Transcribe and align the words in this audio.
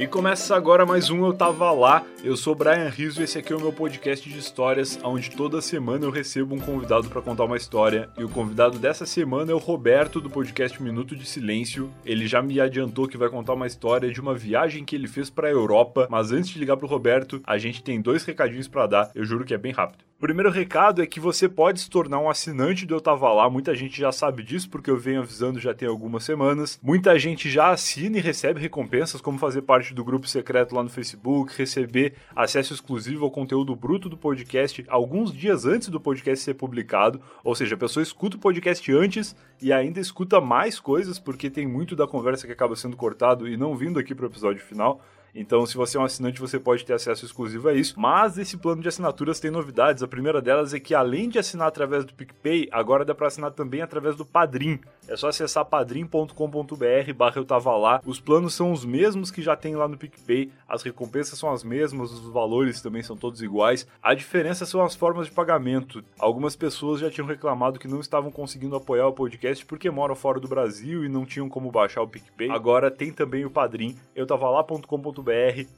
E 0.00 0.06
começa 0.06 0.56
agora 0.56 0.86
mais 0.86 1.10
um 1.10 1.26
Eu 1.26 1.34
Tava 1.34 1.70
Lá. 1.72 2.02
Eu 2.24 2.34
sou 2.34 2.54
Brian 2.54 2.88
Rizzo 2.88 3.20
e 3.20 3.24
esse 3.24 3.36
aqui 3.36 3.52
é 3.52 3.56
o 3.56 3.60
meu 3.60 3.70
podcast 3.70 4.26
de 4.26 4.38
histórias, 4.38 4.98
onde 5.04 5.30
toda 5.30 5.60
semana 5.60 6.06
eu 6.06 6.10
recebo 6.10 6.54
um 6.54 6.58
convidado 6.58 7.10
para 7.10 7.20
contar 7.20 7.44
uma 7.44 7.58
história. 7.58 8.08
E 8.16 8.24
o 8.24 8.28
convidado 8.30 8.78
dessa 8.78 9.04
semana 9.04 9.52
é 9.52 9.54
o 9.54 9.58
Roberto, 9.58 10.18
do 10.18 10.30
podcast 10.30 10.82
Minuto 10.82 11.14
de 11.14 11.26
Silêncio. 11.26 11.90
Ele 12.02 12.26
já 12.26 12.40
me 12.40 12.58
adiantou 12.58 13.06
que 13.06 13.18
vai 13.18 13.28
contar 13.28 13.52
uma 13.52 13.66
história 13.66 14.10
de 14.10 14.22
uma 14.22 14.34
viagem 14.34 14.86
que 14.86 14.96
ele 14.96 15.06
fez 15.06 15.28
para 15.28 15.48
a 15.48 15.52
Europa. 15.52 16.08
Mas 16.10 16.32
antes 16.32 16.48
de 16.48 16.58
ligar 16.58 16.78
pro 16.78 16.88
Roberto, 16.88 17.42
a 17.46 17.58
gente 17.58 17.82
tem 17.82 18.00
dois 18.00 18.24
recadinhos 18.24 18.68
para 18.68 18.86
dar. 18.86 19.10
Eu 19.14 19.26
juro 19.26 19.44
que 19.44 19.52
é 19.52 19.58
bem 19.58 19.72
rápido. 19.72 20.08
O 20.16 20.20
primeiro 20.20 20.50
recado 20.50 21.00
é 21.00 21.06
que 21.06 21.18
você 21.18 21.48
pode 21.48 21.80
se 21.80 21.88
tornar 21.88 22.18
um 22.18 22.28
assinante 22.28 22.84
do 22.84 22.94
Eu 22.94 23.00
Tava 23.00 23.32
Lá. 23.32 23.48
Muita 23.48 23.74
gente 23.74 23.98
já 23.98 24.12
sabe 24.12 24.42
disso, 24.42 24.68
porque 24.68 24.90
eu 24.90 24.98
venho 24.98 25.22
avisando 25.22 25.58
já 25.58 25.72
tem 25.72 25.88
algumas 25.88 26.24
semanas. 26.24 26.78
Muita 26.82 27.18
gente 27.18 27.48
já 27.48 27.70
assina 27.70 28.18
e 28.18 28.20
recebe 28.20 28.60
recompensas, 28.60 29.22
como 29.22 29.38
fazer 29.38 29.62
parte 29.62 29.89
do 29.94 30.04
grupo 30.04 30.26
secreto 30.26 30.74
lá 30.74 30.82
no 30.82 30.88
Facebook, 30.88 31.52
receber 31.56 32.14
acesso 32.34 32.72
exclusivo 32.72 33.24
ao 33.24 33.30
conteúdo 33.30 33.74
bruto 33.74 34.08
do 34.08 34.16
podcast 34.16 34.84
alguns 34.88 35.32
dias 35.32 35.66
antes 35.66 35.88
do 35.88 36.00
podcast 36.00 36.44
ser 36.44 36.54
publicado. 36.54 37.20
Ou 37.44 37.54
seja, 37.54 37.74
a 37.74 37.78
pessoa 37.78 38.02
escuta 38.02 38.36
o 38.36 38.40
podcast 38.40 38.92
antes 38.92 39.36
e 39.60 39.72
ainda 39.72 40.00
escuta 40.00 40.40
mais 40.40 40.80
coisas, 40.80 41.18
porque 41.18 41.50
tem 41.50 41.66
muito 41.66 41.94
da 41.94 42.06
conversa 42.06 42.46
que 42.46 42.52
acaba 42.52 42.76
sendo 42.76 42.96
cortado 42.96 43.48
e 43.48 43.56
não 43.56 43.76
vindo 43.76 43.98
aqui 43.98 44.14
para 44.14 44.24
o 44.24 44.28
episódio 44.28 44.62
final. 44.62 45.00
Então, 45.34 45.64
se 45.64 45.76
você 45.76 45.96
é 45.96 46.00
um 46.00 46.04
assinante, 46.04 46.40
você 46.40 46.58
pode 46.58 46.84
ter 46.84 46.94
acesso 46.94 47.24
exclusivo 47.24 47.68
a 47.68 47.74
isso. 47.74 47.98
Mas 47.98 48.38
esse 48.38 48.56
plano 48.56 48.82
de 48.82 48.88
assinaturas 48.88 49.40
tem 49.40 49.50
novidades. 49.50 50.02
A 50.02 50.08
primeira 50.08 50.40
delas 50.40 50.74
é 50.74 50.80
que, 50.80 50.94
além 50.94 51.28
de 51.28 51.38
assinar 51.38 51.68
através 51.68 52.04
do 52.04 52.14
PicPay, 52.14 52.68
agora 52.72 53.04
dá 53.04 53.14
para 53.14 53.28
assinar 53.28 53.52
também 53.52 53.82
através 53.82 54.16
do 54.16 54.24
Padrim. 54.24 54.80
É 55.08 55.16
só 55.16 55.28
acessar 55.28 55.64
padrim.com.br 55.64 57.12
barra 57.16 57.36
eu 57.36 57.44
tava 57.44 57.76
lá. 57.76 58.00
Os 58.04 58.20
planos 58.20 58.54
são 58.54 58.72
os 58.72 58.84
mesmos 58.84 59.30
que 59.30 59.42
já 59.42 59.56
tem 59.56 59.74
lá 59.74 59.88
no 59.88 59.96
PicPay, 59.96 60.50
as 60.68 60.82
recompensas 60.82 61.38
são 61.38 61.50
as 61.50 61.64
mesmas, 61.64 62.12
os 62.12 62.32
valores 62.32 62.80
também 62.80 63.02
são 63.02 63.16
todos 63.16 63.42
iguais. 63.42 63.86
A 64.02 64.14
diferença 64.14 64.64
são 64.64 64.82
as 64.84 64.94
formas 64.94 65.26
de 65.26 65.32
pagamento. 65.32 66.04
Algumas 66.18 66.54
pessoas 66.54 67.00
já 67.00 67.10
tinham 67.10 67.26
reclamado 67.26 67.78
que 67.78 67.88
não 67.88 68.00
estavam 68.00 68.30
conseguindo 68.30 68.76
apoiar 68.76 69.08
o 69.08 69.12
podcast 69.12 69.64
porque 69.66 69.90
moram 69.90 70.14
fora 70.14 70.38
do 70.38 70.48
Brasil 70.48 71.04
e 71.04 71.08
não 71.08 71.26
tinham 71.26 71.48
como 71.48 71.70
baixar 71.70 72.02
o 72.02 72.08
PicPay. 72.08 72.50
Agora 72.50 72.90
tem 72.90 73.12
também 73.12 73.44
o 73.44 73.50
Padrim, 73.50 73.96
eu 74.14 74.26
tava 74.26 74.48
lá.com.br 74.48 75.19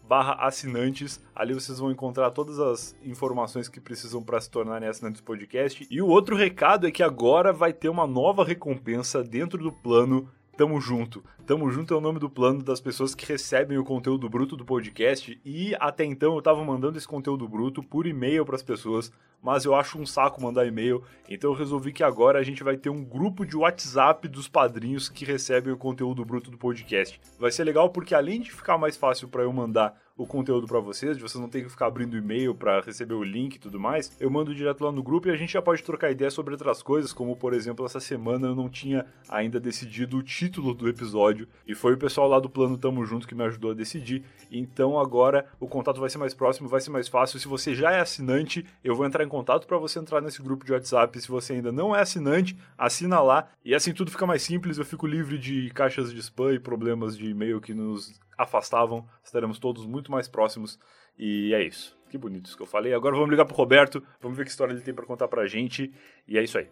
barra 0.08 0.34
assinantes. 0.34 1.20
Ali 1.34 1.54
vocês 1.54 1.78
vão 1.78 1.90
encontrar 1.90 2.30
todas 2.30 2.58
as 2.58 2.96
informações 3.04 3.68
que 3.68 3.80
precisam 3.80 4.22
para 4.22 4.40
se 4.40 4.50
tornarem 4.50 4.88
assinantes 4.88 5.20
do 5.20 5.24
podcast. 5.24 5.86
E 5.90 6.00
o 6.00 6.08
outro 6.08 6.36
recado 6.36 6.86
é 6.86 6.90
que 6.90 7.02
agora 7.02 7.52
vai 7.52 7.72
ter 7.72 7.88
uma 7.88 8.06
nova 8.06 8.44
recompensa 8.44 9.22
dentro 9.22 9.62
do 9.62 9.72
plano 9.72 10.28
Tamo 10.54 10.78
Junto. 10.82 11.24
Tamo 11.46 11.70
Junto 11.70 11.94
é 11.94 11.96
o 11.96 12.00
nome 12.00 12.18
do 12.18 12.28
plano 12.28 12.62
das 12.62 12.78
pessoas 12.78 13.14
que 13.14 13.24
recebem 13.24 13.78
o 13.78 13.84
conteúdo 13.84 14.28
bruto 14.28 14.54
do 14.54 14.66
podcast 14.66 15.40
e 15.42 15.74
até 15.80 16.04
então 16.04 16.34
eu 16.34 16.42
tava 16.42 16.62
mandando 16.62 16.98
esse 16.98 17.08
conteúdo 17.08 17.48
bruto 17.48 17.82
por 17.82 18.06
e-mail 18.06 18.44
para 18.44 18.56
as 18.56 18.62
pessoas, 18.62 19.10
mas 19.42 19.64
eu 19.64 19.74
acho 19.74 19.98
um 19.98 20.04
saco 20.04 20.42
mandar 20.42 20.66
e-mail, 20.66 21.02
então 21.26 21.50
eu 21.50 21.56
resolvi 21.56 21.90
que 21.90 22.04
agora 22.04 22.38
a 22.38 22.42
gente 22.42 22.62
vai 22.62 22.76
ter 22.76 22.90
um 22.90 23.02
grupo 23.02 23.46
de 23.46 23.56
WhatsApp 23.56 24.28
dos 24.28 24.46
padrinhos 24.46 25.08
que 25.08 25.24
recebem 25.24 25.72
o 25.72 25.78
conteúdo 25.78 26.22
bruto 26.22 26.50
do 26.50 26.58
podcast. 26.58 27.18
Vai 27.38 27.50
ser 27.50 27.64
legal 27.64 27.88
porque 27.88 28.14
além 28.14 28.38
de 28.38 28.52
ficar 28.52 28.76
mais 28.76 28.96
fácil 28.96 29.28
para 29.28 29.42
eu 29.42 29.52
mandar 29.52 29.98
o 30.16 30.26
conteúdo 30.26 30.66
para 30.66 30.80
vocês, 30.80 31.16
de 31.16 31.22
vocês 31.22 31.40
não 31.40 31.48
terem 31.48 31.64
que 31.66 31.70
ficar 31.70 31.86
abrindo 31.86 32.16
e-mail 32.16 32.54
para 32.54 32.80
receber 32.80 33.14
o 33.14 33.22
link 33.22 33.56
e 33.56 33.58
tudo 33.58 33.80
mais, 33.80 34.16
eu 34.20 34.30
mando 34.30 34.54
direto 34.54 34.84
lá 34.84 34.92
no 34.92 35.02
grupo 35.02 35.28
e 35.28 35.30
a 35.30 35.36
gente 35.36 35.52
já 35.52 35.62
pode 35.62 35.82
trocar 35.82 36.10
ideia 36.10 36.30
sobre 36.30 36.52
outras 36.52 36.82
coisas, 36.82 37.12
como 37.12 37.36
por 37.36 37.54
exemplo, 37.54 37.84
essa 37.84 38.00
semana 38.00 38.48
eu 38.48 38.54
não 38.54 38.68
tinha 38.68 39.06
ainda 39.28 39.58
decidido 39.58 40.18
o 40.18 40.22
título 40.22 40.74
do 40.74 40.88
episódio 40.88 41.48
e 41.66 41.74
foi 41.74 41.94
o 41.94 41.98
pessoal 41.98 42.28
lá 42.28 42.38
do 42.38 42.48
Plano 42.48 42.78
Tamo 42.78 43.04
Junto 43.04 43.26
que 43.26 43.34
me 43.34 43.44
ajudou 43.44 43.70
a 43.70 43.74
decidir. 43.74 44.24
Então 44.50 44.98
agora 44.98 45.46
o 45.58 45.66
contato 45.66 46.00
vai 46.00 46.10
ser 46.10 46.18
mais 46.18 46.34
próximo, 46.34 46.68
vai 46.68 46.80
ser 46.80 46.90
mais 46.90 47.08
fácil. 47.08 47.38
Se 47.38 47.48
você 47.48 47.74
já 47.74 47.90
é 47.92 48.00
assinante, 48.00 48.64
eu 48.84 48.94
vou 48.94 49.06
entrar 49.06 49.24
em 49.24 49.28
contato 49.28 49.66
para 49.66 49.78
você 49.78 49.98
entrar 49.98 50.20
nesse 50.20 50.42
grupo 50.42 50.64
de 50.64 50.72
WhatsApp. 50.72 51.20
Se 51.20 51.28
você 51.28 51.54
ainda 51.54 51.72
não 51.72 51.94
é 51.94 52.00
assinante, 52.00 52.56
assina 52.76 53.20
lá 53.20 53.48
e 53.64 53.74
assim 53.74 53.92
tudo 53.92 54.10
fica 54.10 54.26
mais 54.26 54.42
simples. 54.42 54.78
Eu 54.78 54.84
fico 54.84 55.06
livre 55.06 55.38
de 55.38 55.70
caixas 55.70 56.12
de 56.12 56.20
spam 56.20 56.52
e 56.52 56.58
problemas 56.58 57.16
de 57.16 57.28
e-mail 57.28 57.60
que 57.60 57.74
nos 57.74 58.20
afastavam, 58.36 59.06
estaremos 59.22 59.58
todos 59.58 59.86
muito 59.86 60.10
mais 60.10 60.28
próximos. 60.28 60.78
E 61.18 61.52
é 61.54 61.62
isso. 61.62 61.96
Que 62.10 62.18
bonito 62.18 62.46
isso 62.46 62.56
que 62.56 62.62
eu 62.62 62.66
falei. 62.66 62.92
Agora 62.92 63.14
vamos 63.14 63.30
ligar 63.30 63.44
pro 63.44 63.54
Roberto, 63.54 64.02
vamos 64.20 64.36
ver 64.36 64.44
que 64.44 64.50
história 64.50 64.72
ele 64.72 64.82
tem 64.82 64.94
para 64.94 65.06
contar 65.06 65.28
pra 65.28 65.46
gente. 65.46 65.92
E 66.26 66.38
é 66.38 66.42
isso 66.42 66.58
aí. 66.58 66.68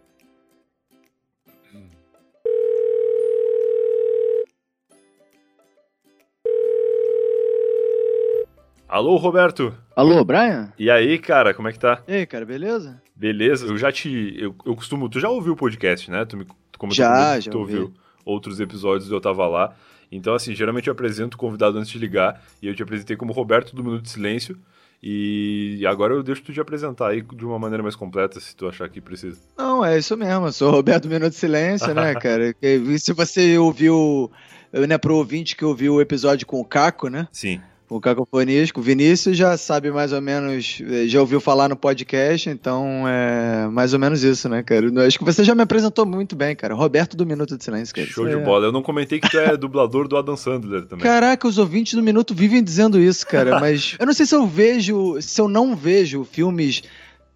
Alô, 8.91 9.15
Roberto. 9.17 9.73
Alô, 9.95 10.25
Brian? 10.25 10.73
E 10.77 10.91
aí, 10.91 11.17
cara, 11.17 11.55
como 11.55 11.69
é 11.69 11.73
que 11.73 11.79
tá? 11.79 12.03
E 12.09 12.13
aí, 12.13 12.27
cara, 12.27 12.45
beleza? 12.45 13.01
Beleza, 13.15 13.67
eu 13.67 13.79
já 13.79 13.93
te. 13.93 14.35
Eu, 14.37 14.53
eu 14.67 14.75
costumo. 14.75 15.09
Tu 15.09 15.21
já 15.21 15.29
ouviu 15.29 15.53
o 15.53 15.57
podcast, 15.57 16.11
né? 16.11 16.25
Tu 16.25 16.37
me, 16.37 16.47
como 16.77 16.93
já, 16.93 17.37
tu, 17.37 17.41
já. 17.43 17.51
Tu 17.53 17.59
ouviu 17.59 17.95
outros 18.25 18.59
episódios 18.59 19.09
eu 19.09 19.21
tava 19.21 19.47
lá. 19.47 19.77
Então, 20.11 20.35
assim, 20.35 20.55
geralmente 20.55 20.89
eu 20.89 20.93
apresento 20.93 21.37
o 21.37 21.39
convidado 21.39 21.79
antes 21.79 21.91
de 21.91 21.99
ligar, 21.99 22.43
e 22.61 22.67
eu 22.67 22.75
te 22.75 22.83
apresentei 22.83 23.17
como 23.17 23.33
Roberto 23.33 23.75
do 23.75 23.85
Minuto 23.85 24.03
de 24.03 24.11
Silêncio, 24.11 24.59
e 25.03 25.83
agora 25.87 26.13
eu 26.13 26.23
deixo 26.23 26.43
tu 26.43 26.53
te 26.53 26.61
apresentar 26.61 27.09
aí 27.09 27.23
de 27.23 27.45
uma 27.45 27.59
maneira 27.59 27.83
mais 27.83 27.97
completa, 27.97 28.39
se 28.39 28.55
tu 28.55 28.69
achar 28.69 28.89
que 28.89 29.01
precisa. 29.01 29.39
Não, 29.57 29.85
é 29.85 29.99
isso 29.99 30.17
mesmo, 30.17 30.47
eu 30.47 30.53
sou 30.53 30.71
Roberto 30.71 31.05
do 31.05 31.11
Minuto 31.11 31.31
de 31.31 31.39
Silêncio, 31.39 31.95
né, 31.95 32.15
cara? 32.21 32.55
Se 32.99 33.13
você 33.13 33.57
ouviu, 33.57 34.31
né, 34.73 34.99
pro 34.99 35.17
ouvinte 35.17 35.57
que 35.57 35.65
ouviu 35.65 35.95
o 35.95 36.01
episódio 36.01 36.47
com 36.47 36.61
o 36.61 36.65
Caco, 36.65 37.09
né? 37.09 37.29
Sim 37.33 37.61
o 37.91 38.01
Cacofonias, 38.01 38.71
o 38.75 38.81
Vinícius 38.81 39.37
já 39.37 39.57
sabe 39.57 39.91
mais 39.91 40.13
ou 40.13 40.21
menos, 40.21 40.81
já 41.07 41.21
ouviu 41.21 41.41
falar 41.41 41.69
no 41.69 41.77
podcast, 41.77 42.49
então 42.49 43.05
é 43.09 43.67
mais 43.69 43.93
ou 43.93 43.99
menos 43.99 44.23
isso, 44.23 44.49
né, 44.49 44.63
cara? 44.63 44.87
Acho 45.05 45.19
que 45.19 45.25
você 45.25 45.43
já 45.43 45.55
me 45.55 45.63
apresentou 45.63 46.07
muito 46.07 46.37
bem, 46.37 46.55
cara. 46.55 46.73
Roberto 46.75 47.17
do 47.17 47.27
Minuto 47.27 47.59
de 47.59 47.65
Silêncio, 47.65 47.93
cara. 47.95 48.07
Show 48.07 48.29
de 48.29 48.35
é... 48.35 48.37
bola. 48.37 48.67
Eu 48.67 48.73
não 48.73 48.83
comentei 48.83 49.19
que 49.19 49.29
tu 49.29 49.39
é 49.39 49.57
dublador 49.57 50.07
do 50.07 50.17
Adam 50.17 50.37
Sandler 50.37 50.87
também. 50.87 51.03
Caraca, 51.03 51.49
os 51.49 51.59
ouvintes 51.59 51.95
do 51.95 52.03
Minuto 52.03 52.33
vivem 52.33 52.63
dizendo 52.63 53.01
isso, 53.01 53.27
cara, 53.27 53.59
mas 53.61 53.97
eu 53.99 54.07
não 54.07 54.13
sei 54.13 54.25
se 54.25 54.35
eu 54.37 54.47
vejo, 54.47 55.21
se 55.21 55.41
eu 55.41 55.49
não 55.49 55.75
vejo 55.75 56.25
filmes 56.25 56.83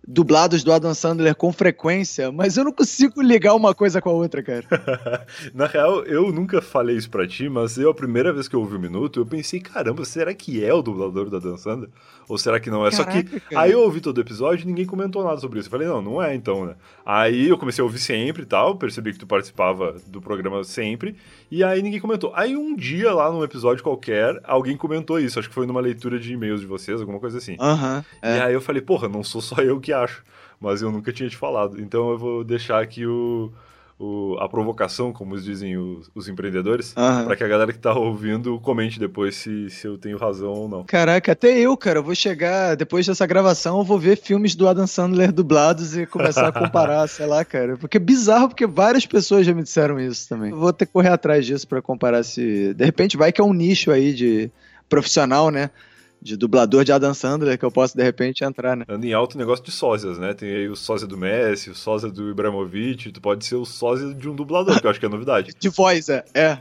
dublados 0.06 0.62
do 0.62 0.72
Adam 0.72 0.94
Sandler 0.94 1.34
com 1.34 1.52
frequência, 1.52 2.30
mas 2.30 2.56
eu 2.56 2.64
não 2.64 2.72
consigo 2.72 3.22
ligar 3.22 3.54
uma 3.54 3.74
coisa 3.74 4.00
com 4.00 4.10
a 4.10 4.12
outra, 4.12 4.42
cara. 4.42 4.64
Na 5.54 5.66
real, 5.66 6.04
eu 6.04 6.30
nunca 6.32 6.60
falei 6.60 6.96
isso 6.96 7.10
pra 7.10 7.26
ti, 7.26 7.48
mas 7.48 7.78
eu, 7.78 7.90
a 7.90 7.94
primeira 7.94 8.32
vez 8.32 8.46
que 8.48 8.54
eu 8.54 8.60
ouvi 8.60 8.76
o 8.76 8.80
Minuto, 8.80 9.20
eu 9.20 9.26
pensei, 9.26 9.60
caramba, 9.60 10.04
será 10.04 10.34
que 10.34 10.64
é 10.64 10.72
o 10.72 10.82
dublador 10.82 11.30
do 11.30 11.36
Adam 11.36 11.56
Sandler? 11.56 11.90
Ou 12.28 12.38
será 12.38 12.58
que 12.60 12.70
não 12.70 12.86
é? 12.86 12.90
Caraca, 12.90 13.12
Só 13.12 13.22
que 13.22 13.40
cara. 13.40 13.62
aí 13.62 13.72
eu 13.72 13.80
ouvi 13.80 14.00
todo 14.00 14.18
o 14.18 14.20
episódio 14.20 14.64
e 14.64 14.66
ninguém 14.66 14.86
comentou 14.86 15.24
nada 15.24 15.38
sobre 15.38 15.58
isso. 15.58 15.68
Eu 15.68 15.70
falei, 15.70 15.86
não, 15.86 16.02
não 16.02 16.22
é 16.22 16.34
então, 16.34 16.66
né? 16.66 16.74
Aí 17.04 17.48
eu 17.48 17.58
comecei 17.58 17.82
a 17.82 17.84
ouvir 17.84 17.98
sempre 17.98 18.42
e 18.42 18.46
tal, 18.46 18.76
percebi 18.76 19.12
que 19.12 19.18
tu 19.18 19.26
participava 19.26 19.96
do 20.06 20.20
programa 20.20 20.62
sempre, 20.64 21.16
e 21.50 21.62
aí 21.62 21.82
ninguém 21.82 22.00
comentou. 22.00 22.32
Aí 22.34 22.56
um 22.56 22.74
dia 22.74 23.12
lá 23.12 23.30
num 23.30 23.44
episódio 23.44 23.82
qualquer, 23.82 24.38
alguém 24.44 24.76
comentou 24.76 25.18
isso, 25.18 25.38
acho 25.38 25.48
que 25.48 25.54
foi 25.54 25.66
numa 25.66 25.80
leitura 25.80 26.18
de 26.18 26.32
e-mails 26.32 26.60
de 26.60 26.66
vocês, 26.66 27.00
alguma 27.00 27.20
coisa 27.20 27.38
assim. 27.38 27.56
Aham. 27.60 27.98
Uh 27.98 28.00
-huh, 28.00 28.04
é. 28.22 28.36
E 28.36 28.40
aí 28.40 28.54
eu 28.54 28.60
falei, 28.60 28.82
porra, 28.82 29.08
não 29.08 29.22
sou 29.22 29.40
só 29.40 29.56
eu 29.56 29.80
que 29.80 29.92
acho. 29.94 30.22
Mas 30.60 30.82
eu 30.82 30.90
nunca 30.90 31.12
tinha 31.12 31.28
te 31.28 31.36
falado. 31.36 31.80
Então 31.80 32.10
eu 32.10 32.18
vou 32.18 32.44
deixar 32.44 32.82
aqui 32.82 33.06
o, 33.06 33.52
o, 33.98 34.36
a 34.40 34.48
provocação, 34.48 35.12
como 35.12 35.38
dizem 35.38 35.76
os, 35.76 36.10
os 36.14 36.28
empreendedores, 36.28 36.94
uhum. 36.96 37.24
para 37.24 37.36
que 37.36 37.44
a 37.44 37.48
galera 37.48 37.72
que 37.72 37.78
tá 37.78 37.94
ouvindo 37.94 38.58
comente 38.60 38.98
depois 38.98 39.36
se, 39.36 39.70
se 39.70 39.86
eu 39.86 39.96
tenho 39.96 40.18
razão 40.18 40.52
ou 40.52 40.68
não. 40.68 40.84
Caraca, 40.84 41.32
até 41.32 41.58
eu, 41.58 41.76
cara, 41.76 42.00
eu 42.00 42.02
vou 42.02 42.14
chegar, 42.14 42.76
depois 42.76 43.06
dessa 43.06 43.26
gravação, 43.26 43.78
eu 43.78 43.84
vou 43.84 43.98
ver 43.98 44.16
filmes 44.16 44.54
do 44.54 44.68
Adam 44.68 44.86
Sandler 44.86 45.32
dublados 45.32 45.96
e 45.96 46.06
começar 46.06 46.48
a 46.48 46.52
comparar, 46.58 47.06
sei 47.08 47.26
lá, 47.26 47.44
cara. 47.44 47.76
Porque 47.76 47.96
é 47.96 48.00
bizarro, 48.00 48.48
porque 48.48 48.66
várias 48.66 49.06
pessoas 49.06 49.46
já 49.46 49.54
me 49.54 49.62
disseram 49.62 50.00
isso 50.00 50.28
também. 50.28 50.50
Eu 50.50 50.58
vou 50.58 50.72
ter 50.72 50.86
que 50.86 50.92
correr 50.92 51.10
atrás 51.10 51.46
disso 51.46 51.66
para 51.66 51.80
comparar 51.80 52.22
se. 52.24 52.74
De 52.74 52.84
repente 52.84 53.16
vai 53.16 53.32
que 53.32 53.40
é 53.40 53.44
um 53.44 53.52
nicho 53.52 53.90
aí 53.90 54.12
de 54.12 54.50
profissional, 54.88 55.50
né? 55.50 55.70
De 56.24 56.38
dublador 56.38 56.84
de 56.84 56.90
Adam 56.90 57.12
Sandler 57.12 57.58
que 57.58 57.64
eu 57.64 57.70
posso 57.70 57.94
de 57.94 58.02
repente 58.02 58.42
entrar, 58.42 58.74
né? 58.74 58.84
Anda 58.88 59.06
em 59.06 59.12
alto 59.12 59.36
negócio 59.36 59.62
de 59.62 59.70
sósias, 59.70 60.18
né? 60.18 60.32
Tem 60.32 60.48
aí 60.48 60.68
o 60.68 60.74
sósia 60.74 61.06
do 61.06 61.18
Messi, 61.18 61.68
o 61.68 61.74
sósia 61.74 62.10
do 62.10 62.30
Ibrahimovic, 62.30 63.12
tu 63.12 63.20
pode 63.20 63.44
ser 63.44 63.56
o 63.56 63.66
sósia 63.66 64.14
de 64.14 64.28
um 64.28 64.34
dublador, 64.34 64.80
que 64.80 64.86
eu 64.86 64.90
acho 64.90 64.98
que 64.98 65.04
é 65.04 65.08
novidade. 65.08 65.52
de 65.60 65.68
voz, 65.68 66.08
é. 66.08 66.24
é. 66.34 66.58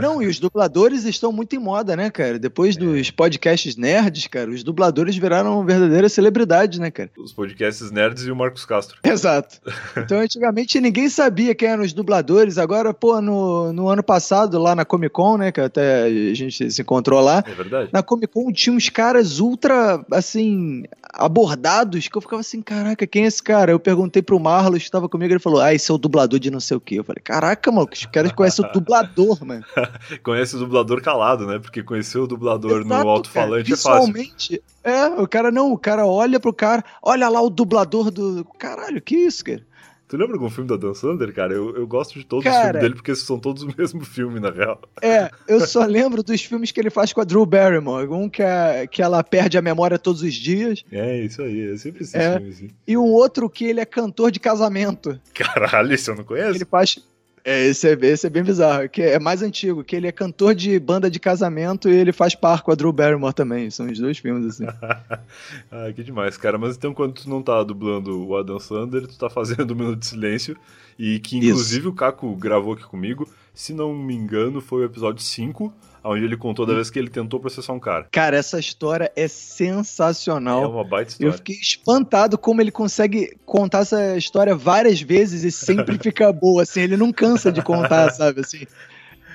Não, 0.00 0.22
e 0.22 0.26
os 0.26 0.38
dubladores 0.38 1.04
estão 1.04 1.32
muito 1.32 1.54
em 1.54 1.58
moda, 1.58 1.96
né, 1.96 2.10
cara? 2.10 2.38
Depois 2.38 2.76
dos 2.76 3.10
podcasts 3.10 3.76
nerds, 3.76 4.26
cara, 4.26 4.50
os 4.50 4.62
dubladores 4.62 5.16
viraram 5.16 5.64
verdadeiras 5.64 6.12
celebridades, 6.12 6.78
né, 6.78 6.90
cara? 6.90 7.10
Os 7.18 7.32
podcasts 7.32 7.90
nerds 7.90 8.26
e 8.26 8.30
o 8.30 8.36
Marcos 8.36 8.64
Castro. 8.64 8.98
Exato. 9.04 9.60
Então, 9.96 10.18
antigamente 10.18 10.80
ninguém 10.80 11.08
sabia 11.08 11.54
quem 11.54 11.68
eram 11.68 11.84
os 11.84 11.92
dubladores. 11.92 12.58
Agora, 12.58 12.92
pô, 12.92 13.20
no, 13.20 13.72
no 13.72 13.88
ano 13.88 14.02
passado, 14.02 14.58
lá 14.58 14.74
na 14.74 14.84
Comic 14.84 15.12
Con, 15.12 15.38
né, 15.38 15.52
que 15.52 15.60
até 15.60 16.04
a 16.04 16.34
gente 16.34 16.70
se 16.70 16.82
encontrou 16.82 17.20
lá. 17.20 17.42
É 17.46 17.52
verdade. 17.52 17.90
Na 17.92 18.02
Comic 18.02 18.32
Con 18.32 18.52
tinha 18.52 18.74
uns 18.74 18.88
caras 18.88 19.38
ultra, 19.38 20.04
assim, 20.10 20.84
abordados, 21.12 22.08
que 22.08 22.16
eu 22.16 22.22
ficava 22.22 22.40
assim, 22.40 22.60
caraca, 22.60 23.06
quem 23.06 23.24
é 23.24 23.26
esse 23.26 23.42
cara? 23.42 23.72
Eu 23.72 23.80
perguntei 23.80 24.22
pro 24.22 24.40
Marlos 24.40 24.80
que 24.80 24.84
estava 24.84 25.08
comigo, 25.08 25.32
ele 25.32 25.40
falou, 25.40 25.60
ah, 25.60 25.74
esse 25.74 25.90
é 25.90 25.94
o 25.94 25.98
dublador 25.98 26.38
de 26.38 26.50
não 26.50 26.60
sei 26.60 26.76
o 26.76 26.80
quê. 26.80 26.98
Eu 26.98 27.04
falei, 27.04 27.22
caraca, 27.22 27.70
mano, 27.70 27.88
os 27.92 28.06
caras 28.06 28.32
conhecem 28.32 28.64
o 28.64 28.72
dublador, 28.72 29.44
mano. 29.44 29.63
Conhece 30.22 30.56
o 30.56 30.58
dublador 30.58 31.02
calado, 31.02 31.46
né? 31.46 31.58
Porque 31.58 31.82
conheceu 31.82 32.24
o 32.24 32.26
dublador 32.26 32.80
Exato, 32.82 33.04
no 33.04 33.08
alto-falante 33.10 33.72
é 33.72 33.76
fácil. 33.76 34.12
Visualmente, 34.12 34.62
é, 34.82 35.06
o 35.20 35.26
cara 35.28 35.50
não, 35.50 35.72
o 35.72 35.78
cara 35.78 36.06
olha 36.06 36.38
pro 36.40 36.52
cara, 36.52 36.84
olha 37.02 37.28
lá 37.28 37.40
o 37.40 37.50
dublador 37.50 38.10
do. 38.10 38.44
Caralho, 38.58 39.00
que 39.02 39.16
isso, 39.16 39.44
cara? 39.44 39.62
Tu 40.06 40.18
lembra 40.18 40.36
algum 40.36 40.50
filme 40.50 40.68
da 40.68 40.76
Dan 40.76 40.92
Sander, 40.92 41.34
cara? 41.34 41.54
Eu, 41.54 41.74
eu 41.76 41.86
gosto 41.86 42.12
de 42.18 42.26
todos 42.26 42.44
Cara- 42.44 42.56
os 42.58 42.62
filmes 42.66 42.80
dele 42.82 42.94
porque 42.94 43.16
são 43.16 43.38
todos 43.38 43.62
o 43.62 43.68
mesmo 43.76 44.04
filme, 44.04 44.38
na 44.38 44.50
real. 44.50 44.78
É, 45.00 45.30
eu 45.48 45.60
só 45.66 45.84
lembro 45.86 46.22
dos 46.22 46.42
filmes 46.42 46.70
que 46.70 46.78
ele 46.78 46.90
faz 46.90 47.10
com 47.12 47.22
a 47.22 47.24
Drew 47.24 47.44
Barrymore. 47.46 48.06
Um 48.08 48.28
que, 48.28 48.42
é, 48.42 48.86
que 48.86 49.00
ela 49.02 49.24
perde 49.24 49.56
a 49.56 49.62
memória 49.62 49.98
todos 49.98 50.20
os 50.22 50.34
dias, 50.34 50.84
É, 50.92 51.20
isso 51.24 51.40
aí. 51.42 51.72
É 51.72 51.76
sempre 51.78 52.02
esses 52.02 52.14
É. 52.14 52.36
filmes, 52.36 52.56
assim. 52.56 52.70
e 52.86 52.96
um 52.98 53.06
outro 53.06 53.48
que 53.48 53.64
ele 53.64 53.80
é 53.80 53.84
cantor 53.86 54.30
de 54.30 54.38
casamento. 54.38 55.18
Caralho, 55.32 55.94
isso 55.94 56.10
eu 56.10 56.16
não 56.16 56.24
conheço. 56.24 56.50
Ele 56.58 56.64
faz. 56.66 56.98
É, 57.44 57.66
esse, 57.66 57.86
é, 57.86 57.92
esse 58.06 58.26
é 58.26 58.30
bem 58.30 58.42
bizarro, 58.42 58.88
que 58.88 59.02
é 59.02 59.18
mais 59.18 59.42
antigo, 59.42 59.84
que 59.84 59.94
ele 59.94 60.06
é 60.06 60.12
cantor 60.12 60.54
de 60.54 60.78
banda 60.80 61.10
de 61.10 61.20
casamento 61.20 61.90
e 61.90 61.94
ele 61.94 62.10
faz 62.10 62.34
par 62.34 62.62
com 62.62 62.72
a 62.72 62.74
Drew 62.74 62.90
Barrymore 62.90 63.34
também. 63.34 63.70
São 63.70 63.86
os 63.86 63.98
dois 63.98 64.16
filmes, 64.16 64.46
assim. 64.46 64.64
ah, 65.70 65.92
que 65.94 66.02
demais, 66.02 66.38
cara. 66.38 66.56
Mas 66.56 66.74
então, 66.74 66.94
quando 66.94 67.12
tu 67.12 67.28
não 67.28 67.42
tá 67.42 67.62
dublando 67.62 68.26
o 68.26 68.34
Adam 68.34 68.58
Sandler, 68.58 69.06
tu 69.06 69.18
tá 69.18 69.28
fazendo 69.28 69.72
um 69.72 69.76
minuto 69.76 69.98
de 69.98 70.06
silêncio. 70.06 70.56
E 70.98 71.18
que, 71.18 71.36
Isso. 71.36 71.48
inclusive, 71.48 71.88
o 71.88 71.92
Caco 71.92 72.34
gravou 72.34 72.72
aqui 72.72 72.84
comigo. 72.84 73.28
Se 73.52 73.74
não 73.74 73.94
me 73.94 74.14
engano, 74.14 74.62
foi 74.62 74.80
o 74.80 74.84
episódio 74.86 75.22
5, 75.22 75.70
onde 76.04 76.24
ele 76.24 76.36
contou 76.36 76.66
da 76.66 76.74
vez 76.74 76.90
que 76.90 76.98
ele 76.98 77.08
tentou 77.08 77.40
processar 77.40 77.72
um 77.72 77.80
cara. 77.80 78.06
Cara, 78.12 78.36
essa 78.36 78.58
história 78.58 79.10
é 79.16 79.24
É 79.24 79.28
sensacional. 79.28 80.70
uma 80.70 80.84
baita 80.84 81.12
Eu 81.12 81.30
história. 81.30 81.32
fiquei 81.38 81.56
espantado 81.56 82.36
como 82.38 82.60
ele 82.60 82.70
consegue 82.70 83.36
contar 83.46 83.80
essa 83.80 84.16
história 84.16 84.54
várias 84.54 85.00
vezes 85.00 85.44
e 85.44 85.50
sempre 85.50 85.96
fica 86.02 86.32
boa, 86.32 86.62
assim, 86.62 86.80
ele 86.80 86.96
não 86.96 87.12
cansa 87.12 87.50
de 87.50 87.62
contar, 87.62 88.10
sabe, 88.10 88.40
assim. 88.40 88.66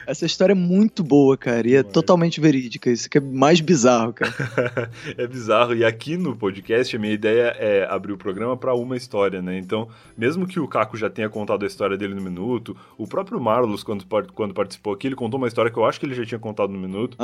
Essa 0.09 0.25
história 0.25 0.53
é 0.53 0.56
muito 0.56 1.03
boa, 1.03 1.38
cara, 1.38 1.67
e 1.67 1.75
é 1.75 1.83
totalmente 1.83 2.41
verídica, 2.41 2.89
isso 2.89 3.07
que 3.07 3.19
é 3.19 3.21
mais 3.21 3.61
bizarro, 3.61 4.11
cara. 4.11 4.33
é 5.15 5.27
bizarro. 5.27 5.75
E 5.75 5.85
aqui 5.85 6.17
no 6.17 6.35
podcast, 6.35 6.95
a 6.95 7.00
minha 7.00 7.13
ideia 7.13 7.56
é 7.59 7.85
abrir 7.88 8.13
o 8.13 8.17
programa 8.17 8.57
para 8.57 8.73
uma 8.73 8.97
história, 8.97 9.39
né? 9.39 9.59
Então, 9.59 9.88
mesmo 10.17 10.47
que 10.47 10.59
o 10.59 10.67
Caco 10.67 10.97
já 10.97 11.11
tenha 11.11 11.29
contado 11.29 11.63
a 11.63 11.67
história 11.67 11.95
dele 11.95 12.15
no 12.15 12.21
minuto, 12.21 12.75
o 12.97 13.06
próprio 13.06 13.39
Marlos, 13.39 13.83
quando, 13.83 14.03
quando 14.33 14.51
participou 14.51 14.94
aqui, 14.94 15.06
ele 15.06 15.15
contou 15.15 15.38
uma 15.38 15.47
história 15.47 15.69
que 15.69 15.77
eu 15.77 15.85
acho 15.85 16.00
que 16.00 16.07
ele 16.07 16.15
já 16.15 16.25
tinha 16.25 16.39
contado 16.39 16.73
no 16.73 16.79
minuto. 16.79 17.15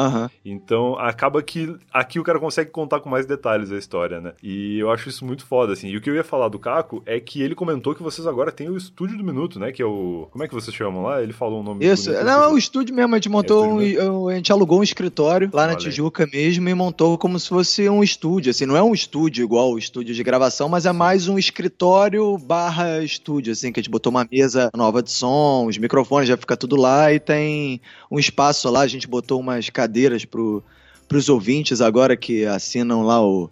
Então, 0.46 0.96
acaba 1.00 1.42
que 1.42 1.76
aqui 1.92 2.20
o 2.20 2.24
cara 2.24 2.40
consegue 2.40 2.70
contar 2.70 3.00
com 3.00 3.10
mais 3.10 3.26
detalhes 3.26 3.72
a 3.72 3.78
história, 3.80 4.22
né? 4.22 4.34
E 4.44 4.78
eu 4.78 4.92
acho 4.92 5.10
isso 5.10 5.26
muito 5.26 5.44
foda, 5.44 5.74
assim. 5.74 5.88
E 5.88 5.98
o 5.98 6.02
que 6.02 6.08
eu 6.08 6.14
ia 6.14 6.24
falar 6.24 6.50
do 6.50 6.60
Caco 6.60 7.02
é 7.08 7.20
que 7.20 7.42
ele 7.42 7.56
comentou 7.56 7.96
que 7.96 8.04
vocês 8.04 8.28
agora 8.28 8.52
têm 8.52 8.70
o 8.70 8.78
Estúdio 8.78 9.18
do 9.18 9.24
Minuto, 9.24 9.60
né? 9.60 9.72
Que 9.72 9.82
é 9.82 9.86
o... 9.86 10.28
Como 10.30 10.44
é 10.44 10.48
que 10.48 10.54
vocês 10.54 10.76
chamam 10.76 11.02
lá? 11.02 11.24
Ele 11.24 11.34
falou 11.34 11.62
o 11.62 11.64
nome 11.64 11.84
Isso, 11.84 12.12
não, 12.12 12.44
é 12.44 12.48
o 12.48 12.56
esqueci. 12.60 12.75
Estúdio 12.76 12.94
mesmo, 12.96 13.16
a 13.16 13.18
gente 13.18 13.30
montou, 13.30 13.82
É 13.82 14.10
um, 14.10 14.28
a 14.28 14.36
gente 14.36 14.52
alugou 14.52 14.80
um 14.80 14.84
escritório 14.84 15.50
lá 15.54 15.66
na 15.68 15.74
aí. 15.74 15.78
Tijuca 15.78 16.28
mesmo 16.32 16.68
e 16.68 16.74
montou 16.74 17.18
como 17.18 17.40
se 17.40 17.48
fosse 17.48 17.88
um 17.90 18.04
estúdio, 18.04 18.52
assim, 18.52 18.66
não 18.66 18.76
é 18.76 18.84
um 18.84 18.94
estúdio 18.94 19.44
igual 19.44 19.72
o 19.72 19.78
estúdio 19.78 20.14
de 20.14 20.24
gravação, 20.24 20.68
mas 20.68 20.86
é 20.86 20.92
mais 20.92 21.28
um 21.28 21.38
escritório 21.40 22.38
barra 22.38 23.02
estúdio, 23.04 23.54
assim, 23.54 23.72
que 23.72 23.80
a 23.80 23.84
gente 23.84 23.90
botou 23.92 24.10
uma 24.12 24.28
mesa 24.30 24.70
nova 24.76 25.02
de 25.02 25.12
som, 25.12 25.66
os 25.68 25.78
microfones 25.78 26.28
já 26.28 26.36
fica 26.38 26.58
tudo 26.58 26.76
lá 26.76 27.14
e 27.14 27.20
tem 27.20 27.80
um 28.12 28.20
espaço 28.20 28.70
lá, 28.70 28.82
a 28.82 28.88
gente 28.88 29.08
botou 29.08 29.40
umas 29.40 29.70
cadeiras 29.70 30.26
pro, 30.26 30.62
pros 31.08 31.30
ouvintes 31.30 31.80
agora 31.82 32.18
que 32.18 32.46
assinam 32.46 33.04
lá 33.04 33.26
o, 33.26 33.50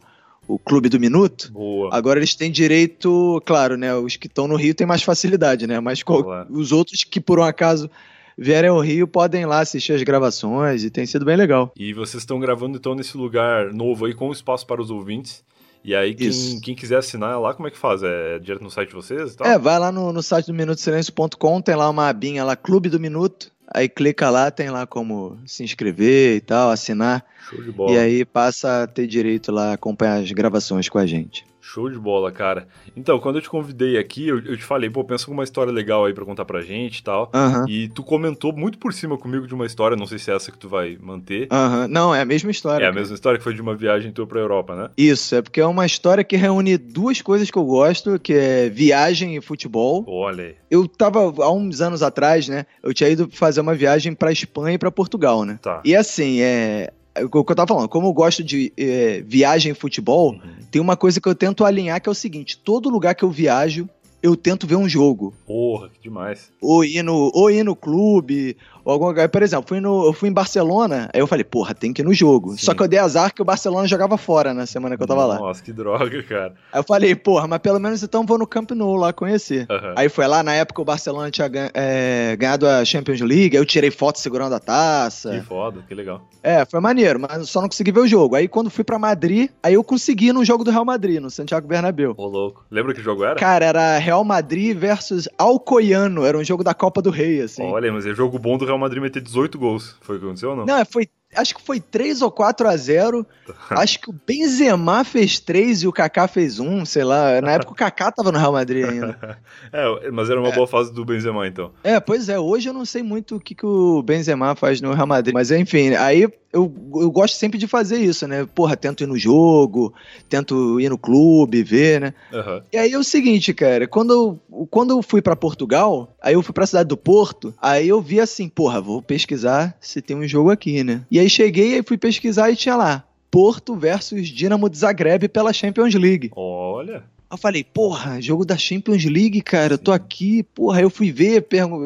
o 0.48 0.60
Clube 0.60 0.90
do 0.90 1.00
Minuto. 1.00 1.52
Boa. 1.52 1.90
Agora 1.96 2.20
eles 2.20 2.36
têm 2.36 2.52
direito, 2.52 3.42
claro, 3.46 3.78
né? 3.78 3.96
Os 3.96 4.18
que 4.18 4.28
estão 4.28 4.48
no 4.48 4.56
Rio 4.56 4.76
têm 4.76 4.86
mais 4.86 5.02
facilidade, 5.04 5.66
né? 5.66 5.80
Mas 5.80 6.04
qual- 6.04 6.46
os 6.50 6.72
outros 6.72 7.04
que 7.04 7.22
por 7.22 7.40
um 7.40 7.44
acaso 7.44 7.90
vierem 8.38 8.70
ao 8.70 8.80
Rio 8.80 9.08
podem 9.08 9.42
ir 9.42 9.46
lá 9.46 9.60
assistir 9.60 9.94
as 9.94 10.04
gravações 10.04 10.84
e 10.84 10.90
tem 10.90 11.06
sido 11.06 11.26
bem 11.26 11.36
legal. 11.36 11.72
E 11.78 11.94
vocês 11.94 12.24
estão 12.24 12.40
gravando 12.40 12.78
então 12.78 12.96
nesse 12.96 13.18
lugar 13.18 13.74
novo 13.74 14.06
aí 14.06 14.14
com 14.14 14.32
espaço 14.32 14.66
para 14.66 14.82
os 14.82 14.90
ouvintes. 14.90 15.44
E 15.84 15.94
aí, 15.94 16.16
quem, 16.16 16.62
quem 16.62 16.76
quiser 16.76 16.98
assinar 16.98 17.38
lá, 17.42 17.54
como 17.54 17.68
é 17.68 17.72
que 17.72 17.78
faz? 17.78 18.02
É 18.02 18.40
direto 18.40 18.64
no 18.64 18.72
site 18.72 18.90
de 18.90 18.96
vocês 18.96 19.34
e 19.34 19.38
tal? 19.38 19.46
É, 19.46 19.60
vai 19.60 19.78
lá 19.78 19.92
no, 19.92 20.14
no 20.14 20.24
site 20.24 20.46
do 20.46 20.54
minutosilêncio.com, 20.54 21.62
tem 21.62 21.76
lá 21.76 21.90
uma 21.90 22.08
abinha 22.08 22.46
lá, 22.46 22.56
Clube 22.56 22.88
do 22.88 23.00
Minuto. 23.00 23.52
Aí 23.68 23.88
clica 23.88 24.30
lá, 24.30 24.52
tem 24.52 24.70
lá 24.70 24.86
como 24.86 25.38
se 25.46 25.64
inscrever 25.64 26.38
e 26.38 26.42
tal, 26.42 26.72
assinar. 26.72 27.26
Show 27.50 27.62
de 27.62 27.72
bola. 27.72 27.92
E 27.92 27.98
aí 27.98 28.26
passa 28.26 28.84
a 28.84 28.88
ter 28.88 29.08
direito 29.08 29.52
lá 29.52 29.72
a 29.72 29.74
acompanhar 29.74 30.22
as 30.22 30.32
gravações 30.32 30.90
com 30.90 30.98
a 30.98 31.06
gente. 31.06 31.46
Show 31.66 31.90
de 31.90 31.98
bola, 31.98 32.30
cara. 32.30 32.68
Então, 32.96 33.18
quando 33.20 33.38
eu 33.38 33.42
te 33.42 33.50
convidei 33.50 33.98
aqui, 33.98 34.28
eu, 34.28 34.38
eu 34.40 34.58
te 34.58 34.66
falei, 34.66 34.90
pô, 34.90 35.02
pensa 35.02 35.32
uma 35.32 35.46
história 35.46 35.72
legal 35.72 36.04
aí 36.04 36.14
pra 36.14 36.26
contar 36.26 36.44
pra 36.44 36.62
gente 36.62 36.98
e 36.98 37.04
tal. 37.04 37.32
Aham. 37.34 37.66
E 37.70 37.88
tu 37.88 38.04
comentou 38.04 38.52
muito 38.52 38.78
por 38.78 38.94
cima 38.94 39.18
comigo 39.18 39.48
de 39.48 39.56
uma 39.56 39.66
história, 39.66 39.96
não 39.96 40.06
sei 40.06 40.20
se 40.20 40.30
é 40.30 40.36
essa 40.36 40.52
que 40.52 40.58
tu 40.58 40.68
vai 40.68 40.98
manter. 41.02 41.48
Aham. 41.50 41.88
Não, 41.88 42.14
é 42.14 42.20
a 42.20 42.26
mesma 42.26 42.52
história. 42.52 42.84
É 42.84 42.88
a 42.88 42.90
cara. 42.90 43.00
mesma 43.00 43.16
história 43.16 43.38
que 43.38 43.44
foi 43.46 43.54
de 43.54 43.62
uma 43.62 43.76
viagem 43.76 44.12
tua 44.12 44.28
pra 44.28 44.42
Europa, 44.42 44.76
né? 44.76 44.90
Isso, 44.98 45.36
é 45.36 45.42
porque 45.42 45.62
é 45.62 45.66
uma 45.66 45.86
história 45.86 46.22
que 46.22 46.36
reúne 46.36 46.78
duas 46.78 47.22
coisas 47.22 47.50
que 47.50 47.58
eu 47.58 47.64
gosto, 47.64 48.20
que 48.20 48.34
é 48.34 48.70
viagem 48.70 49.38
e 49.38 49.42
futebol. 49.42 50.04
Olha 50.06 50.44
aí. 50.44 50.56
Eu 50.70 50.86
tava, 50.86 51.20
há 51.22 51.52
uns 51.52 51.80
anos 51.80 52.04
atrás, 52.04 52.48
né, 52.50 52.66
eu 52.84 52.94
tinha 52.94 53.10
ido 53.10 53.30
fazer 53.32 53.53
uma 53.62 53.76
viagem 53.76 54.14
pra 54.14 54.32
Espanha 54.32 54.76
e 54.76 54.78
pra 54.78 54.92
Portugal, 54.92 55.44
né? 55.46 55.60
Tá. 55.62 55.82
E 55.86 55.96
assim, 55.96 56.42
é... 56.42 56.92
O 57.32 57.44
que 57.44 57.52
eu 57.52 57.56
tava 57.56 57.68
falando, 57.68 57.88
como 57.90 58.08
eu 58.08 58.14
gosto 58.14 58.44
de 58.44 58.74
é, 58.76 59.22
viagem 59.28 59.72
e 59.72 59.76
futebol, 59.76 60.32
Uhum. 60.32 60.40
tem 60.72 60.82
uma 60.82 60.98
coisa 60.98 61.22
que 61.22 61.30
eu 61.30 61.36
tento 61.36 61.64
alinhar 61.64 62.02
que 62.02 62.10
é 62.10 62.12
o 62.12 62.16
seguinte: 62.16 62.58
todo 62.58 62.90
lugar 62.90 63.14
que 63.14 63.24
eu 63.24 63.30
viajo, 63.30 63.88
eu 64.24 64.36
tento 64.36 64.66
ver 64.66 64.78
um 64.78 64.90
jogo. 64.90 65.32
Porra, 65.46 65.90
que 65.90 66.02
demais. 66.02 66.50
Ou 66.60 66.84
ir 66.84 67.04
no, 67.04 67.30
ou 67.36 67.52
ir 67.52 67.64
no 67.64 67.76
clube, 67.76 68.58
ou 68.84 68.94
algum 68.94 69.06
lugar. 69.08 69.28
Por 69.30 69.42
exemplo, 69.44 69.66
fui 69.68 69.80
no, 69.80 70.06
eu 70.06 70.14
fui 70.14 70.30
em 70.30 70.34
Barcelona, 70.34 71.10
aí 71.14 71.20
eu 71.20 71.28
falei, 71.28 71.44
porra, 71.44 71.74
tem 71.74 71.92
que 71.94 72.02
ir 72.02 72.06
no 72.06 72.14
jogo. 72.14 72.52
Sim. 72.52 72.58
Só 72.66 72.74
que 72.74 72.82
eu 72.84 72.88
dei 72.88 73.00
azar 73.00 73.34
que 73.34 73.42
o 73.42 73.46
Barcelona 73.46 73.88
jogava 73.88 74.18
fora 74.18 74.54
na 74.54 74.66
semana 74.66 74.96
que 74.98 75.04
eu 75.04 75.08
tava 75.08 75.26
lá. 75.26 75.40
Nossa, 75.40 75.64
que 75.64 75.72
droga, 75.74 76.22
cara. 76.24 76.54
Aí 76.72 76.80
eu 76.80 76.84
falei, 76.84 77.16
porra, 77.16 77.48
mas 77.48 77.60
pelo 77.60 77.80
menos 77.80 78.04
então 78.04 78.26
vou 78.26 78.38
no 78.38 78.48
Camp 78.48 78.72
Nou 78.72 78.96
lá 78.96 79.12
conhecer. 79.14 79.66
Aham. 79.70 79.94
Aí 79.98 80.10
foi 80.10 80.28
lá, 80.28 80.44
na 80.44 80.54
época 80.54 80.82
o 80.82 80.86
Barcelona 80.86 81.30
tinha 81.32 81.48
gan- 81.48 81.70
é, 81.74 82.36
ganhado 82.38 82.68
a 82.68 82.84
Champions 82.86 83.22
League, 83.22 83.56
aí 83.56 83.62
eu 83.62 83.66
tirei 83.66 83.92
foto 83.92 84.20
segurando 84.20 84.54
a 84.56 84.60
Que 84.60 84.66
taça. 84.66 85.44
foda, 85.48 85.82
que 85.88 85.94
legal. 85.96 86.22
É, 86.42 86.66
foi 86.66 86.80
maneiro, 86.80 87.20
mas 87.20 87.50
só 87.50 87.62
não 87.62 87.68
consegui 87.70 87.92
ver 87.92 88.02
o 88.02 88.08
jogo. 88.08 88.36
Aí 88.36 88.48
quando 88.48 88.70
fui 88.70 88.84
pra 88.84 89.00
Madrid, 89.00 89.50
aí 89.62 89.74
eu 89.76 89.84
consegui 89.84 90.28
ir 90.28 90.34
no 90.34 90.44
jogo 90.44 90.64
do 90.64 90.72
Real 90.72 90.84
Madrid, 90.86 91.20
no 91.22 91.30
Santiago 91.30 91.68
Bernabéu. 91.68 92.14
Ô, 92.18 92.26
louco. 92.28 92.66
Lembra 92.70 92.94
que 92.94 93.02
jogo 93.02 93.24
era? 93.24 93.36
Cara, 93.36 93.66
era 93.66 93.98
Real 93.98 94.24
Madrid 94.24 94.78
versus 94.78 95.28
Alcoiano, 95.38 96.26
era 96.26 96.38
um 96.38 96.44
jogo 96.44 96.64
da 96.64 96.74
Copa 96.74 97.02
do 97.02 97.10
Rei, 97.10 97.42
assim. 97.42 97.64
Olha, 97.64 97.92
mas 97.92 98.06
é 98.06 98.14
jogo 98.14 98.38
bom 98.38 98.58
do 98.58 98.66
Real 98.66 98.73
Madrid 98.78 99.02
meter 99.02 99.22
18 99.22 99.58
gols. 99.58 99.96
Foi 100.02 100.18
o 100.18 100.20
que 100.20 100.26
aconteceu 100.26 100.52
ou 100.52 100.56
não? 100.56 100.66
Não, 100.66 100.86
foi, 100.86 101.10
acho 101.36 101.56
que 101.56 101.62
foi 101.62 101.80
3 101.80 102.22
ou 102.22 102.32
4 102.32 102.68
a 102.68 102.76
0. 102.76 103.26
acho 103.72 104.00
que 104.00 104.10
o 104.10 104.16
Benzema 104.26 105.04
fez 105.04 105.40
3 105.40 105.84
e 105.84 105.88
o 105.88 105.92
Kaká 105.92 106.28
fez 106.28 106.60
1, 106.60 106.86
sei 106.86 107.04
lá. 107.04 107.42
Na 107.42 107.52
época 107.54 107.72
o 107.72 107.76
Kaká 107.76 108.12
tava 108.12 108.32
no 108.32 108.40
Real 108.40 108.54
Madrid 108.54 108.86
ainda. 108.86 109.40
É, 109.72 110.12
mas 110.12 110.30
era 110.30 110.40
uma 110.40 110.52
boa 110.52 110.68
fase 110.68 110.94
do 110.94 111.04
Benzema, 111.04 111.48
então. 111.48 111.72
É, 111.84 112.00
pois 112.00 112.30
é, 112.30 112.38
hoje 112.38 112.70
eu 112.70 112.74
não 112.74 112.86
sei 112.86 113.02
muito 113.02 113.38
o 113.38 113.40
que, 113.40 113.56
que 113.56 113.66
o 113.66 114.04
Benzema 114.04 114.56
faz 114.56 114.80
no 114.82 114.94
Real 114.94 115.08
Madrid, 115.08 115.34
mas 115.34 115.50
enfim, 115.50 115.96
aí 115.96 116.28
eu, 116.54 116.72
eu 116.96 117.10
gosto 117.10 117.36
sempre 117.36 117.58
de 117.58 117.68
fazer 117.68 117.98
isso, 117.98 118.28
né? 118.28 118.48
Porra, 118.54 118.78
tento 118.78 119.04
ir 119.04 119.08
no 119.08 119.18
jogo, 119.18 119.92
tento 120.30 120.80
ir 120.80 120.88
no 120.88 121.00
clube, 121.00 121.64
ver, 121.64 122.00
né? 122.00 122.14
Aham. 122.32 122.62
E 122.72 122.78
aí 122.78 122.92
é 122.92 122.98
o 122.98 123.04
seguinte, 123.04 123.52
cara, 123.54 123.88
quando 123.88 124.14
eu, 124.14 124.68
quando 124.70 124.92
eu 124.92 125.02
fui 125.02 125.20
pra 125.20 125.36
Portugal, 125.36 126.16
aí 126.22 126.36
eu 126.36 126.44
fui 126.44 126.54
pra 126.54 126.68
cidade 126.68 126.90
do 126.90 126.96
Porto, 126.96 127.56
aí 127.60 127.88
eu 127.88 128.00
vi 128.00 128.20
assim, 128.20 128.48
porra, 128.48 128.80
vou 128.80 129.02
pesquisar 129.02 129.76
se 129.82 130.00
tem 130.00 130.16
um 130.16 130.28
jogo 130.28 130.52
aqui, 130.52 130.84
né? 130.84 131.02
E 131.10 131.20
aí 131.24 131.30
cheguei 131.30 131.78
e 131.80 131.84
fui 131.84 131.98
pesquisar 131.98 132.52
e 132.52 132.56
tinha 132.56 132.76
lá, 132.76 133.04
Porto 133.32 133.76
versus 133.76 134.28
Dinamo 134.28 134.70
de 134.70 134.78
Zagreb 134.78 135.28
pela 135.28 135.52
Champions 135.52 135.94
League. 135.96 136.32
Olha. 136.36 137.04
Eu 137.34 137.38
falei, 137.38 137.64
porra, 137.64 138.22
jogo 138.22 138.46
da 138.46 138.56
Champions 138.56 139.06
League, 139.06 139.42
cara, 139.42 139.74
eu 139.74 139.78
tô 139.80 139.92
aqui, 139.92 140.44
porra. 140.44 140.84
Eu 140.84 140.90
fui 140.92 141.12
ver, 141.12 141.44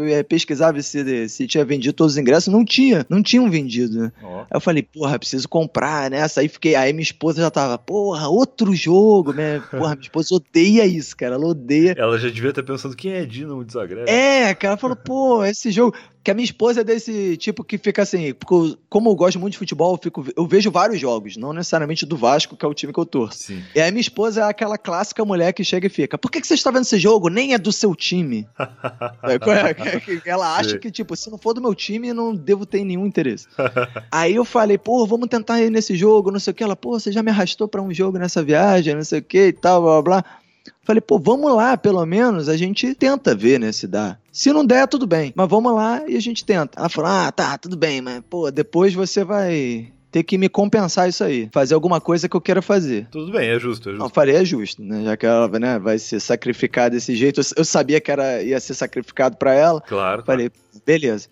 eh, 0.10 0.22
pesquisar 0.22 0.74
ver 0.74 0.84
se, 0.84 1.30
se 1.30 1.48
tinha 1.48 1.64
vendido 1.64 1.94
todos 1.94 2.14
os 2.14 2.18
ingressos. 2.18 2.52
Não 2.52 2.66
tinha, 2.66 3.06
não 3.10 3.24
tinham 3.24 3.50
vendido, 3.50 3.98
né? 3.98 4.12
Ó. 4.22 4.42
Aí 4.42 4.48
eu 4.56 4.60
falei, 4.60 4.84
porra, 4.84 5.18
preciso 5.18 5.48
comprar, 5.48 6.12
né? 6.12 6.18
Aí 6.36 6.50
fiquei, 6.50 6.76
aí 6.76 6.92
minha 6.92 7.02
esposa 7.02 7.42
já 7.42 7.50
tava, 7.50 7.78
porra, 7.78 8.28
outro 8.28 8.76
jogo, 8.76 9.32
né? 9.32 9.64
Porra, 9.72 9.96
minha 9.96 10.02
esposa 10.02 10.36
odeia 10.36 10.86
isso, 10.86 11.16
cara, 11.16 11.36
ela 11.36 11.48
odeia. 11.48 11.96
Ela 11.98 12.20
já 12.20 12.28
devia 12.28 12.50
estar 12.50 12.64
pensando 12.64 12.94
quem 12.94 13.14
é 13.14 13.26
Dinamo 13.26 13.64
de 13.64 13.72
Zagreb. 13.72 14.10
É, 14.10 14.54
cara, 14.54 14.74
ela 14.74 14.78
falou, 14.78 14.98
pô, 14.98 15.46
esse 15.46 15.72
jogo. 15.72 15.96
Que 16.24 16.32
a 16.32 16.34
minha 16.34 16.44
esposa 16.44 16.82
é 16.82 16.84
desse 16.84 17.38
tipo 17.38 17.64
que 17.64 17.78
fica 17.78 18.02
assim, 18.02 18.34
porque 18.34 18.78
como 18.90 19.10
eu 19.10 19.16
gosto 19.16 19.40
muito 19.40 19.54
de 19.54 19.60
futebol, 19.60 19.94
eu, 19.94 20.00
fico, 20.04 20.26
eu 20.36 20.46
vejo 20.46 20.70
vários 20.70 21.00
jogos, 21.00 21.38
não 21.38 21.54
necessariamente 21.54 22.06
do 22.06 22.18
Vasco, 22.18 22.58
que 22.58 22.66
é 22.66 22.68
o 22.68 22.74
time 22.74 22.92
que 22.92 23.00
eu 23.00 23.06
torço. 23.06 23.44
Sim. 23.44 23.64
E 23.74 23.80
aí 23.80 23.90
minha 23.92 24.02
esposa 24.02 24.42
é 24.42 24.44
aquela 24.44 24.78
clássica 24.78 25.24
mulher 25.24 25.37
que 25.54 25.64
chega 25.64 25.88
e 25.88 25.90
fica, 25.90 26.18
por 26.18 26.32
que, 26.32 26.42
que 26.42 26.48
você 26.48 26.54
está 26.54 26.72
vendo 26.72 26.84
esse 26.84 26.98
jogo? 26.98 27.30
Nem 27.30 27.54
é 27.54 27.58
do 27.58 27.72
seu 27.72 27.96
time. 27.96 28.48
É, 29.24 30.30
Ela 30.30 30.56
acha 30.58 30.78
que, 30.78 30.90
tipo, 30.92 31.16
se 31.16 31.30
não 31.30 31.38
for 31.38 31.54
do 31.54 31.62
meu 31.62 31.74
time, 31.74 32.14
não 32.14 32.34
devo 32.34 32.66
ter 32.66 32.84
nenhum 32.84 33.06
interesse. 33.06 33.48
Aí 34.12 34.36
eu 34.36 34.46
falei, 34.46 34.78
pô, 34.78 35.06
vamos 35.06 35.28
tentar 35.28 35.62
ir 35.62 35.70
nesse 35.70 35.96
jogo, 35.96 36.32
não 36.32 36.40
sei 36.40 36.52
o 36.52 36.54
que. 36.54 36.64
Ela, 36.64 36.76
pô, 36.76 37.00
você 37.00 37.12
já 37.12 37.22
me 37.22 37.32
arrastou 37.32 37.68
pra 37.68 37.82
um 37.82 37.94
jogo 37.94 38.18
nessa 38.18 38.44
viagem, 38.44 38.96
não 38.96 39.04
sei 39.04 39.20
o 39.20 39.24
que 39.24 39.48
e 39.48 39.54
tal, 39.54 39.82
blá 39.82 40.02
blá 40.02 40.22
blá. 40.22 40.24
Falei, 40.84 41.02
pô, 41.02 41.20
vamos 41.20 41.54
lá, 41.54 41.76
pelo 41.76 42.06
menos 42.06 42.48
a 42.48 42.56
gente 42.56 42.94
tenta 42.96 43.36
ver, 43.36 43.60
né, 43.60 43.72
se 43.72 43.88
dá, 43.88 44.18
Se 44.32 44.52
não 44.54 44.66
der, 44.66 44.88
tudo 44.88 45.06
bem. 45.06 45.34
Mas 45.36 45.50
vamos 45.50 45.74
lá 45.74 46.04
e 46.08 46.16
a 46.16 46.22
gente 46.22 46.46
tenta. 46.46 46.80
Ela 46.80 46.90
falou: 46.90 47.12
ah, 47.12 47.32
tá, 47.32 47.58
tudo 47.58 47.76
bem, 47.76 48.02
mas, 48.02 48.22
pô, 48.30 48.50
depois 48.52 48.94
você 48.94 49.24
vai 49.24 49.92
ter 50.12 50.24
que 50.24 50.38
me 50.38 50.50
compensar 50.50 51.10
isso 51.10 51.24
aí. 51.24 51.50
Fazer 51.52 51.74
alguma 51.74 52.00
coisa 52.00 52.28
que 52.28 52.36
eu 52.36 52.42
queira 52.42 52.62
fazer. 52.62 53.08
Tudo 53.12 53.32
bem, 53.32 53.50
é 53.50 53.60
justo, 53.60 53.90
é 53.90 53.92
justo. 53.92 54.04
Não, 54.04 54.10
falei, 54.10 54.36
é 54.36 54.46
justo, 54.46 54.84
né? 54.84 55.04
Já 55.04 55.18
que 55.18 55.26
ela 55.26 55.48
né, 55.60 55.80
vai 55.80 56.00
ser 56.00 56.20
sacrificada 56.20 56.92
desse 56.92 57.16
jeito. 57.16 57.42
Eu 57.56 57.66
sabia 57.66 58.00
que 58.00 58.12
era, 58.12 58.42
ia 58.42 58.60
ser 58.60 58.74
sacrificado 58.74 59.38
para 59.38 59.54
ela. 59.54 59.82
Claro. 59.82 60.24
Falei, 60.24 60.50
claro. 60.50 60.82
beleza. 60.86 61.28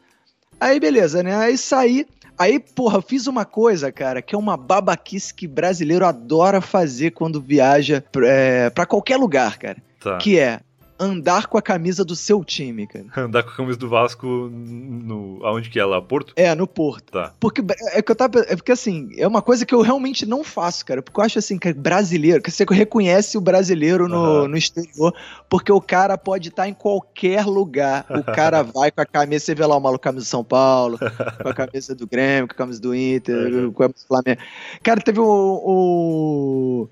Aí, 0.60 0.80
beleza, 0.80 1.24
né? 1.24 1.36
Aí 1.36 1.58
saí. 1.58 2.06
Aí, 2.38 2.60
porra, 2.60 3.02
fiz 3.02 3.28
uma 3.28 3.46
coisa, 3.46 3.92
cara, 3.94 4.22
que 4.22 4.36
é 4.36 4.38
uma 4.38 4.58
babaquice 4.58 5.34
que 5.34 5.48
brasileiro 5.48 6.06
adora 6.06 6.60
fazer 6.60 7.12
quando 7.12 7.40
viaja 7.40 8.04
é, 8.24 8.70
para 8.70 8.86
qualquer 8.86 9.16
lugar, 9.18 9.58
cara. 9.58 9.78
Tá. 10.02 10.18
Que 10.18 10.38
é 10.38 10.60
andar 11.00 11.48
com 11.48 11.58
a 11.58 11.62
camisa 11.62 12.04
do 12.06 12.16
seu 12.16 12.44
time, 12.44 12.88
cara. 12.88 13.06
Andar 13.18 13.44
com 13.44 13.50
a 13.50 13.56
camisa 13.56 13.78
do 13.78 13.90
Vasco 13.90 14.26
no 14.28 15.40
aonde 15.44 15.70
que 15.70 15.80
é 15.80 15.86
lá, 15.86 16.02
Porto? 16.02 16.34
É, 16.36 16.54
no 16.56 16.68
Porto. 16.68 17.12
Tá. 17.12 17.34
Porque 17.40 17.62
é 17.94 18.02
que 18.02 18.12
eu 18.12 18.16
tava, 18.16 18.40
é 18.42 18.56
porque 18.56 18.72
assim, 18.72 19.10
é 19.18 19.28
uma 19.28 19.42
coisa 19.42 19.66
que 19.66 19.74
eu 19.74 19.82
realmente 19.82 20.26
não 20.26 20.44
faço, 20.44 20.86
cara, 20.86 21.02
porque 21.02 21.20
eu 21.20 21.24
acho 21.24 21.40
assim 21.40 21.58
que 21.58 21.74
brasileiro, 21.74 22.42
que 22.42 22.52
você 22.52 22.66
reconhece 22.70 23.38
o 23.38 23.42
brasileiro 23.42 24.08
no, 24.08 24.42
uhum. 24.42 24.48
no 24.48 24.58
exterior, 24.58 25.14
porque 25.50 25.72
o 25.72 25.82
cara 25.82 26.18
pode 26.18 26.50
estar 26.50 26.68
em 26.68 26.74
qualquer 26.74 27.46
lugar. 27.46 28.06
O 28.10 28.24
cara 28.34 28.64
vai 28.64 28.92
com 28.92 29.02
a 29.02 29.06
camisa, 29.06 29.46
você 29.46 29.56
vê 29.56 29.66
lá 29.66 29.78
o 29.78 29.80
maluco 29.80 30.04
camisa 30.04 30.26
do 30.26 30.30
São 30.30 30.44
Paulo, 30.44 30.98
com 30.98 31.50
a 31.50 31.54
camisa 31.56 31.96
do 31.96 32.08
Grêmio, 32.08 32.48
com 32.48 32.54
a 32.54 32.58
camisa 32.58 32.82
do 32.82 32.96
Inter, 32.96 33.54
uhum. 33.54 33.72
com 33.72 33.84
a 33.84 33.88
camisa 33.88 34.04
do 34.04 34.08
Flamengo. 34.08 34.42
Cara, 34.84 35.02
teve 35.02 35.20
o, 35.20 35.26
o 35.26 36.90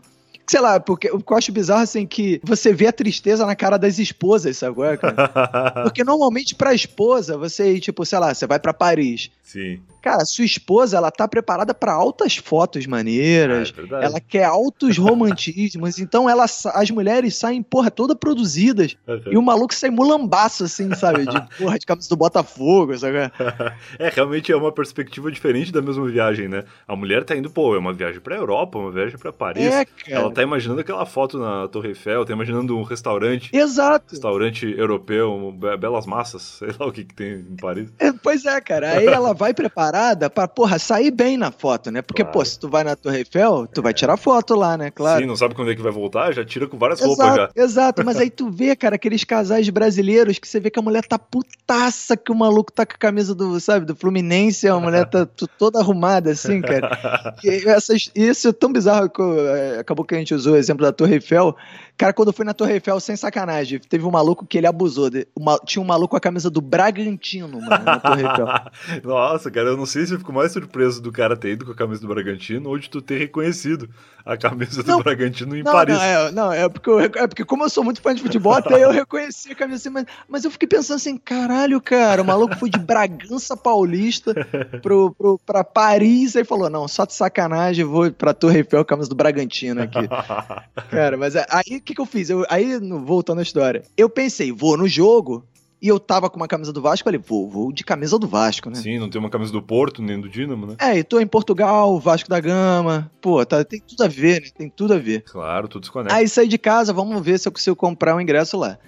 sei 0.47 0.61
lá, 0.61 0.79
porque 0.79 1.09
o 1.09 1.19
que 1.19 1.31
eu 1.31 1.37
acho 1.37 1.51
bizarro, 1.51 1.81
assim, 1.81 2.05
que 2.05 2.39
você 2.43 2.73
vê 2.73 2.87
a 2.87 2.93
tristeza 2.93 3.45
na 3.45 3.55
cara 3.55 3.77
das 3.77 3.99
esposas, 3.99 4.57
sabe, 4.57 4.75
cara? 4.97 5.13
Porque 5.83 6.03
normalmente 6.03 6.55
pra 6.55 6.73
esposa, 6.73 7.37
você, 7.37 7.79
tipo, 7.79 8.05
sei 8.05 8.19
lá, 8.19 8.33
você 8.33 8.45
vai 8.45 8.59
para 8.59 8.73
Paris. 8.73 9.31
Sim. 9.41 9.79
Cara, 10.01 10.25
sua 10.25 10.43
esposa, 10.43 10.97
ela 10.97 11.09
tá 11.11 11.27
preparada 11.27 11.73
para 11.73 11.93
altas 11.93 12.35
fotos 12.35 12.85
maneiras. 12.85 13.73
Ah, 13.77 14.01
é 14.01 14.05
ela 14.05 14.19
quer 14.19 14.43
altos 14.43 14.97
romantismos. 14.97 15.97
então, 15.97 16.29
ela, 16.29 16.43
as 16.43 16.91
mulheres 16.91 17.35
saem, 17.37 17.61
porra, 17.63 17.89
toda 17.89 18.15
produzidas. 18.15 18.97
Uhum. 19.07 19.21
E 19.31 19.37
o 19.37 19.41
maluco 19.41 19.73
sai 19.73 19.89
mulambaço, 19.89 20.65
assim, 20.65 20.93
sabe? 20.95 21.25
De, 21.25 21.41
porra, 21.57 21.79
de 21.79 21.85
camisa 21.85 22.09
do 22.09 22.17
Botafogo, 22.17 22.97
sabe? 22.97 23.17
é, 23.97 24.09
realmente 24.09 24.51
é 24.51 24.55
uma 24.55 24.73
perspectiva 24.73 25.31
diferente 25.31 25.71
da 25.71 25.81
mesma 25.81 26.05
viagem, 26.05 26.49
né? 26.49 26.65
A 26.85 26.95
mulher 26.95 27.23
tá 27.23 27.35
indo, 27.35 27.49
pô, 27.49 27.73
é 27.75 27.79
uma 27.79 27.93
viagem 27.93 28.19
pra 28.19 28.35
Europa, 28.35 28.79
uma 28.79 28.91
viagem 28.91 29.17
pra 29.17 29.31
Paris. 29.31 29.63
É, 29.63 29.85
cara. 29.85 30.19
Ela 30.19 30.32
tá 30.33 30.43
imaginando 30.43 30.81
aquela 30.81 31.05
foto 31.05 31.37
na 31.37 31.67
Torre 31.67 31.89
Eiffel, 31.89 32.25
tá 32.25 32.33
imaginando 32.33 32.77
um 32.77 32.83
restaurante. 32.83 33.49
Exato. 33.53 34.11
Restaurante 34.11 34.65
europeu, 34.77 35.53
belas 35.79 36.05
massas, 36.05 36.41
sei 36.59 36.69
lá 36.79 36.87
o 36.87 36.91
que, 36.91 37.03
que 37.03 37.13
tem 37.13 37.33
em 37.33 37.55
Paris. 37.55 37.89
É, 37.99 38.11
pois 38.11 38.45
é, 38.45 38.59
cara. 38.59 38.97
Aí 38.97 39.05
ela 39.05 39.33
vai 39.33 39.53
preparar 39.53 39.93
parada 39.93 40.29
pra, 40.29 40.47
porra, 40.47 40.79
sair 40.79 41.11
bem 41.11 41.37
na 41.37 41.51
foto, 41.51 41.91
né? 41.91 42.01
Porque, 42.01 42.23
claro. 42.23 42.39
pô, 42.39 42.45
se 42.45 42.59
tu 42.59 42.69
vai 42.69 42.83
na 42.83 42.95
Torre 42.95 43.19
Eiffel, 43.19 43.67
tu 43.67 43.81
é. 43.81 43.83
vai 43.83 43.93
tirar 43.93 44.17
foto 44.17 44.55
lá, 44.55 44.77
né? 44.77 44.89
Claro. 44.89 45.21
Sim, 45.21 45.27
não 45.27 45.35
sabe 45.35 45.53
quando 45.55 45.71
é 45.71 45.75
que 45.75 45.81
vai 45.81 45.91
voltar, 45.91 46.33
já 46.33 46.43
tira 46.43 46.67
com 46.67 46.77
várias 46.77 46.99
exato, 46.99 47.21
roupas 47.21 47.35
já. 47.35 47.63
Exato, 47.63 48.05
mas 48.05 48.17
aí 48.19 48.29
tu 48.29 48.49
vê, 48.49 48.75
cara, 48.75 48.95
aqueles 48.95 49.23
casais 49.23 49.69
brasileiros 49.69 50.39
que 50.39 50.47
você 50.47 50.59
vê 50.59 50.69
que 50.69 50.79
a 50.79 50.81
mulher 50.81 51.03
tá 51.05 51.19
putaça 51.19 52.17
que 52.17 52.31
o 52.31 52.35
maluco 52.35 52.71
tá 52.71 52.85
com 52.85 52.93
a 52.93 52.97
camisa 52.97 53.35
do, 53.35 53.59
sabe, 53.59 53.85
do 53.85 53.95
Fluminense, 53.95 54.67
a 54.67 54.79
mulher 54.79 55.05
tá 55.05 55.27
toda 55.59 55.79
arrumada 55.79 56.31
assim, 56.31 56.61
cara. 56.61 57.35
E 57.43 57.67
essas, 57.67 58.09
isso 58.15 58.47
é 58.47 58.53
tão 58.53 58.71
bizarro 58.71 59.09
que 59.09 59.21
é, 59.21 59.79
acabou 59.79 60.05
que 60.05 60.15
a 60.15 60.19
gente 60.23 60.33
usou 60.33 60.53
o 60.53 60.57
exemplo 60.57 60.85
da 60.85 60.91
Torre 60.91 61.15
Eiffel. 61.15 61.55
Cara, 61.97 62.11
quando 62.11 62.29
eu 62.29 62.33
fui 62.33 62.43
na 62.43 62.53
Torre 62.53 62.73
Eiffel, 62.73 62.99
sem 62.99 63.15
sacanagem, 63.15 63.79
teve 63.79 64.05
um 64.05 64.11
maluco 64.11 64.45
que 64.45 64.57
ele 64.57 64.67
abusou. 64.67 65.09
De, 65.09 65.27
uma, 65.35 65.59
tinha 65.59 65.81
um 65.81 65.85
maluco 65.85 66.09
com 66.09 66.17
a 66.17 66.21
camisa 66.21 66.49
do 66.49 66.59
Bragantino, 66.59 67.61
mano, 67.61 67.83
na 67.85 67.99
Torre 67.99 68.23
Eiffel. 68.23 68.47
Nossa, 69.03 69.51
cara, 69.51 69.69
eu 69.69 69.77
não 69.77 69.85
sei 69.85 70.05
se 70.05 70.13
eu 70.13 70.17
fico 70.17 70.33
mais 70.33 70.51
surpreso 70.51 71.01
do 71.01 71.11
cara 71.11 71.37
ter 71.37 71.51
ido 71.51 71.65
com 71.65 71.71
a 71.71 71.75
camisa 71.75 72.01
do 72.01 72.07
Bragantino 72.07 72.69
ou 72.69 72.77
de 72.77 72.89
tu 72.89 73.01
ter 73.01 73.19
reconhecido 73.19 73.89
a 74.25 74.37
camisa 74.37 74.81
não, 74.83 74.97
do 74.97 75.03
Bragantino 75.03 75.55
em 75.55 75.63
não, 75.63 75.71
Paris. 75.71 75.95
Não, 75.95 76.03
é, 76.03 76.31
não 76.31 76.51
é, 76.51 76.69
porque 76.69 76.89
eu, 76.89 76.99
é 76.99 77.27
porque 77.27 77.43
como 77.43 77.63
eu 77.63 77.69
sou 77.69 77.83
muito 77.83 78.01
fã 78.01 78.15
de 78.15 78.21
futebol, 78.21 78.53
até 78.53 78.83
eu 78.83 78.89
reconheci 78.89 79.51
a 79.51 79.55
camisa 79.55 79.77
assim, 79.77 79.89
mas, 79.89 80.05
mas 80.27 80.45
eu 80.45 80.51
fiquei 80.51 80.67
pensando 80.67 80.95
assim, 80.95 81.17
caralho, 81.17 81.81
cara, 81.81 82.21
o 82.21 82.25
maluco 82.25 82.55
foi 82.55 82.69
de 82.69 82.79
Bragança 82.79 83.57
Paulista 83.57 84.33
pro, 84.81 85.11
pro, 85.11 85.39
pra 85.45 85.63
Paris 85.63 86.35
e 86.35 86.43
falou, 86.43 86.69
não, 86.69 86.87
só 86.87 87.05
de 87.05 87.13
sacanagem, 87.13 87.83
vou 87.83 88.11
pra 88.11 88.33
Torre 88.33 88.59
Eiffel 88.59 88.79
com 88.79 88.93
a 88.93 88.95
camisa 88.95 89.09
do 89.09 89.15
Bragantino 89.15 89.81
aqui. 89.81 90.07
cara, 90.89 91.17
mas 91.17 91.35
é, 91.35 91.45
aí 91.49 91.81
que, 91.83 91.93
que 91.93 92.01
eu 92.01 92.05
fiz? 92.05 92.29
Eu, 92.29 92.45
aí, 92.49 92.79
voltando 92.79 93.39
à 93.39 93.41
história, 93.43 93.83
eu 93.97 94.09
pensei, 94.09 94.51
vou 94.51 94.77
no 94.77 94.87
jogo, 94.87 95.45
e 95.81 95.87
eu 95.89 95.99
tava 95.99 96.29
com 96.29 96.37
uma 96.37 96.47
camisa 96.47 96.71
do 96.71 96.81
Vasco, 96.81 97.03
falei, 97.03 97.19
vou, 97.19 97.49
vou 97.49 97.71
de 97.73 97.83
camisa 97.83 98.17
do 98.17 98.25
Vasco, 98.25 98.69
né? 98.69 98.75
Sim, 98.75 98.99
não 98.99 99.09
tem 99.09 99.19
uma 99.19 99.29
camisa 99.29 99.51
do 99.51 99.61
Porto, 99.61 100.01
nem 100.01 100.19
do 100.19 100.29
Dinamo, 100.29 100.65
né? 100.65 100.75
É, 100.79 100.97
e 100.97 101.03
tô 101.03 101.19
em 101.19 101.27
Portugal, 101.27 101.99
Vasco 101.99 102.29
da 102.29 102.39
Gama, 102.39 103.11
pô, 103.19 103.45
tá, 103.45 103.65
tem 103.65 103.81
tudo 103.81 104.01
a 104.01 104.07
ver, 104.07 104.41
né? 104.41 104.47
Tem 104.57 104.69
tudo 104.69 104.93
a 104.93 104.97
ver. 104.97 105.23
Claro, 105.23 105.67
tudo 105.67 105.85
se 105.85 105.91
conecta. 105.91 106.15
Aí 106.15 106.27
saí 106.29 106.47
de 106.47 106.57
casa, 106.57 106.93
vamos 106.93 107.21
ver 107.21 107.37
se 107.37 107.49
eu 107.49 107.51
consigo 107.51 107.75
comprar 107.75 108.15
um 108.15 108.21
ingresso 108.21 108.57
lá. 108.57 108.79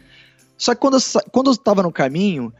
Só 0.57 0.73
que 0.73 0.79
quando 0.79 0.95
eu, 0.95 1.21
quando 1.31 1.51
eu 1.51 1.57
tava 1.57 1.83
no 1.83 1.91
caminho, 1.91 2.53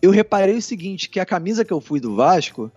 eu 0.00 0.10
reparei 0.10 0.56
o 0.56 0.62
seguinte, 0.62 1.10
que 1.10 1.20
a 1.20 1.26
camisa 1.26 1.62
que 1.62 1.72
eu 1.72 1.80
fui 1.80 2.00
do 2.00 2.16
Vasco, 2.16 2.72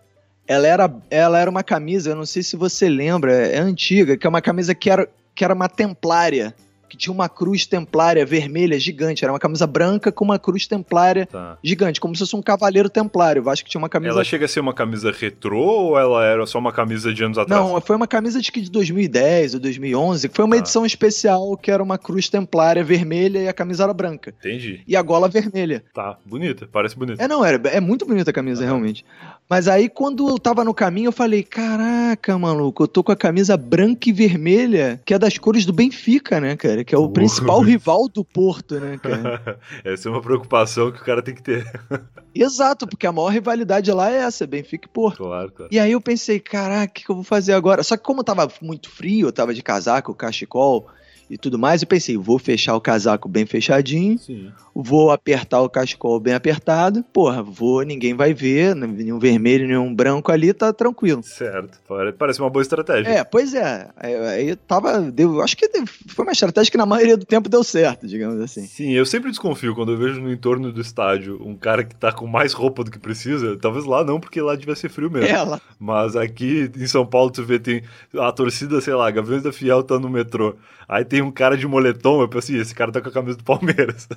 ela 0.45 0.67
era, 0.67 0.93
ela 1.09 1.39
era 1.39 1.49
uma 1.49 1.63
camisa, 1.63 2.09
eu 2.09 2.15
não 2.15 2.25
sei 2.25 2.43
se 2.43 2.57
você 2.57 2.89
lembra, 2.89 3.33
é 3.33 3.59
antiga, 3.59 4.17
que 4.17 4.27
é 4.27 4.29
uma 4.29 4.41
camisa 4.41 4.75
que 4.75 4.89
era, 4.89 5.09
que 5.33 5.45
era 5.45 5.53
uma 5.53 5.69
templária 5.69 6.53
que 6.95 6.97
tinha 6.97 7.13
uma 7.13 7.29
cruz 7.29 7.65
templária 7.65 8.25
vermelha 8.25 8.79
gigante. 8.79 9.23
Era 9.23 9.31
uma 9.33 9.39
camisa 9.39 9.67
branca 9.67 10.11
com 10.11 10.23
uma 10.23 10.39
cruz 10.39 10.65
templária 10.65 11.25
tá. 11.25 11.57
gigante, 11.63 11.99
como 11.99 12.15
se 12.15 12.19
fosse 12.19 12.35
um 12.35 12.41
cavaleiro 12.41 12.89
templário. 12.89 13.43
Eu 13.43 13.49
acho 13.49 13.63
que 13.63 13.69
tinha 13.69 13.79
uma 13.79 13.89
camisa. 13.89 14.13
Ela 14.13 14.23
chega 14.23 14.45
a 14.45 14.47
ser 14.47 14.61
uma 14.61 14.73
camisa 14.73 15.11
retrô 15.11 15.65
ou 15.65 15.99
ela 15.99 16.25
era 16.25 16.45
só 16.45 16.57
uma 16.57 16.71
camisa 16.71 17.13
de 17.13 17.23
anos 17.23 17.37
atrás? 17.37 17.61
Não, 17.61 17.79
foi 17.81 17.95
uma 17.95 18.07
camisa 18.07 18.41
de, 18.41 18.49
de 18.49 18.71
2010 18.71 19.55
ou 19.55 19.59
2011, 19.59 20.29
que 20.29 20.35
foi 20.35 20.45
uma 20.45 20.55
tá. 20.55 20.59
edição 20.59 20.85
especial 20.85 21.57
que 21.57 21.69
era 21.69 21.83
uma 21.83 21.97
cruz 21.97 22.29
templária 22.29 22.83
vermelha 22.83 23.39
e 23.39 23.47
a 23.47 23.53
camisa 23.53 23.83
era 23.83 23.93
branca. 23.93 24.33
Entendi. 24.39 24.81
E 24.87 24.95
a 24.95 25.01
gola 25.01 25.27
vermelha. 25.27 25.83
Tá, 25.93 26.17
bonita, 26.25 26.67
parece 26.71 26.95
bonita. 26.95 27.21
É, 27.21 27.27
não, 27.27 27.43
era, 27.43 27.69
é 27.69 27.79
muito 27.79 28.05
bonita 28.05 28.31
a 28.31 28.33
camisa, 28.33 28.63
realmente. 28.63 29.05
Mas 29.49 29.67
aí, 29.67 29.89
quando 29.89 30.27
eu 30.27 30.39
tava 30.39 30.63
no 30.63 30.73
caminho, 30.73 31.09
eu 31.09 31.11
falei: 31.11 31.43
caraca, 31.43 32.37
maluco, 32.37 32.83
eu 32.83 32.87
tô 32.87 33.03
com 33.03 33.11
a 33.11 33.15
camisa 33.15 33.55
branca 33.55 34.09
e 34.09 34.13
vermelha, 34.13 34.99
que 35.05 35.13
é 35.13 35.19
das 35.19 35.37
cores 35.37 35.65
do 35.65 35.73
Benfica, 35.73 36.39
né, 36.39 36.55
cara? 36.55 36.83
Que 36.85 36.93
é 36.93 36.97
o 36.97 37.09
principal 37.09 37.61
rival 37.61 38.07
do 38.07 38.23
Porto, 38.23 38.79
né, 38.79 38.97
cara? 38.97 39.59
essa 39.83 40.07
é 40.07 40.11
uma 40.11 40.21
preocupação 40.21 40.91
que 40.91 41.01
o 41.01 41.05
cara 41.05 41.21
tem 41.21 41.33
que 41.33 41.41
ter. 41.41 41.65
Exato, 42.33 42.85
porque 42.85 43.07
a 43.07 43.11
maior 43.11 43.29
rivalidade 43.29 43.91
lá 43.91 44.11
é 44.11 44.17
essa, 44.17 44.45
Benfica 44.45 44.87
e 44.87 44.91
Porto. 44.91 45.17
Claro, 45.17 45.51
claro. 45.51 45.73
E 45.73 45.79
aí 45.79 45.93
eu 45.93 46.01
pensei, 46.01 46.39
caraca, 46.39 46.91
o 46.91 46.93
que, 46.93 47.05
que 47.05 47.09
eu 47.09 47.15
vou 47.15 47.23
fazer 47.23 47.53
agora? 47.53 47.81
Só 47.81 47.97
que 47.97 48.03
como 48.03 48.23
tava 48.23 48.47
muito 48.61 48.89
frio, 48.89 49.27
eu 49.27 49.33
tava 49.33 49.53
de 49.53 49.63
casaco, 49.63 50.13
cachecol, 50.13 50.87
e 51.29 51.37
tudo 51.37 51.57
mais. 51.57 51.81
Eu 51.81 51.87
pensei, 51.87 52.17
vou 52.17 52.39
fechar 52.39 52.75
o 52.75 52.81
casaco 52.81 53.27
bem 53.27 53.45
fechadinho, 53.45 54.17
Sim. 54.17 54.51
vou 54.73 55.11
apertar 55.11 55.61
o 55.61 55.69
cachecol 55.69 56.19
bem 56.19 56.33
apertado. 56.33 57.03
Porra, 57.13 57.41
vou, 57.41 57.81
ninguém 57.83 58.13
vai 58.13 58.33
ver, 58.33 58.75
nenhum 58.75 59.19
vermelho, 59.19 59.67
nenhum 59.67 59.93
branco 59.93 60.31
ali, 60.31 60.53
tá 60.53 60.71
tranquilo. 60.71 61.23
Certo, 61.23 61.79
parece 62.17 62.39
uma 62.39 62.49
boa 62.49 62.61
estratégia. 62.61 63.09
É, 63.09 63.23
pois 63.23 63.53
é. 63.53 63.89
Aí 63.97 64.55
tava, 64.67 65.01
deu, 65.01 65.41
acho 65.41 65.57
que 65.57 65.69
foi 66.07 66.25
uma 66.25 66.31
estratégia 66.31 66.71
que 66.71 66.77
na 66.77 66.85
maioria 66.85 67.17
do 67.17 67.25
tempo 67.25 67.49
deu 67.49 67.63
certo, 67.63 68.07
digamos 68.07 68.39
assim. 68.41 68.65
Sim, 68.65 68.91
eu 68.91 69.05
sempre 69.05 69.29
desconfio 69.29 69.75
quando 69.75 69.91
eu 69.91 69.97
vejo 69.97 70.21
no 70.21 70.31
entorno 70.31 70.71
do 70.71 70.81
estádio 70.81 71.41
um 71.45 71.55
cara 71.55 71.83
que 71.83 71.95
tá 71.95 72.11
com 72.11 72.27
mais 72.27 72.53
roupa 72.53 72.83
do 72.83 72.91
que 72.91 72.99
precisa. 72.99 73.57
Talvez 73.57 73.85
lá 73.85 74.03
não, 74.03 74.19
porque 74.19 74.41
lá 74.41 74.55
devia 74.55 74.75
ser 74.75 74.89
frio 74.89 75.09
mesmo. 75.09 75.27
É, 75.27 75.41
lá. 75.41 75.61
Mas 75.79 76.15
aqui 76.15 76.71
em 76.75 76.87
São 76.87 77.05
Paulo 77.05 77.31
tu 77.31 77.43
vê, 77.43 77.59
tem 77.59 77.83
a 78.17 78.31
torcida, 78.31 78.79
sei 78.81 78.93
lá, 78.93 79.09
Gaviões 79.11 79.43
da 79.43 79.51
Fiel 79.51 79.83
tá 79.83 79.99
no 79.99 80.09
metrô. 80.09 80.55
Aí 80.87 81.03
tem 81.03 81.14
um 81.21 81.31
cara 81.31 81.57
de 81.57 81.67
moletom, 81.67 82.21
eu 82.21 82.29
pensei, 82.29 82.59
esse 82.59 82.73
cara 82.73 82.91
tá 82.91 83.01
com 83.01 83.09
a 83.09 83.11
camisa 83.11 83.37
do 83.37 83.43
Palmeiras. 83.43 84.07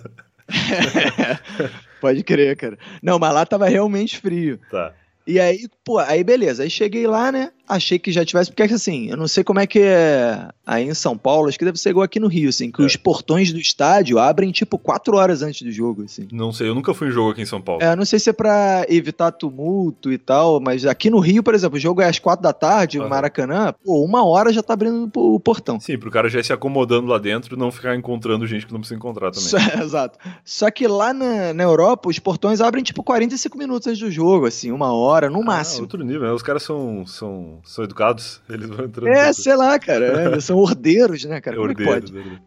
Pode 2.01 2.23
crer, 2.23 2.57
cara. 2.57 2.79
Não, 3.03 3.19
mas 3.19 3.35
lá 3.35 3.45
tava 3.45 3.69
realmente 3.69 4.19
frio. 4.19 4.59
Tá. 4.71 4.93
E 5.27 5.39
aí, 5.39 5.69
pô, 5.85 5.99
aí 5.99 6.25
beleza. 6.25 6.63
Aí 6.63 6.71
cheguei 6.71 7.07
lá, 7.07 7.31
né? 7.31 7.51
Achei 7.69 7.99
que 7.99 8.11
já 8.11 8.25
tivesse. 8.25 8.51
Porque 8.51 8.75
assim, 8.75 9.11
eu 9.11 9.17
não 9.17 9.29
sei 9.29 9.45
como 9.45 9.61
é 9.61 9.67
que 9.67 9.81
é 9.81 10.49
aí 10.67 10.89
em 10.89 10.95
São 10.95 11.17
Paulo, 11.17 11.49
acho 11.49 11.59
que 11.59 11.65
deve 11.65 11.79
ser 11.79 11.91
igual 11.91 12.05
aqui 12.05 12.19
no 12.19 12.29
Rio, 12.29 12.49
assim, 12.49 12.71
que 12.71 12.83
é. 12.83 12.87
os 12.87 12.97
portões 12.97 13.53
do 13.53 13.59
estádio 13.59 14.19
abrem 14.19 14.51
tipo 14.51 14.79
quatro 14.79 15.17
horas 15.17 15.43
antes 15.43 15.63
do 15.63 15.71
jogo, 15.71 16.05
assim. 16.05 16.27
Não 16.33 16.53
sei, 16.53 16.69
eu 16.69 16.75
nunca 16.75 16.95
fui 16.95 17.09
em 17.09 17.13
jogo 17.13 17.33
aqui 17.33 17.43
em 17.43 17.47
São 17.47 17.61
Paulo. 17.61 17.83
É, 17.83 17.95
não 17.95 18.05
sei 18.05 18.19
se 18.19 18.31
é 18.31 18.33
pra 18.33 18.87
evitar 18.89 19.33
tumulto 19.33 20.13
e 20.13 20.19
tal, 20.19 20.61
mas 20.61 20.87
aqui 20.87 21.11
no 21.11 21.19
Rio, 21.19 21.43
por 21.43 21.55
exemplo, 21.55 21.77
o 21.77 21.81
jogo 21.81 22.01
é 22.01 22.09
às 22.09 22.19
quatro 22.19 22.43
da 22.43 22.53
tarde, 22.53 22.99
uhum. 22.99 23.09
Maracanã, 23.09 23.75
pô, 23.85 24.05
uma 24.05 24.25
hora 24.25 24.53
já 24.53 24.63
tá 24.63 24.75
abrindo 24.75 25.11
o 25.15 25.41
portão. 25.41 25.79
Sim, 25.81 25.99
pro 25.99 26.11
cara 26.11 26.29
já 26.29 26.41
ir 26.41 26.45
se 26.45 26.53
acomodando 26.53 27.07
lá 27.07 27.19
dentro 27.19 27.59
não 27.59 27.71
ficar 27.71 27.95
encontrando 27.97 28.47
gente 28.47 28.67
que 28.67 28.73
não 28.73 28.81
precisa 28.81 28.97
encontrar 28.97 29.31
também. 29.31 29.49
Só, 29.49 29.59
exato. 29.83 30.19
Só 30.45 30.71
que 30.71 30.87
lá 30.87 31.13
na, 31.13 31.53
na 31.53 31.63
Europa, 31.63 32.09
os 32.09 32.19
portões 32.19 32.61
abrem 32.61 32.83
tipo 32.83 33.03
45 33.03 33.59
minutos 33.59 33.87
antes 33.89 34.01
do 34.01 34.11
jogo, 34.11 34.47
assim, 34.47 34.71
uma 34.71 34.93
hora, 34.93 35.29
no 35.29 35.43
ah, 35.43 35.45
máximo. 35.45 35.83
Outro 35.83 36.03
nível, 36.05 36.23
né? 36.23 36.33
Os 36.33 36.43
caras 36.43 36.63
são, 36.63 37.05
são, 37.07 37.58
são 37.65 37.85
educados. 37.85 38.41
Eles 38.49 38.69
vão 38.69 38.85
entrando. 38.87 39.09
É, 39.09 39.33
sei 39.33 39.57
lá, 39.57 39.79
cara. 39.79 40.37
É, 40.37 40.41
são 40.41 40.57
ordeiros, 40.59 41.25
né, 41.25 41.41
cara? 41.41 41.57
É 41.57 41.59
Como 41.59 41.69
é 41.69 41.71
ordeiros, 41.71 42.11
é 42.11 42.15
pode? 42.15 42.43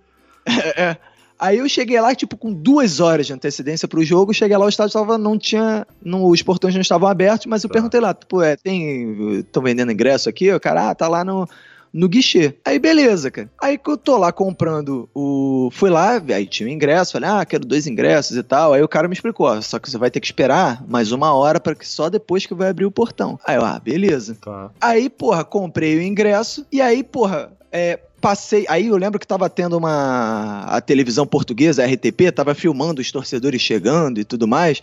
É, 0.45 0.81
é. 0.81 0.97
Aí 1.39 1.57
eu 1.57 1.67
cheguei 1.67 1.99
lá, 1.99 2.13
tipo, 2.13 2.37
com 2.37 2.53
duas 2.53 2.99
horas 2.99 3.25
de 3.25 3.33
antecedência 3.33 3.87
pro 3.87 4.03
jogo. 4.03 4.31
Cheguei 4.31 4.55
lá, 4.55 4.63
o 4.65 4.69
estádio 4.69 4.93
tava, 4.93 5.17
não 5.17 5.39
tinha. 5.39 5.87
Não, 6.03 6.25
os 6.25 6.43
portões 6.43 6.75
não 6.75 6.81
estavam 6.81 7.09
abertos, 7.09 7.47
mas 7.47 7.63
eu 7.63 7.69
Tá. 7.69 7.73
perguntei 7.73 7.99
lá, 7.99 8.13
tipo, 8.13 8.41
é, 8.43 8.55
tem. 8.55 9.39
Estão 9.39 9.63
vendendo 9.63 9.91
ingresso 9.91 10.29
aqui? 10.29 10.53
O 10.53 10.59
cara, 10.59 10.91
ah, 10.91 10.95
tá 10.95 11.07
lá 11.07 11.23
no. 11.25 11.49
No 11.93 12.07
guichê. 12.07 12.55
Aí, 12.63 12.79
beleza, 12.79 13.29
cara. 13.29 13.49
Aí 13.61 13.77
que 13.77 13.89
eu 13.89 13.97
tô 13.97 14.17
lá 14.17 14.31
comprando 14.31 15.09
o. 15.13 15.69
Fui 15.71 15.89
lá, 15.89 16.21
aí 16.33 16.45
tinha 16.45 16.67
o 16.67 16.71
ingresso, 16.71 17.13
falei, 17.13 17.29
ah, 17.29 17.45
quero 17.45 17.65
dois 17.65 17.85
ingressos 17.85 18.37
e 18.37 18.43
tal. 18.43 18.73
Aí 18.73 18.81
o 18.81 18.87
cara 18.87 19.07
me 19.07 19.13
explicou, 19.13 19.47
ó, 19.47 19.61
só 19.61 19.77
que 19.77 19.89
você 19.89 19.97
vai 19.97 20.09
ter 20.09 20.19
que 20.19 20.27
esperar 20.27 20.83
mais 20.87 21.11
uma 21.11 21.33
hora 21.33 21.59
para 21.59 21.75
que 21.75 21.87
só 21.87 22.09
depois 22.09 22.45
que 22.45 22.53
vai 22.53 22.69
abrir 22.69 22.85
o 22.85 22.91
portão. 22.91 23.39
Aí 23.45 23.55
eu, 23.55 23.65
ah, 23.65 23.79
beleza. 23.79 24.37
Tá. 24.41 24.71
Aí, 24.79 25.09
porra, 25.09 25.43
comprei 25.43 25.97
o 25.97 26.01
ingresso 26.01 26.65
e 26.71 26.81
aí, 26.81 27.03
porra, 27.03 27.51
é, 27.71 27.99
passei. 28.21 28.65
Aí 28.69 28.87
eu 28.87 28.97
lembro 28.97 29.19
que 29.19 29.27
tava 29.27 29.49
tendo 29.49 29.77
uma. 29.77 30.63
A 30.67 30.79
televisão 30.79 31.25
portuguesa, 31.25 31.83
a 31.83 31.87
RTP, 31.87 32.31
tava 32.33 32.53
filmando 32.53 33.01
os 33.01 33.11
torcedores 33.11 33.61
chegando 33.61 34.19
e 34.19 34.23
tudo 34.23 34.47
mais. 34.47 34.81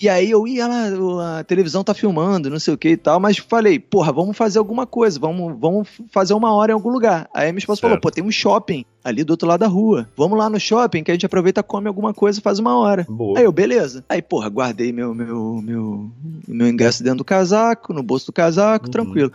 E 0.00 0.08
aí 0.08 0.30
eu 0.30 0.46
ia 0.46 0.66
lá, 0.66 1.38
a 1.38 1.44
televisão 1.44 1.82
tá 1.82 1.94
filmando, 1.94 2.50
não 2.50 2.58
sei 2.58 2.74
o 2.74 2.78
que 2.78 2.90
e 2.90 2.96
tal, 2.96 3.18
mas 3.18 3.38
falei, 3.38 3.78
porra, 3.78 4.12
vamos 4.12 4.36
fazer 4.36 4.58
alguma 4.58 4.86
coisa, 4.86 5.18
vamos, 5.18 5.58
vamos 5.58 5.88
fazer 6.10 6.34
uma 6.34 6.52
hora 6.52 6.72
em 6.72 6.74
algum 6.74 6.90
lugar. 6.90 7.28
Aí 7.34 7.50
minha 7.50 7.58
esposa 7.60 7.80
falou, 7.80 7.94
Certo. 7.94 8.02
pô, 8.02 8.10
tem 8.10 8.22
um 8.22 8.30
shopping 8.30 8.84
ali 9.02 9.24
do 9.24 9.30
outro 9.30 9.48
lado 9.48 9.60
da 9.60 9.66
rua. 9.66 10.06
Vamos 10.16 10.38
lá 10.38 10.50
no 10.50 10.60
shopping 10.60 11.02
que 11.02 11.10
a 11.10 11.14
gente 11.14 11.24
aproveita, 11.24 11.62
come 11.62 11.88
alguma 11.88 12.12
coisa 12.12 12.38
e 12.38 12.42
faz 12.42 12.58
uma 12.58 12.76
hora. 12.78 13.06
Boa. 13.08 13.38
Aí 13.38 13.44
eu, 13.46 13.52
beleza. 13.52 14.04
Aí, 14.08 14.20
porra, 14.20 14.48
guardei 14.50 14.92
meu, 14.92 15.14
meu, 15.14 15.62
meu, 15.62 16.10
meu 16.46 16.68
ingresso 16.68 17.02
dentro 17.02 17.18
do 17.18 17.24
casaco, 17.24 17.92
no 17.94 18.02
bolso 18.02 18.26
do 18.26 18.32
casaco, 18.32 18.86
Uhum. 18.86 18.90
tranquilo. 18.90 19.32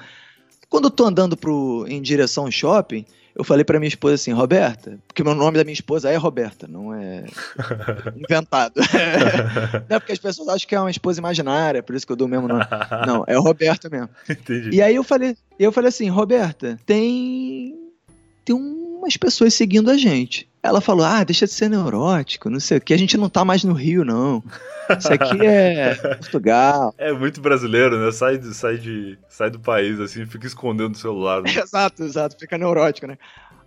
Quando 0.70 0.86
eu 0.86 0.92
tô 0.92 1.06
andando 1.06 1.36
pro, 1.36 1.86
em 1.88 2.02
direção 2.02 2.46
ao 2.46 2.52
shopping, 2.52 3.04
eu 3.36 3.44
falei 3.44 3.64
pra 3.64 3.80
minha 3.80 3.88
esposa 3.88 4.16
assim, 4.16 4.32
Roberta, 4.32 5.00
porque 5.08 5.24
meu 5.24 5.34
nome 5.34 5.58
da 5.58 5.64
minha 5.64 5.74
esposa 5.74 6.10
é 6.10 6.16
Roberta, 6.16 6.68
não 6.68 6.94
é 6.94 7.26
inventado. 8.16 8.74
não 9.90 9.96
é 9.96 10.00
porque 10.00 10.12
as 10.12 10.20
pessoas 10.20 10.50
acham 10.50 10.68
que 10.68 10.76
é 10.76 10.80
uma 10.80 10.92
esposa 10.92 11.20
imaginária, 11.20 11.82
por 11.82 11.96
isso 11.96 12.06
que 12.06 12.12
eu 12.12 12.18
dou 12.18 12.28
o 12.28 12.30
mesmo 12.30 12.48
nome. 12.48 12.62
Não, 13.08 13.24
é 13.28 13.36
Roberta 13.38 13.90
mesmo. 13.90 14.10
Entendi. 14.30 14.70
E 14.72 14.82
aí 14.82 14.96
eu 14.96 15.04
falei, 15.04 15.36
eu 15.58 15.72
falei 15.72 15.90
assim, 15.90 16.10
Roberta, 16.10 16.80
tem 16.86 17.78
tem 18.44 18.56
umas 18.56 19.18
pessoas 19.18 19.54
seguindo 19.54 19.90
a 19.90 19.98
gente. 19.98 20.48
Ela 20.64 20.82
falou: 20.82 21.06
"Ah, 21.06 21.24
deixa 21.24 21.46
de 21.46 21.54
ser 21.54 21.70
neurótico, 21.70 22.50
não 22.50 22.60
sei 22.60 22.78
o 22.78 22.82
que, 22.82 22.94
a 22.94 22.98
gente 22.98 23.18
não 23.18 23.30
tá 23.30 23.44
mais 23.44 23.64
no 23.64 23.74
Rio 23.74 24.06
não. 24.06 24.44
Isso 24.98 25.12
aqui 25.12 25.46
é 25.46 25.96
Portugal". 26.18 26.94
É 26.98 27.12
muito 27.12 27.42
brasileiro, 27.42 27.98
né? 28.04 28.12
Sai, 28.12 28.38
de, 28.38 28.54
sai, 28.54 28.78
de, 28.78 29.18
sai 29.28 29.50
do 29.50 29.60
país, 29.60 30.00
assim, 30.00 30.26
fica 30.26 30.46
escondendo 30.48 30.94
o 30.94 30.98
celular. 30.98 31.42
né? 31.42 31.50
exato, 31.58 32.04
exato, 32.04 32.38
fica 32.40 32.58
neurótico, 32.58 33.08
né? 33.08 33.18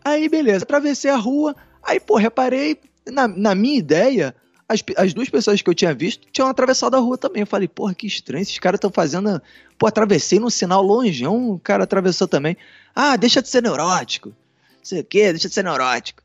Aí 0.05 0.29
beleza, 0.29 0.65
atravessei 0.65 1.11
a 1.11 1.17
rua, 1.17 1.57
aí 1.83 1.99
pô, 1.99 2.17
reparei 2.17 2.79
na, 3.11 3.27
na 3.27 3.55
minha 3.55 3.79
ideia 3.79 4.35
as, 4.69 4.83
as 4.97 5.13
duas 5.15 5.29
pessoas 5.29 5.61
que 5.61 5.69
eu 5.69 5.75
tinha 5.75 5.95
visto 5.95 6.27
tinham 6.33 6.49
atravessado 6.49 6.97
a 6.97 6.99
rua 6.99 7.19
também. 7.19 7.41
Eu 7.41 7.47
falei, 7.47 7.69
porra, 7.69 7.95
que 7.95 8.07
estranho, 8.07 8.43
esses 8.43 8.59
caras 8.59 8.79
estão 8.79 8.91
fazendo. 8.91 9.41
Pô, 9.79 9.87
atravessei 9.87 10.39
num 10.39 10.51
sinal 10.51 10.83
longeão, 10.83 11.51
o 11.51 11.59
cara 11.59 11.85
atravessou 11.85 12.27
também. 12.27 12.57
Ah, 12.95 13.17
deixa 13.17 13.43
de 13.43 13.49
ser 13.49 13.63
neurótico. 13.63 14.31
Não 14.31 14.85
sei 14.85 15.01
o 15.01 15.05
quê, 15.05 15.31
deixa 15.33 15.49
de 15.49 15.55
ser 15.55 15.65
neurótico. 15.65 16.23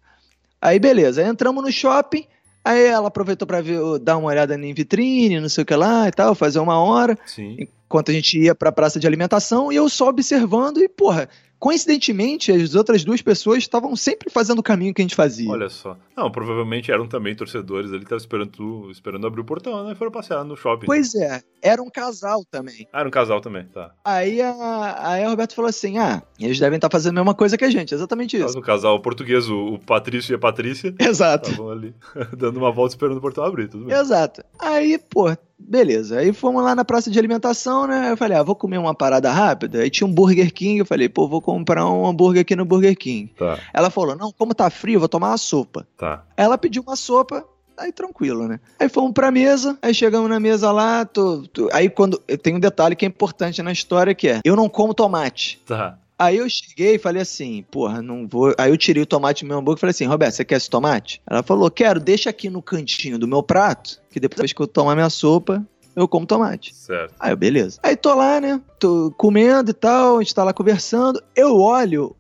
Aí, 0.62 0.80
beleza, 0.80 1.24
entramos 1.24 1.64
no 1.64 1.72
shopping. 1.72 2.26
Aí 2.64 2.86
ela 2.86 3.08
aproveitou 3.08 3.48
pra 3.48 3.62
ver, 3.62 3.80
dar 4.02 4.18
uma 4.18 4.28
olhada 4.30 4.54
em 4.56 4.74
vitrine, 4.74 5.40
não 5.40 5.50
sei 5.50 5.64
o 5.64 5.66
que 5.66 5.76
lá 5.76 6.08
e 6.08 6.12
tal, 6.12 6.36
fazer 6.36 6.60
uma 6.60 6.78
hora 6.78 7.18
Sim. 7.26 7.56
enquanto 7.58 8.12
a 8.12 8.14
gente 8.14 8.38
ia 8.38 8.54
pra 8.54 8.72
praça 8.72 9.00
de 9.00 9.08
alimentação 9.08 9.72
e 9.72 9.78
eu 9.78 9.88
só 9.90 10.10
observando 10.10 10.78
e, 10.80 10.90
porra, 10.90 11.30
coincidentemente, 11.60 12.52
as 12.52 12.74
outras 12.76 13.04
duas 13.04 13.22
pessoas 13.22 13.60
estavam 13.60 13.96
sempre 13.96 14.30
fazendo 14.30 14.60
o 14.60 14.64
caminho 14.64 14.94
que 14.94 15.02
a 15.02 15.04
gente 15.04 15.16
fazia. 15.16 15.50
Olha 15.50 15.70
só. 15.70 15.98
Não, 16.16 16.32
provavelmente 16.32 16.92
eram 16.92 17.08
também 17.08 17.36
torcedores 17.36 17.90
ali, 17.92 18.00
estavam 18.04 18.18
esperando, 18.18 18.50
tu- 18.50 18.90
esperando 18.92 19.28
abrir 19.28 19.42
o 19.42 19.46
portão, 19.46 19.86
né? 19.86 19.92
E 19.94 19.96
foram 19.96 20.12
passear 20.12 20.44
no 20.44 20.56
shopping. 20.56 20.86
Pois 20.86 21.14
é, 21.16 21.42
era 21.62 21.82
um 21.82 21.90
casal 21.90 22.44
também. 22.50 22.88
Ah, 22.94 23.00
era 23.02 23.08
um 23.08 23.12
casal 23.12 23.42
também, 23.42 23.66
tá. 23.66 23.92
Aí 24.04 24.42
a, 24.42 25.10
aí 25.10 25.24
a 25.24 25.30
Roberto 25.30 25.54
falou 25.56 25.70
assim: 25.70 25.98
ah, 25.98 26.22
eles 26.40 26.60
devem 26.60 26.78
estar 26.78 26.90
fazendo 26.92 27.18
a 27.18 27.22
mesma 27.22 27.36
coisa 27.36 27.58
que 27.58 27.66
a 27.66 27.70
gente, 27.70 27.94
exatamente 27.94 28.38
Mas 28.40 28.52
isso. 28.52 28.60
o 28.60 28.62
casal 28.62 29.00
português, 29.02 29.50
o, 29.50 29.74
o 29.76 29.80
Patrício 29.80 30.34
e 30.34 30.36
a 30.36 30.40
Patrícia, 30.40 30.94
Exato. 31.00 31.50
estavam 31.50 31.72
ali 31.72 31.94
dando 32.38 32.58
uma 32.58 32.72
volta 32.72 32.94
esperando 32.96 33.18
o 33.18 33.22
portão 33.22 33.44
abrir, 33.44 33.68
tudo 33.70 33.86
bem. 33.86 33.96
Exato. 33.98 34.42
Aí, 34.60 34.98
pô, 34.98 35.36
beleza. 35.60 36.20
Aí 36.20 36.32
fomos 36.34 36.64
lá 36.64 36.74
na 36.74 36.86
praça 36.86 37.12
de 37.12 37.20
alimentação, 37.20 37.86
né? 37.88 38.12
Eu 38.12 38.18
falei, 38.18 38.38
ah, 38.38 38.44
vou 38.44 38.56
comer 38.56 38.78
uma 38.78 38.94
parada 38.96 39.32
rápida. 39.32 39.80
Aí 39.82 39.90
tinha 39.90 40.08
um 40.08 40.14
Burger 40.14 40.54
King. 40.54 40.80
Eu 40.80 40.86
falei, 40.86 41.10
pô, 41.10 41.28
vou 41.28 41.42
comprar 41.42 41.86
um 41.88 42.06
hambúrguer 42.08 42.42
aqui 42.42 42.56
no 42.56 42.66
Burger 42.66 42.98
King. 42.98 43.32
Tá, 43.38 43.60
Ela 43.74 43.90
falou, 43.90 44.16
não, 44.16 44.32
como 44.32 44.54
tá 44.56 44.70
frio, 44.70 44.96
eu 44.96 45.00
vou 45.00 45.10
tomar 45.10 45.30
uma 45.30 45.38
sopa. 45.38 45.86
tá. 45.98 46.24
Aí 46.38 46.46
ela 46.46 46.58
pediu 46.58 46.82
uma 46.82 46.96
sopa, 46.96 47.44
aí 47.78 47.92
tranquilo, 47.92 48.48
né? 48.48 48.60
Aí 48.80 48.90
fomos 48.90 49.12
pra 49.14 49.32
mesa, 49.32 49.78
aí 49.82 49.94
chegamos 49.94 50.30
na 50.30 50.40
mesa 50.40 50.72
lá, 50.72 51.06
tô, 51.06 51.44
tô- 51.48 51.70
aí 51.72 51.90
quando. 51.90 52.18
Tem 52.42 52.56
um 52.56 52.60
detalhe 52.60 52.96
que 52.96 53.06
é 53.06 53.08
importante 53.08 53.62
na 53.62 53.72
história 53.72 54.16
que 54.16 54.28
é: 54.28 54.40
eu 54.44 54.56
não 54.56 54.68
como 54.70 54.94
tomate. 54.94 55.62
Tá. 55.66 55.98
Aí 56.20 56.36
eu 56.36 56.50
cheguei 56.50 56.96
e 56.96 57.00
falei 57.00 57.22
assim, 57.22 57.64
porra, 57.72 58.02
não 58.02 58.28
vou. 58.28 58.54
Aí 58.58 58.70
eu 58.70 58.78
tirei 58.78 59.02
o 59.02 59.06
tomate 59.06 59.46
do 59.46 59.48
meu 59.48 59.58
hambúrguer 59.58 59.78
e 59.78 59.80
falei 59.80 59.92
assim, 59.92 60.06
Roberto, 60.06 60.34
você 60.34 60.44
quer 60.44 60.58
esse 60.58 60.70
tomate? 60.70 61.22
Ela 61.26 61.42
falou, 61.42 61.72
quero, 61.72 61.98
deixa 61.98 62.30
aqui 62.30 62.50
no 62.50 62.62
cantinho 62.62 63.18
do 63.18 63.26
meu 63.26 63.42
prato, 63.42 64.02
que 64.12 64.20
depois 64.20 64.52
que 64.52 64.62
eu 64.62 64.68
tomar 64.68 64.96
minha 64.96 65.10
sopa, 65.10 65.66
eu 65.96 66.10
como 66.10 66.26
tomate. 66.26 66.76
Certo. 66.76 67.16
Aí 67.18 67.32
eu, 67.32 67.38
beleza. 67.38 67.80
Aí 67.82 67.96
tô 67.96 68.14
lá, 68.14 68.42
né? 68.42 68.60
Tô 68.78 69.14
comendo 69.18 69.72
e 69.72 69.74
tal, 69.74 70.18
a 70.18 70.20
gente 70.20 70.36
tá 70.36 70.44
lá 70.44 70.52
conversando. 70.52 71.24
Eu 71.34 71.58
olho, 71.58 72.14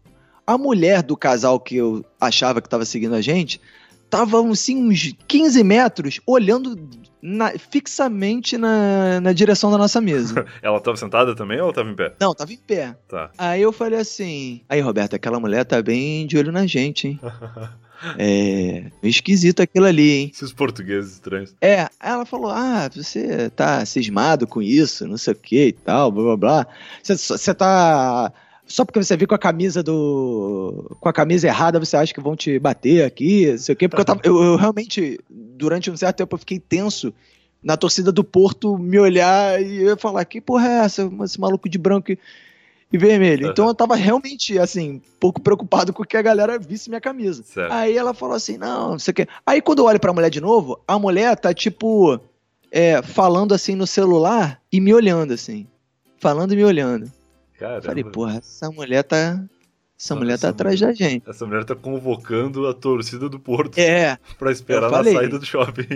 a 0.47 0.57
mulher 0.57 1.03
do 1.03 1.17
casal 1.17 1.59
que 1.59 1.75
eu 1.75 2.05
achava 2.21 2.61
que 2.61 2.69
tava 2.69 2.85
seguindo 2.85 3.15
a 3.15 3.21
gente, 3.21 3.59
tava 4.09 4.41
assim, 4.49 4.81
uns 4.81 5.13
15 5.27 5.61
metros, 5.61 6.21
olhando 6.25 6.73
na- 7.21 7.51
fixamente 7.71 8.57
na, 8.57 9.19
na 9.21 9.33
direção 9.33 9.69
da 9.71 9.77
nossa 9.77 9.99
mesa. 10.01 10.45
Ela 10.61 10.79
tava 10.79 10.97
sentada 10.97 11.35
também 11.35 11.59
ou 11.59 11.71
tava 11.73 11.89
em 11.89 11.95
pé? 11.95 12.13
Não, 12.19 12.33
tava 12.33 12.51
em 12.53 12.57
pé. 12.57 12.95
Tá. 13.07 13.29
Aí 13.37 13.61
eu 13.61 13.71
falei 13.71 13.99
assim: 13.99 14.61
Aí, 14.69 14.79
Roberto, 14.81 15.15
aquela 15.15 15.39
mulher 15.39 15.65
tá 15.65 15.81
bem 15.81 16.25
de 16.27 16.37
olho 16.37 16.51
na 16.51 16.65
gente, 16.65 17.07
hein? 17.07 17.19
É. 18.17 18.85
Esquisito 19.03 19.61
aquilo 19.61 19.85
ali, 19.85 20.09
hein? 20.11 20.31
Esses 20.33 20.53
portugueses 20.53 21.15
estranhos. 21.15 21.53
É, 21.59 21.81
aí 21.81 21.89
ela 22.13 22.25
falou: 22.25 22.49
Ah, 22.49 22.89
você 22.95 23.49
tá 23.49 23.85
cismado 23.85 24.47
com 24.47 24.61
isso, 24.61 25.05
não 25.05 25.17
sei 25.17 25.33
o 25.33 25.35
que 25.35 25.67
e 25.67 25.71
tal, 25.73 26.09
blá 26.09 26.23
blá 26.23 26.37
blá. 26.37 26.67
Você 27.03 27.53
tá. 27.53 28.31
Só 28.69 28.85
porque 28.85 29.03
você 29.03 29.17
viu 29.17 29.27
com 29.27 29.33
a 29.33 29.39
camisa 29.39 29.81
do. 29.81 30.95
com 30.99 31.09
a 31.09 31.13
camisa 31.13 31.47
errada, 31.47 31.79
você 31.79 31.97
acha 31.97 32.13
que 32.13 32.21
vão 32.21 32.35
te 32.35 32.59
bater 32.59 33.03
aqui, 33.03 33.49
não 33.49 33.57
sei 33.57 33.73
o 33.73 33.75
quê. 33.75 33.89
Porque 33.89 34.01
eu, 34.01 34.05
tava, 34.05 34.21
eu, 34.23 34.41
eu 34.43 34.55
realmente, 34.55 35.19
durante 35.27 35.89
um 35.89 35.97
certo 35.97 36.17
tempo, 36.17 36.35
eu 36.35 36.39
fiquei 36.39 36.59
tenso 36.59 37.11
na 37.63 37.75
torcida 37.75 38.11
do 38.11 38.23
Porto 38.23 38.77
me 38.77 38.99
olhar 38.99 39.59
e 39.61 39.81
eu 39.81 39.97
falar: 39.97 40.23
Que 40.23 40.39
porra 40.39 40.67
é 40.67 40.85
essa? 40.85 41.11
Esse 41.23 41.39
maluco 41.39 41.67
de 41.67 41.79
branco 41.79 42.11
e, 42.11 42.19
e 42.93 42.97
vermelho. 42.97 43.47
Então 43.47 43.67
eu 43.67 43.73
tava 43.73 43.95
realmente, 43.95 44.59
assim, 44.59 44.91
um 44.91 45.01
pouco 45.19 45.41
preocupado 45.41 45.91
com 45.91 46.03
que 46.03 46.15
a 46.15 46.21
galera 46.21 46.59
visse 46.59 46.89
minha 46.89 47.01
camisa. 47.01 47.41
Certo. 47.43 47.71
Aí 47.71 47.97
ela 47.97 48.13
falou 48.13 48.35
assim: 48.35 48.55
não, 48.55 48.91
não 48.91 48.99
sei 48.99 49.11
o 49.11 49.15
quê. 49.15 49.27
Aí 49.43 49.61
quando 49.63 49.79
eu 49.79 49.85
olho 49.85 49.99
pra 49.99 50.13
mulher 50.13 50.29
de 50.29 50.39
novo, 50.39 50.79
a 50.87 50.99
mulher 50.99 51.35
tá 51.35 51.53
tipo. 51.55 52.19
é, 52.71 53.01
falando 53.01 53.53
assim 53.53 53.73
no 53.73 53.87
celular 53.87 54.61
e 54.71 54.79
me 54.79 54.93
olhando 54.93 55.33
assim. 55.33 55.65
Falando 56.19 56.53
e 56.53 56.55
me 56.55 56.63
olhando. 56.63 57.11
Caramba. 57.59 57.81
Falei, 57.81 58.03
porra, 58.03 58.37
essa 58.37 58.71
mulher 58.71 59.03
tá. 59.03 59.43
Essa 59.99 60.15
mulher 60.15 60.39
tá 60.39 60.49
atrás 60.49 60.79
da 60.79 60.93
gente. 60.93 61.29
Essa 61.29 61.45
mulher 61.45 61.65
tá 61.65 61.75
convocando 61.75 62.65
a 62.67 62.73
torcida 62.73 63.27
do 63.27 63.37
Porto 63.37 63.77
É, 63.77 64.17
pra 64.37 64.49
esperar 64.49 64.83
eu 64.83 64.91
na 64.91 64.97
falei. 64.97 65.13
saída 65.13 65.37
do 65.37 65.45
shopping. 65.45 65.87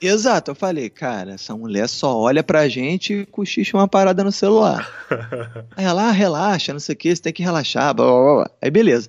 exato. 0.00 0.50
Eu 0.50 0.54
falei, 0.56 0.90
cara, 0.90 1.32
essa 1.34 1.56
mulher 1.56 1.88
só 1.88 2.18
olha 2.18 2.42
pra 2.42 2.68
gente 2.68 3.12
e 3.12 3.26
cochicha 3.26 3.76
uma 3.76 3.86
parada 3.86 4.24
no 4.24 4.32
celular. 4.32 4.90
Aí 5.76 5.84
ela, 5.84 6.08
ah, 6.08 6.10
relaxa, 6.10 6.72
não 6.72 6.80
sei 6.80 6.94
o 6.94 6.98
que, 6.98 7.14
você 7.14 7.22
tem 7.22 7.32
que 7.32 7.42
relaxar, 7.42 7.94
blá, 7.94 8.04
blá, 8.06 8.34
blá. 8.34 8.50
Aí 8.60 8.70
beleza. 8.70 9.08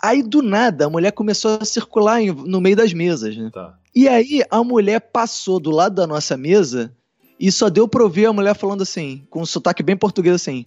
Aí 0.00 0.22
do 0.22 0.42
nada 0.42 0.86
a 0.86 0.90
mulher 0.90 1.10
começou 1.10 1.58
a 1.60 1.64
circular 1.64 2.20
no 2.22 2.60
meio 2.60 2.76
das 2.76 2.92
mesas, 2.92 3.36
né? 3.36 3.50
tá. 3.52 3.74
E 3.94 4.06
aí 4.06 4.44
a 4.50 4.62
mulher 4.62 5.00
passou 5.00 5.58
do 5.58 5.70
lado 5.70 5.94
da 5.96 6.06
nossa 6.06 6.36
mesa 6.36 6.92
e 7.40 7.50
só 7.50 7.68
deu 7.70 7.88
pra 7.88 8.02
ouvir 8.04 8.26
a 8.26 8.32
mulher 8.32 8.54
falando 8.54 8.82
assim, 8.82 9.26
com 9.30 9.40
um 9.40 9.46
sotaque 9.46 9.82
bem 9.82 9.96
português 9.96 10.34
assim. 10.36 10.66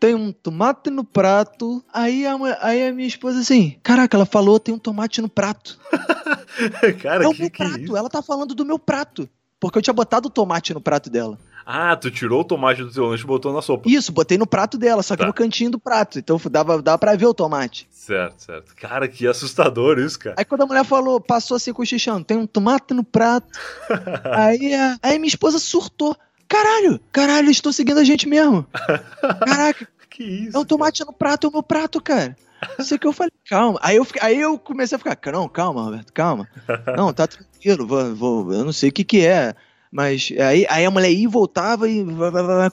Tem 0.00 0.14
um 0.14 0.30
tomate 0.32 0.90
no 0.90 1.02
prato. 1.02 1.82
Aí 1.92 2.24
a, 2.26 2.36
aí 2.60 2.86
a 2.88 2.92
minha 2.92 3.08
esposa 3.08 3.40
assim, 3.40 3.78
caraca, 3.82 4.16
ela 4.16 4.26
falou 4.26 4.60
tem 4.60 4.74
um 4.74 4.78
tomate 4.78 5.20
no 5.20 5.28
prato. 5.28 5.78
Cara, 7.02 7.24
é 7.24 7.28
o 7.28 7.32
que, 7.32 7.40
meu 7.42 7.50
que 7.50 7.62
é 7.62 7.66
prato, 7.66 7.80
isso? 7.84 7.96
ela 7.96 8.08
tá 8.08 8.22
falando 8.22 8.54
do 8.54 8.64
meu 8.64 8.78
prato. 8.78 9.28
Porque 9.60 9.76
eu 9.78 9.82
tinha 9.82 9.94
botado 9.94 10.28
o 10.28 10.30
tomate 10.30 10.72
no 10.72 10.80
prato 10.80 11.10
dela. 11.10 11.36
Ah, 11.66 11.96
tu 11.96 12.10
tirou 12.12 12.40
o 12.40 12.44
tomate 12.44 12.82
do 12.82 12.90
teu 12.90 13.06
lanche 13.06 13.24
e 13.24 13.26
botou 13.26 13.52
na 13.52 13.60
sopa. 13.60 13.88
Isso, 13.90 14.12
botei 14.12 14.38
no 14.38 14.46
prato 14.46 14.78
dela, 14.78 15.02
só 15.02 15.14
que 15.16 15.20
Tá. 15.22 15.26
no 15.26 15.34
cantinho 15.34 15.70
do 15.72 15.78
prato. 15.80 16.18
Então 16.18 16.40
dava, 16.50 16.80
dava 16.80 16.96
pra 16.96 17.16
ver 17.16 17.26
o 17.26 17.34
tomate. 17.34 17.86
Certo, 17.90 18.40
certo. 18.40 18.74
Cara, 18.76 19.06
que 19.08 19.26
assustador 19.26 19.98
isso, 19.98 20.18
cara. 20.18 20.36
Aí 20.38 20.44
quando 20.44 20.62
a 20.62 20.66
mulher 20.66 20.84
falou, 20.84 21.20
passou 21.20 21.56
assim 21.56 21.72
cochichando, 21.72 22.24
tem 22.24 22.36
um 22.38 22.46
tomate 22.46 22.94
no 22.94 23.02
prato. 23.04 23.48
aí, 24.32 24.72
a- 24.74 24.96
aí 25.02 25.18
minha 25.18 25.28
esposa 25.28 25.58
surtou. 25.58 26.16
Caralho, 26.48 26.98
caralho, 27.12 27.46
eles 27.46 27.58
estão 27.58 27.72
seguindo 27.72 27.98
a 27.98 28.04
gente 28.04 28.26
mesmo. 28.28 28.66
Caraca, 29.46 29.86
Que 30.10 30.24
isso? 30.24 30.56
é 30.56 30.60
um 30.60 30.64
tomate 30.64 31.04
no 31.04 31.12
prato, 31.12 31.46
é 31.46 31.50
o 31.50 31.52
meu 31.52 31.62
prato, 31.62 32.00
cara. 32.00 32.36
Isso 32.78 32.98
que 32.98 33.06
eu 33.06 33.12
falei, 33.12 33.30
calma. 33.48 33.78
Aí 33.82 33.96
eu, 33.96 34.06
aí 34.20 34.40
eu 34.40 34.58
comecei 34.58 34.96
a 34.96 34.98
ficar, 34.98 35.32
não, 35.32 35.48
calma, 35.48 35.82
Roberto, 35.82 36.12
calma. 36.12 36.48
Não, 36.96 37.12
tá 37.12 37.26
tranquilo, 37.26 37.86
vou, 37.86 38.14
vou, 38.16 38.52
eu 38.52 38.64
não 38.64 38.72
sei 38.72 38.88
o 38.88 38.92
que 38.92 39.04
que 39.04 39.24
é. 39.24 39.54
Mas 39.92 40.32
aí, 40.38 40.66
aí 40.68 40.84
a 40.84 40.90
mulher 40.90 41.10
ia 41.10 41.22
e 41.24 41.26
voltava 41.26 41.88
e 41.88 42.04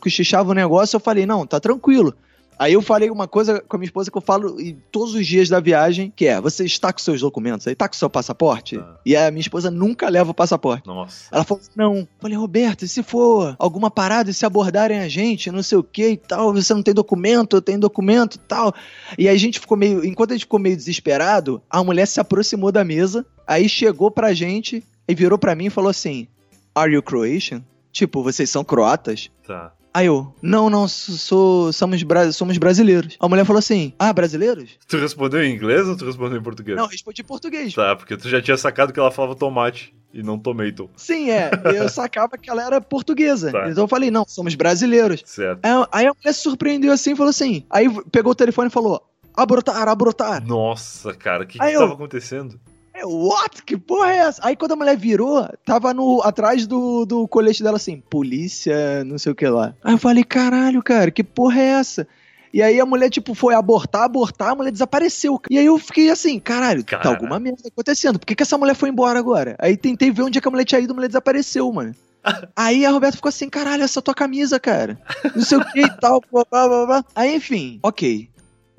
cochichava 0.01 0.51
o 0.51 0.55
negócio. 0.55 0.95
Eu 0.95 0.99
falei, 0.99 1.25
não, 1.25 1.45
tá 1.45 1.59
tranquilo. 1.59 2.15
Aí 2.57 2.73
eu 2.73 2.81
falei 2.81 3.09
uma 3.09 3.27
coisa 3.27 3.59
com 3.61 3.75
a 3.75 3.79
minha 3.79 3.87
esposa 3.87 4.09
que 4.09 4.17
eu 4.17 4.21
falo 4.21 4.57
todos 4.91 5.13
os 5.13 5.25
dias 5.25 5.49
da 5.49 5.59
viagem, 5.59 6.11
que 6.15 6.25
é, 6.25 6.39
você 6.39 6.65
está 6.65 6.91
com 6.91 6.99
seus 6.99 7.21
documentos 7.21 7.67
aí, 7.67 7.75
tá 7.75 7.87
com 7.87 7.95
seu 7.95 8.09
passaporte? 8.09 8.77
Tá. 8.77 8.99
E 9.05 9.15
a 9.15 9.29
minha 9.29 9.41
esposa 9.41 9.69
nunca 9.69 10.09
leva 10.09 10.31
o 10.31 10.33
passaporte. 10.33 10.87
Nossa. 10.87 11.27
Ela 11.31 11.43
falou, 11.43 11.63
não. 11.75 11.95
Eu 11.97 12.07
falei, 12.19 12.37
Roberto, 12.37 12.83
e 12.83 12.87
se 12.87 13.03
for 13.03 13.55
alguma 13.59 13.91
parada 13.91 14.29
e 14.29 14.33
se 14.33 14.45
abordarem 14.45 14.99
a 14.99 15.07
gente, 15.07 15.51
não 15.51 15.63
sei 15.63 15.77
o 15.77 15.83
que 15.83 16.09
e 16.09 16.17
tal, 16.17 16.53
você 16.53 16.73
não 16.73 16.83
tem 16.83 16.93
documento, 16.93 17.57
eu 17.57 17.61
tenho 17.61 17.79
documento 17.79 18.35
e 18.35 18.39
tal. 18.39 18.73
E 19.17 19.27
aí 19.27 19.35
a 19.35 19.39
gente 19.39 19.59
ficou 19.59 19.77
meio, 19.77 20.05
enquanto 20.05 20.31
a 20.31 20.33
gente 20.33 20.45
ficou 20.45 20.59
meio 20.59 20.75
desesperado, 20.75 21.61
a 21.69 21.83
mulher 21.83 22.05
se 22.05 22.19
aproximou 22.19 22.71
da 22.71 22.83
mesa, 22.83 23.25
aí 23.45 23.67
chegou 23.67 24.09
pra 24.09 24.33
gente 24.33 24.83
e 25.07 25.15
virou 25.15 25.37
pra 25.37 25.55
mim 25.55 25.65
e 25.65 25.69
falou 25.69 25.89
assim, 25.89 26.27
Are 26.73 26.91
you 26.91 27.01
Croatian? 27.01 27.63
Tipo, 27.91 28.21
vocês 28.21 28.49
são 28.49 28.63
croatas? 28.63 29.29
Tá. 29.47 29.71
Aí 29.95 30.07
eu, 30.07 30.35
não, 30.41 30.69
não, 30.69 30.89
sou, 30.89 31.71
somos, 31.71 32.03
somos 32.33 32.57
brasileiros. 32.57 33.15
A 33.17 33.29
mulher 33.29 33.45
falou 33.45 33.59
assim, 33.59 33.93
ah, 33.97 34.11
brasileiros? 34.11 34.71
Tu 34.89 34.97
respondeu 34.97 35.41
em 35.41 35.55
inglês 35.55 35.87
ou 35.87 35.95
tu 35.95 36.03
respondeu 36.03 36.37
em 36.37 36.43
português? 36.43 36.75
Não, 36.75 36.85
respondi 36.85 37.21
em 37.21 37.25
português. 37.25 37.73
Tá, 37.73 37.95
porque 37.95 38.17
tu 38.17 38.27
já 38.27 38.41
tinha 38.41 38.57
sacado 38.57 38.91
que 38.91 38.99
ela 38.99 39.09
falava 39.09 39.35
tomate 39.35 39.95
e 40.13 40.21
não 40.21 40.37
tomato. 40.37 40.89
Sim, 40.97 41.31
é. 41.31 41.49
Eu 41.73 41.87
sacava 41.87 42.37
que 42.37 42.49
ela 42.49 42.65
era 42.65 42.81
portuguesa. 42.81 43.53
Tá. 43.53 43.69
Então 43.69 43.85
eu 43.85 43.87
falei, 43.87 44.11
não, 44.11 44.25
somos 44.27 44.53
brasileiros. 44.53 45.23
Certo. 45.25 45.61
Aí, 45.89 46.05
a 46.05 46.13
mulher 46.13 46.33
se 46.33 46.41
surpreendeu 46.41 46.91
assim 46.91 47.13
e 47.13 47.15
falou 47.15 47.29
assim, 47.29 47.63
aí 47.69 47.87
pegou 48.11 48.33
o 48.33 48.35
telefone 48.35 48.67
e 48.67 48.71
falou, 48.71 49.01
abrotar, 49.33 49.87
abrotar. 49.87 50.45
Nossa, 50.45 51.13
cara, 51.13 51.45
o 51.45 51.47
que, 51.47 51.57
que 51.57 51.65
eu, 51.65 51.79
tava 51.79 51.93
acontecendo? 51.93 52.59
É, 52.95 53.05
what? 53.05 53.61
Que 53.63 53.75
porra 53.75 54.13
é 54.13 54.17
essa? 54.19 54.41
Aí 54.41 54.55
quando 54.55 54.71
a 54.71 54.75
mulher 54.77 54.95
virou, 54.95 55.45
tava 55.65 55.93
no, 55.93 56.21
atrás 56.23 56.65
do, 56.65 57.05
do 57.05 57.27
colete 57.27 57.61
dela 57.61 57.75
assim, 57.75 58.01
polícia, 58.09 59.03
não 59.03 59.17
sei 59.17 59.33
o 59.33 59.35
que 59.35 59.45
lá. 59.47 59.75
Aí 59.83 59.93
eu 59.93 59.97
falei, 59.97 60.23
caralho, 60.23 60.81
cara, 60.81 61.11
que 61.11 61.21
porra 61.21 61.59
é 61.59 61.65
essa? 61.65 62.07
E 62.53 62.63
aí 62.63 62.79
a 62.79 62.85
mulher, 62.85 63.09
tipo, 63.09 63.35
foi 63.35 63.53
abortar, 63.53 64.03
abortar, 64.03 64.51
a 64.51 64.55
mulher 64.55 64.71
desapareceu. 64.71 65.41
E 65.49 65.57
aí 65.57 65.65
eu 65.65 65.77
fiquei 65.77 66.09
assim, 66.09 66.39
caralho, 66.39 66.85
tá 66.85 67.09
alguma 67.09 67.37
merda 67.37 67.63
acontecendo. 67.67 68.17
Por 68.17 68.25
que, 68.25 68.33
que 68.33 68.43
essa 68.43 68.57
mulher 68.57 68.75
foi 68.75 68.87
embora 68.87 69.19
agora? 69.19 69.57
Aí 69.59 69.75
tentei 69.75 70.09
ver 70.09 70.21
onde 70.21 70.37
é 70.37 70.41
que 70.41 70.47
a 70.47 70.51
mulher 70.51 70.63
tinha 70.63 70.79
ido, 70.79 70.91
a 70.91 70.95
mulher 70.95 71.07
desapareceu, 71.07 71.69
mano. 71.73 71.93
Aí 72.55 72.85
a 72.85 72.91
Roberta 72.91 73.17
ficou 73.17 73.27
assim, 73.27 73.49
caralho, 73.49 73.83
essa 73.83 74.01
tua 74.01 74.15
camisa, 74.15 74.57
cara. 74.57 74.97
Não 75.35 75.43
sei 75.43 75.57
o 75.57 75.65
que 75.65 75.81
e 75.81 75.97
tal, 75.97 76.23
blá, 76.31 76.45
blá, 76.49 76.85
blá. 76.85 77.05
Aí, 77.13 77.35
enfim, 77.35 77.77
ok 77.83 78.29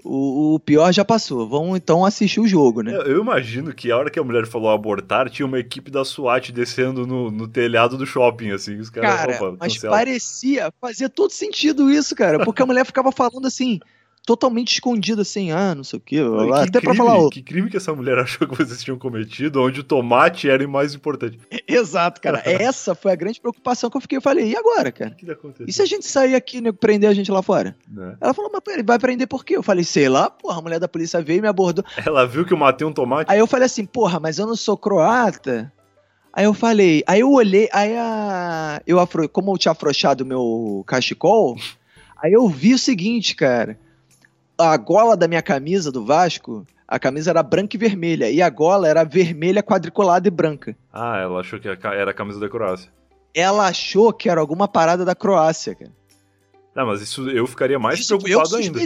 o, 0.05 0.55
o, 0.55 0.61
pior 0.61 0.93
já 0.93 1.05
passou. 1.05 1.49
Vamos 1.49 1.77
então 1.77 2.05
assistir 2.05 2.41
o 2.41 2.47
jogo, 2.47 2.83
né? 2.83 2.95
Eu, 2.95 3.21
imagino 3.21 3.73
que 3.73 3.91
a 3.91 3.97
hora 3.97 4.11
que 4.11 4.19
a 4.19 4.25
mulher 4.25 4.47
falou 4.47 4.71
abortar, 4.71 5.29
tinha 5.29 5.47
uma 5.47 5.59
equipe 5.59 5.91
da 5.91 6.05
SWAT 6.05 6.51
descendo 6.53 7.07
no, 7.07 7.31
no 7.31 7.49
telhado 7.49 7.97
do 7.97 8.07
shopping, 8.07 8.51
assim. 8.51 8.79
Os 8.79 8.91
caras, 8.91 9.17
cara, 9.17 9.37
opa, 9.37 9.57
mas 9.61 9.79
parecia, 9.79 10.73
fazia 10.81 11.09
todo 11.09 11.31
sentido 11.31 11.91
isso, 11.91 12.15
cara. 12.15 12.45
Porque 12.45 12.63
a 12.63 12.67
mulher 12.67 12.85
ficava 12.85 13.11
falando 13.11 13.47
assim 13.47 13.81
totalmente 14.27 14.73
escondido 14.73 15.23
assim, 15.23 15.53
ah, 15.53 15.73
não 15.73 15.85
sei 15.85 15.99
o 15.99 16.03
quê, 16.03 16.17
que 16.17 16.53
até 16.53 16.81
crime, 16.81 16.85
pra 16.85 16.95
falar. 16.95 17.31
Que 17.31 17.41
crime 17.41 17.71
que 17.71 17.77
essa 17.77 17.95
mulher 17.95 18.19
achou 18.19 18.47
que 18.47 18.57
vocês 18.57 18.83
tinham 18.83 18.99
cometido, 18.99 19.62
onde 19.62 19.81
o 19.81 19.85
tomate 19.85 20.51
era 20.51 20.67
o 20.67 20.69
mais 20.69 20.95
importante. 20.95 21.39
Exato, 21.67 22.21
cara. 22.21 22.43
Essa 22.45 22.95
foi 22.95 23.12
a 23.12 23.15
grande 23.15 23.41
preocupação 23.41 23.89
que 23.89 23.97
eu 23.97 24.01
fiquei. 24.01 24.19
Eu 24.19 24.23
falei, 24.23 24.51
e 24.51 24.57
agora, 24.57 24.91
cara? 24.91 25.12
O 25.12 25.15
que, 25.15 25.27
que 25.27 25.65
E 25.69 25.73
se 25.73 25.81
a 25.81 25.87
gente 25.87 26.05
sair 26.05 26.35
aqui, 26.35 26.61
nego, 26.61 26.77
prender 26.77 27.09
a 27.09 27.15
gente 27.15 27.31
lá 27.31 27.41
fora? 27.41 27.77
Né? 27.89 28.17
Ela 28.21 28.35
falou, 28.35 28.51
mas 28.53 28.75
ele 28.75 28.83
vai 28.83 28.99
prender 28.99 29.29
por 29.29 29.45
quê? 29.45 29.57
Eu 29.57 29.62
falei, 29.62 29.85
sei 29.85 30.09
lá, 30.09 30.29
porra, 30.29 30.59
a 30.59 30.62
mulher 30.62 30.81
da 30.81 30.89
polícia 30.89 31.23
veio 31.23 31.39
e 31.39 31.43
me 31.43 31.49
abordou. 31.49 31.85
Ela 32.05 32.27
viu 32.27 32.45
que 32.45 32.53
eu 32.53 32.59
matei 32.59 32.85
um 32.85 32.93
tomate? 32.93 33.31
Aí 33.31 33.39
eu 33.39 33.47
falei 33.47 33.67
assim, 33.67 33.87
porra, 33.87 34.19
mas 34.19 34.41
eu 34.41 34.47
não 34.47 34.57
sou 34.57 34.77
croata. 34.77 35.73
Aí 36.33 36.45
eu 36.45 36.53
falei, 36.53 37.05
aí 37.07 37.21
eu 37.21 37.31
olhei, 37.31 37.69
aí 37.73 37.97
a. 37.97 38.83
Eu 38.85 38.99
afro, 38.99 39.29
como 39.29 39.53
eu 39.53 39.59
tinha 39.59 39.73
afrouxado 39.73 40.25
o 40.25 40.27
meu 40.27 40.85
cachecol, 40.85 41.57
aí 42.21 42.33
eu 42.33 42.49
vi 42.49 42.75
o 42.75 42.79
seguinte, 42.79 43.37
cara 43.37 43.79
a 44.59 44.77
gola 44.77 45.16
da 45.16 45.29
minha 45.29 45.42
camisa 45.42 45.92
do 45.92 46.05
Vasco, 46.05 46.66
a 46.87 46.99
camisa 46.99 47.31
era 47.31 47.42
branca 47.42 47.77
e 47.77 47.79
vermelha, 47.79 48.31
e 48.31 48.40
a 48.40 48.49
gola 48.49 48.88
era 48.88 49.05
vermelha 49.05 49.62
quadriculada 49.62 50.29
e 50.29 50.31
branca. 50.31 50.77
Ah, 50.92 51.19
ela 51.19 51.40
achou 51.40 51.59
que 51.59 51.69
era 51.69 52.11
a 52.11 52.14
camisa 52.14 52.40
da 52.40 52.49
Croácia. 52.49 52.90
Ela 53.35 53.66
achou 53.66 54.12
que 54.12 54.31
era 54.31 54.40
alguma 54.40 54.66
parada 54.66 55.05
da 55.05 55.14
Croácia, 55.14 55.75
cara. 55.75 55.92
Não, 56.75 56.87
mas 56.87 57.01
isso 57.01 57.29
eu 57.31 57.47
ficaria 57.47 57.79
mais 57.79 57.99
isso 57.99 58.19
preocupado 58.19 58.57
ainda. 58.57 58.81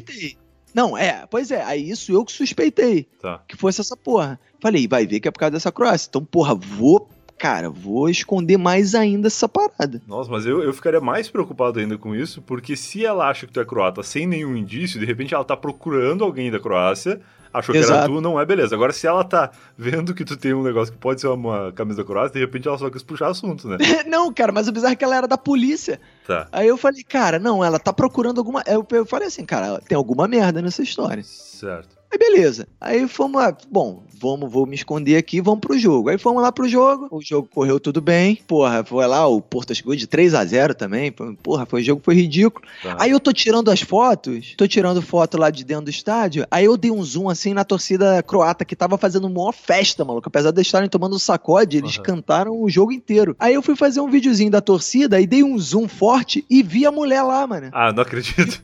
Não, 0.73 0.97
é, 0.97 1.27
pois 1.29 1.51
é, 1.51 1.63
aí 1.63 1.91
isso 1.91 2.13
eu 2.13 2.25
que 2.25 2.31
suspeitei. 2.31 3.09
Tá. 3.21 3.43
Que 3.47 3.57
fosse 3.57 3.81
essa 3.81 3.97
porra. 3.97 4.39
Falei, 4.61 4.87
vai 4.87 5.07
ver 5.07 5.19
que 5.19 5.27
é 5.27 5.31
por 5.31 5.41
causa 5.41 5.53
dessa 5.53 5.73
Croácia. 5.73 6.07
Então, 6.09 6.25
porra, 6.25 6.55
vou 6.55 7.09
cara, 7.41 7.71
vou 7.71 8.11
esconder 8.11 8.59
mais 8.59 8.95
ainda 8.95 9.29
essa 9.29 9.49
parada. 9.49 10.03
Nossa, 10.07 10.31
mas 10.31 10.45
eu, 10.45 10.63
eu 10.63 10.75
ficaria 10.75 11.01
mais 11.01 11.31
preocupado 11.31 11.81
ainda 11.81 11.97
com 11.97 12.15
isso, 12.15 12.43
porque 12.43 12.77
se 12.77 13.07
ela 13.07 13.31
acha 13.31 13.47
que 13.47 13.53
tu 13.53 13.59
é 13.59 13.65
croata 13.65 14.03
sem 14.03 14.27
nenhum 14.27 14.55
indício, 14.55 15.01
de 15.01 15.07
repente 15.07 15.35
ela 15.35 15.43
tá 15.43 15.57
procurando 15.57 16.23
alguém 16.23 16.51
da 16.51 16.61
Croácia, 16.61 17.19
achou 17.51 17.75
Exato. 17.75 17.93
que 17.93 17.99
era 17.99 18.07
tu, 18.09 18.21
não 18.21 18.39
é 18.39 18.45
beleza. 18.45 18.75
Agora, 18.75 18.93
se 18.93 19.07
ela 19.07 19.25
tá 19.25 19.51
vendo 19.77 20.15
que 20.15 20.23
tu 20.23 20.37
tem 20.37 20.53
um 20.53 20.63
negócio 20.63 20.93
que 20.93 20.99
pode 20.99 21.23
ser 21.23 21.29
uma 21.29 21.73
camisa 21.73 22.05
Croácia, 22.05 22.35
de 22.35 22.41
repente 22.41 22.69
ela 22.69 22.77
só 22.77 22.91
quis 22.91 23.03
puxar 23.03 23.29
assunto, 23.29 23.67
né? 23.67 23.79
não, 24.07 24.31
cara, 24.35 24.53
mas 24.53 24.69
o 24.69 24.73
bizarro 24.73 24.93
é 24.93 24.97
que 24.97 25.05
ela 25.05 25.17
era 25.17 25.27
da 25.27 25.39
polícia. 25.39 25.99
Tá. 26.27 26.47
Aí 26.53 26.69
eu 26.69 26.77
falei, 26.77 27.03
cara, 27.03 27.39
não, 27.39 27.65
ela 27.65 27.79
tá 27.79 27.91
procurando 27.91 28.37
alguma. 28.37 28.63
Eu, 28.67 28.87
eu 28.91 29.07
falei 29.07 29.29
assim, 29.29 29.47
cara, 29.47 29.81
tem 29.89 29.97
alguma 29.97 30.29
merda 30.29 30.61
nessa 30.61 30.83
história. 30.83 31.23
Certo. 31.23 32.00
Aí 32.13 32.19
beleza. 32.19 32.67
Aí 32.81 33.07
fomos 33.07 33.41
lá, 33.41 33.57
bom, 33.71 34.03
vamos, 34.21 34.51
vou 34.51 34.67
me 34.67 34.75
esconder 34.75 35.17
aqui, 35.17 35.41
vamos 35.41 35.61
pro 35.61 35.79
jogo. 35.79 36.11
Aí 36.11 36.19
fomos 36.19 36.43
lá 36.43 36.51
pro 36.51 36.69
jogo, 36.69 37.09
o 37.11 37.23
jogo 37.23 37.49
correu 37.49 37.79
tudo 37.79 38.01
bem. 38.01 38.37
Porra, 38.47 38.85
foi 38.85 39.07
lá, 39.07 39.27
o 39.27 39.41
Porto 39.41 39.75
chegou 39.75 39.95
de 39.95 40.07
3 40.07 40.35
a 40.35 40.45
0 40.45 40.75
também. 40.75 41.13
Porra, 41.13 41.65
foi 41.65 41.81
o 41.81 41.85
jogo 41.85 42.03
foi 42.05 42.15
ridículo. 42.15 42.67
Tá. 42.83 42.97
Aí 42.99 43.13
eu 43.13 43.21
tô 43.21 43.33
tirando 43.33 43.71
as 43.71 43.81
fotos, 43.81 44.55
tô 44.57 44.67
tirando 44.67 45.01
foto 45.01 45.39
lá 45.39 45.51
de 45.51 45.65
dentro 45.65 45.85
do 45.85 45.91
estádio. 45.91 46.47
Aí 46.51 46.65
eu 46.65 46.77
dei 46.77 46.91
um 46.91 47.03
zoom 47.03 47.29
assim 47.29 47.55
na 47.55 47.65
torcida 47.65 48.23
croata 48.23 48.65
que 48.65 48.75
tava 48.75 48.99
fazendo 48.99 49.27
uma 49.27 49.53
festa, 49.53 50.05
maluco. 50.05 50.29
Apesar 50.29 50.51
de 50.51 50.61
estarem 50.61 50.89
tomando 50.89 51.19
sacode, 51.19 51.79
eles 51.79 51.97
uhum. 51.97 52.03
cantaram 52.03 52.61
o 52.61 52.69
jogo 52.69 52.93
inteiro. 52.93 53.37
Aí 53.39 53.55
eu 53.55 53.63
fui 53.63 53.77
fazer 53.77 54.01
um 54.01 54.11
videozinho 54.11 54.51
da 54.51 54.61
torcida 54.61 55.21
e 55.21 55.27
dei 55.27 55.45
um 55.45 55.57
zoom 55.59 55.87
forte 55.87 56.45
e 56.51 56.63
vi 56.63 56.85
a 56.85 56.93
mulher 56.93 57.23
lá, 57.23 57.47
mano. 57.47 57.71
Ah, 57.73 57.93
não 57.93 58.03
acredito. 58.03 58.63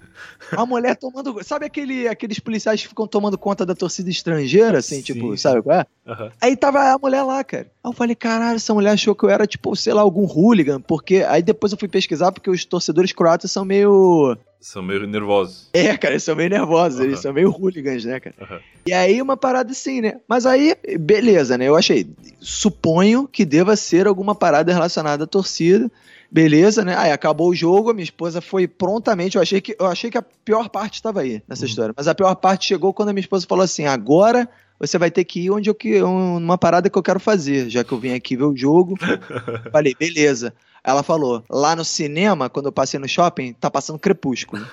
A 0.53 0.65
mulher 0.65 0.97
tomando. 0.97 1.43
Sabe 1.43 1.67
aquele, 1.67 2.09
aqueles 2.09 2.39
policiais 2.39 2.81
que 2.81 2.89
ficam 2.89 3.07
tomando 3.07 3.36
conta 3.37 3.65
da 3.67 3.75
torcida 3.75 4.11
estrangeira, 4.11 4.79
assim, 4.79 5.01
tipo, 5.01 5.21
Sim. 5.21 5.25
tipo, 5.27 5.39
sabe 5.39 5.63
qual 5.63 5.81
é? 5.81 5.87
Uhum. 6.07 6.31
Aí 6.41 6.57
tava 6.57 6.81
a 6.81 6.99
mulher 6.99 7.23
lá, 7.23 7.43
cara. 7.43 7.67
Aí 7.83 7.91
eu 7.91 7.93
falei, 7.93 8.15
caralho, 8.15 8.57
essa 8.57 8.75
mulher 8.75 8.91
achou 8.91 9.15
que 9.15 9.25
eu 9.25 9.31
era, 9.31 9.47
tipo, 9.47 9.75
sei 9.77 9.93
lá, 9.93 10.03
algum 10.03 10.25
hooligan, 10.27 10.81
porque. 10.81 11.25
Aí 11.29 11.43
depois 11.43 11.73
eu 11.73 11.79
fui 11.79 11.89
pesquisar, 11.89 12.33
porque 12.33 12.51
os 12.51 12.65
torcedores 12.65 13.13
croatas 13.13 13.51
são 13.51 13.65
meio. 13.65 14.37
São 14.61 14.83
meio 14.83 15.07
nervosos. 15.07 15.69
É, 15.73 15.97
cara, 15.97 16.15
eles 16.15 16.25
são 16.25 16.35
meio 16.35 16.51
nervosos, 16.51 16.99
uhum. 16.99 17.05
eles 17.05 17.21
são 17.21 17.33
meio 17.33 17.51
hooligans, 17.51 18.05
né, 18.05 18.19
cara? 18.19 18.35
Uhum. 18.41 18.59
E 18.87 18.93
aí 18.93 19.21
uma 19.21 19.37
parada 19.37 19.71
assim, 19.71 20.01
né? 20.01 20.21
Mas 20.29 20.47
aí, 20.47 20.75
beleza, 20.99 21.57
né? 21.59 21.67
Eu 21.69 21.77
achei, 21.77 22.07
suponho 22.41 23.29
que 23.29 23.45
deva 23.45 23.77
ser 23.77 24.07
alguma 24.07 24.35
parada 24.35 24.73
relacionada 24.73 25.25
à 25.25 25.27
torcida. 25.27 25.91
Beleza, 26.31 26.85
né? 26.85 26.97
Aí 26.97 27.13
acabou 27.13 27.51
o 27.51 27.55
jogo, 27.55 27.91
a 27.91 27.95
minha 27.95 28.05
esposa 28.05 28.41
foi 28.41 28.67
prontamente. 28.67 29.37
Eu 29.37 29.43
achei 29.43 29.61
que, 29.61 29.77
eu 29.79 29.87
achei 29.87 30.11
que 30.11 30.19
a 30.19 30.23
pior 30.23 30.69
parte 30.69 30.95
estava 30.95 31.21
aí 31.21 31.43
nessa 31.49 31.63
uhum. 31.63 31.69
história. 31.69 31.95
Mas 31.97 32.09
a 32.09 32.15
pior 32.15 32.35
parte 32.35 32.67
chegou 32.67 32.93
quando 32.93 33.11
a 33.11 33.13
minha 33.13 33.21
esposa 33.21 33.47
falou 33.47 33.65
assim: 33.65 33.87
agora 33.87 34.49
você 34.79 34.99
vai 34.99 35.11
ter 35.11 35.25
que 35.25 35.41
ir 35.41 35.51
onde 35.51 35.71
eu 35.71 35.75
que 35.75 36.03
uma 36.03 36.59
parada 36.59 36.91
que 36.91 36.99
eu 36.99 37.03
quero 37.03 37.21
fazer, 37.21 37.71
já 37.71 37.83
que 37.83 37.93
eu 37.93 37.99
vim 37.99 38.13
aqui 38.13 38.37
ver 38.37 38.45
o 38.45 38.57
jogo. 38.57 38.97
Falei, 39.73 39.95
beleza. 39.99 40.53
Ela 40.85 41.03
falou: 41.03 41.43
lá 41.51 41.75
no 41.75 41.85
cinema, 41.85 42.49
quando 42.49 42.67
eu 42.67 42.73
passei 42.73 43.01
no 43.01 43.09
shopping, 43.09 43.53
tá 43.55 43.71
passando 43.71 43.99
Crepúsculo. 43.99 44.67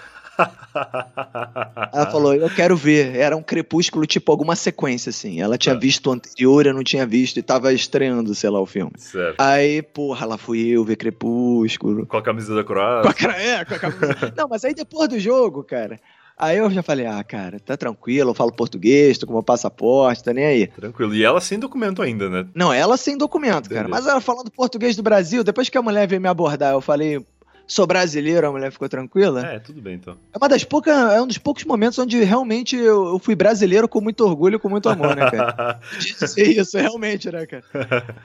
Ela 1.92 2.12
falou, 2.12 2.34
eu 2.34 2.50
quero 2.50 2.76
ver. 2.76 3.16
Era 3.16 3.36
um 3.36 3.44
crepúsculo, 3.44 4.06
tipo, 4.06 4.32
alguma 4.32 4.56
sequência, 4.56 5.10
assim. 5.10 5.42
Ela 5.42 5.58
tinha 5.58 5.76
ah. 5.76 5.80
visto 5.80 6.08
o 6.08 6.14
anterior, 6.14 6.66
eu 6.66 6.74
não 6.74 6.84
tinha 6.84 7.06
visto, 7.06 7.38
e 7.38 7.42
tava 7.42 7.74
estreando, 7.74 8.34
sei 8.34 8.50
lá, 8.50 8.60
o 8.60 8.66
filme. 8.66 8.92
Certo. 8.98 9.40
Aí, 9.40 9.82
porra, 9.82 10.26
lá 10.26 10.38
fui 10.38 10.68
eu 10.68 10.84
ver 10.84 10.96
Crepúsculo. 10.96 12.06
Com 12.06 12.18
a 12.18 12.22
camisa 12.22 12.56
da 12.56 12.64
Croácia. 12.64 13.14
Com 13.14 13.32
a, 13.32 13.38
é, 13.38 13.66
com 13.66 13.74
a 13.74 13.80
camisa. 13.80 14.34
não, 14.38 14.48
mas 14.48 14.64
aí 14.66 14.74
depois 14.74 15.10
do 15.10 15.20
jogo, 15.20 15.64
cara. 15.64 16.00
Aí 16.38 16.58
eu 16.58 16.70
já 16.72 16.82
falei, 16.82 17.06
ah, 17.06 17.24
cara, 17.24 17.60
tá 17.60 17.78
tranquilo, 17.78 18.32
eu 18.32 18.34
falo 18.34 18.52
português, 18.52 19.18
tô 19.18 19.28
com 19.28 19.34
meu 19.34 19.44
passaporte, 19.44 20.24
tá 20.24 20.34
nem 20.34 20.46
aí. 20.46 20.68
Tranquilo. 20.68 21.14
E 21.14 21.24
ela 21.24 21.40
sem 21.40 21.60
documento 21.60 22.02
ainda, 22.02 22.28
né? 22.28 22.48
Não, 22.56 22.74
ela 22.74 22.98
sem 22.98 23.16
documento, 23.18 23.70
Beleza. 23.70 23.76
cara. 23.76 23.88
Mas 23.88 24.08
ela 24.08 24.20
falando 24.20 24.50
português 24.50 24.96
do 24.96 25.04
Brasil, 25.04 25.44
depois 25.44 25.70
que 25.70 25.78
a 25.78 25.82
mulher 25.82 26.08
veio 26.08 26.22
me 26.22 26.28
abordar, 26.28 26.74
eu 26.74 26.82
falei, 26.82 27.24
sou 27.68 27.88
brasileiro, 27.88 28.48
a 28.48 28.52
mulher 28.52 28.72
ficou 28.72 28.90
tranquila. 28.90 29.46
É, 29.46 29.60
tudo 29.60 29.82
bem 29.82 29.96
então. 29.96 30.18
É 30.34 30.38
uma 30.38 30.50
das 30.50 30.64
poucas, 30.64 30.96
é 31.14 31.22
um 31.22 31.28
dos 31.28 31.38
poucos 31.38 31.64
momentos 31.64 31.98
onde 32.00 32.24
realmente 32.24 32.76
eu, 32.76 33.08
eu 33.08 33.20
fui 33.20 33.36
brasileiro 33.36 33.88
com 33.88 34.02
muito 34.02 34.26
orgulho, 34.26 34.60
com 34.60 34.70
muito 34.70 34.90
amor, 34.90 35.16
né, 35.16 35.30
cara? 35.30 35.80
Dizer 35.98 36.60
isso, 36.60 36.78
realmente, 36.78 37.32
né, 37.32 37.46
cara? 37.46 37.64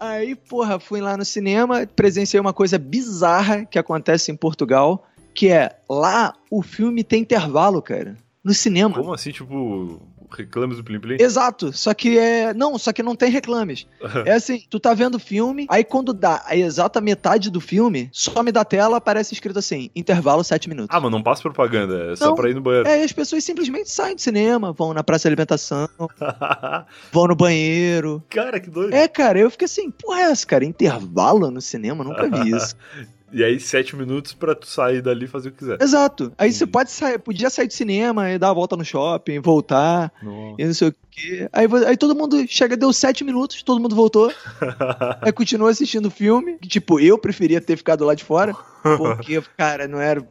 Aí, 0.00 0.36
porra, 0.36 0.78
fui 0.78 1.00
lá 1.00 1.16
no 1.16 1.24
cinema, 1.24 1.84
presenciei 1.86 2.40
uma 2.40 2.52
coisa 2.52 2.78
bizarra 2.78 3.64
que 3.64 3.78
acontece 3.78 4.30
em 4.30 4.36
Portugal, 4.36 5.04
que 5.34 5.48
é 5.48 5.76
lá 5.88 6.34
o 6.50 6.62
filme 6.62 7.02
tem 7.02 7.22
intervalo, 7.22 7.82
cara. 7.82 8.16
no 8.44 8.54
cinema. 8.54 8.94
Como 8.94 9.12
assim, 9.12 9.32
tipo, 9.32 10.00
reclames 10.30 10.76
do 10.76 10.84
Plim 10.84 11.00
Plim? 11.00 11.16
Exato, 11.20 11.72
só 11.72 11.92
que 11.94 12.18
é. 12.18 12.52
Não, 12.54 12.78
só 12.78 12.92
que 12.92 13.02
não 13.02 13.14
tem 13.16 13.30
reclames. 13.30 13.86
é 14.24 14.32
assim, 14.32 14.62
tu 14.68 14.78
tá 14.78 14.94
vendo 14.94 15.16
o 15.16 15.20
filme, 15.20 15.66
aí 15.68 15.84
quando 15.84 16.12
dá 16.12 16.42
a 16.46 16.56
exata 16.56 17.00
metade 17.00 17.50
do 17.50 17.60
filme, 17.60 18.08
some 18.12 18.52
da 18.52 18.64
tela, 18.64 18.96
aparece 18.96 19.34
escrito 19.34 19.58
assim: 19.58 19.90
intervalo 19.94 20.42
7 20.42 20.68
minutos. 20.68 20.94
Ah, 20.94 21.00
mas 21.00 21.10
não 21.10 21.22
passa 21.22 21.42
propaganda, 21.42 22.12
é 22.12 22.16
só 22.16 22.26
Não, 22.26 22.34
pra 22.34 22.50
ir 22.50 22.54
no 22.54 22.60
banheiro. 22.60 22.88
É, 22.88 23.00
e 23.00 23.04
as 23.04 23.12
pessoas 23.12 23.44
simplesmente 23.44 23.90
saem 23.90 24.14
do 24.14 24.20
cinema, 24.20 24.72
vão 24.72 24.94
na 24.94 25.02
praça 25.02 25.22
de 25.22 25.28
alimentação, 25.28 25.88
vão 27.12 27.26
no 27.26 27.36
banheiro. 27.36 28.22
cara, 28.28 28.60
que 28.60 28.70
doido. 28.70 28.94
É, 28.94 29.08
cara, 29.08 29.38
eu 29.38 29.50
fiquei 29.50 29.66
assim, 29.66 29.90
porra, 29.90 30.20
é 30.20 30.24
essa, 30.24 30.46
cara? 30.46 30.64
Intervalo 30.64 31.50
no 31.50 31.60
cinema? 31.60 32.04
Nunca 32.04 32.28
vi 32.28 32.50
isso. 32.50 32.74
E 33.32 33.44
aí, 33.44 33.60
sete 33.60 33.94
minutos 33.94 34.32
pra 34.32 34.54
tu 34.54 34.66
sair 34.66 35.02
dali 35.02 35.26
e 35.26 35.28
fazer 35.28 35.48
o 35.48 35.52
que 35.52 35.58
quiser. 35.58 35.80
Exato. 35.80 36.32
Aí 36.38 36.50
você 36.50 36.64
Entendi. 36.64 36.72
pode 36.72 36.90
sair, 36.90 37.18
podia 37.18 37.50
sair 37.50 37.66
do 37.66 37.72
cinema 37.72 38.30
e 38.30 38.38
dar 38.38 38.50
a 38.50 38.54
volta 38.54 38.76
no 38.76 38.84
shopping, 38.84 39.40
voltar, 39.40 40.12
Nossa. 40.22 40.54
e 40.58 40.64
não 40.64 40.74
sei 40.74 40.88
o 40.88 40.94
quê. 41.10 41.48
Aí, 41.52 41.66
aí 41.86 41.96
todo 41.96 42.14
mundo 42.16 42.42
chega, 42.48 42.76
deu 42.76 42.92
sete 42.92 43.24
minutos, 43.24 43.62
todo 43.62 43.80
mundo 43.80 43.94
voltou. 43.94 44.32
Aí 45.20 45.32
continua 45.32 45.70
assistindo 45.70 46.06
o 46.06 46.10
filme. 46.10 46.58
Que, 46.58 46.68
tipo, 46.68 46.98
eu 47.00 47.18
preferia 47.18 47.60
ter 47.60 47.76
ficado 47.76 48.04
lá 48.04 48.14
de 48.14 48.24
fora. 48.24 48.54
Porque, 48.96 49.42
cara, 49.56 49.86
não 49.88 50.00
era. 50.00 50.26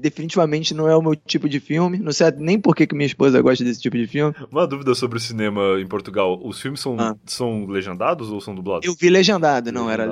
Definitivamente 0.00 0.74
não 0.74 0.88
é 0.88 0.96
o 0.96 1.02
meu 1.02 1.14
tipo 1.14 1.48
de 1.48 1.60
filme. 1.60 1.98
Não 1.98 2.12
sei 2.12 2.30
nem 2.38 2.58
por 2.60 2.74
que, 2.74 2.86
que 2.86 2.94
minha 2.94 3.06
esposa 3.06 3.40
gosta 3.42 3.64
desse 3.64 3.80
tipo 3.80 3.96
de 3.96 4.06
filme. 4.06 4.34
Uma 4.50 4.66
dúvida 4.66 4.94
sobre 4.94 5.18
o 5.18 5.20
cinema 5.20 5.80
em 5.80 5.86
Portugal. 5.86 6.38
Os 6.42 6.60
filmes 6.60 6.80
são, 6.80 6.96
Ah. 6.98 7.16
são 7.24 7.66
legendados 7.66 8.30
ou 8.30 8.40
são 8.40 8.54
dublados? 8.54 8.86
Eu 8.86 8.94
vi 8.94 9.08
legendado, 9.10 9.70
não, 9.72 9.90
era 9.90 10.04
Legendado, 10.04 10.08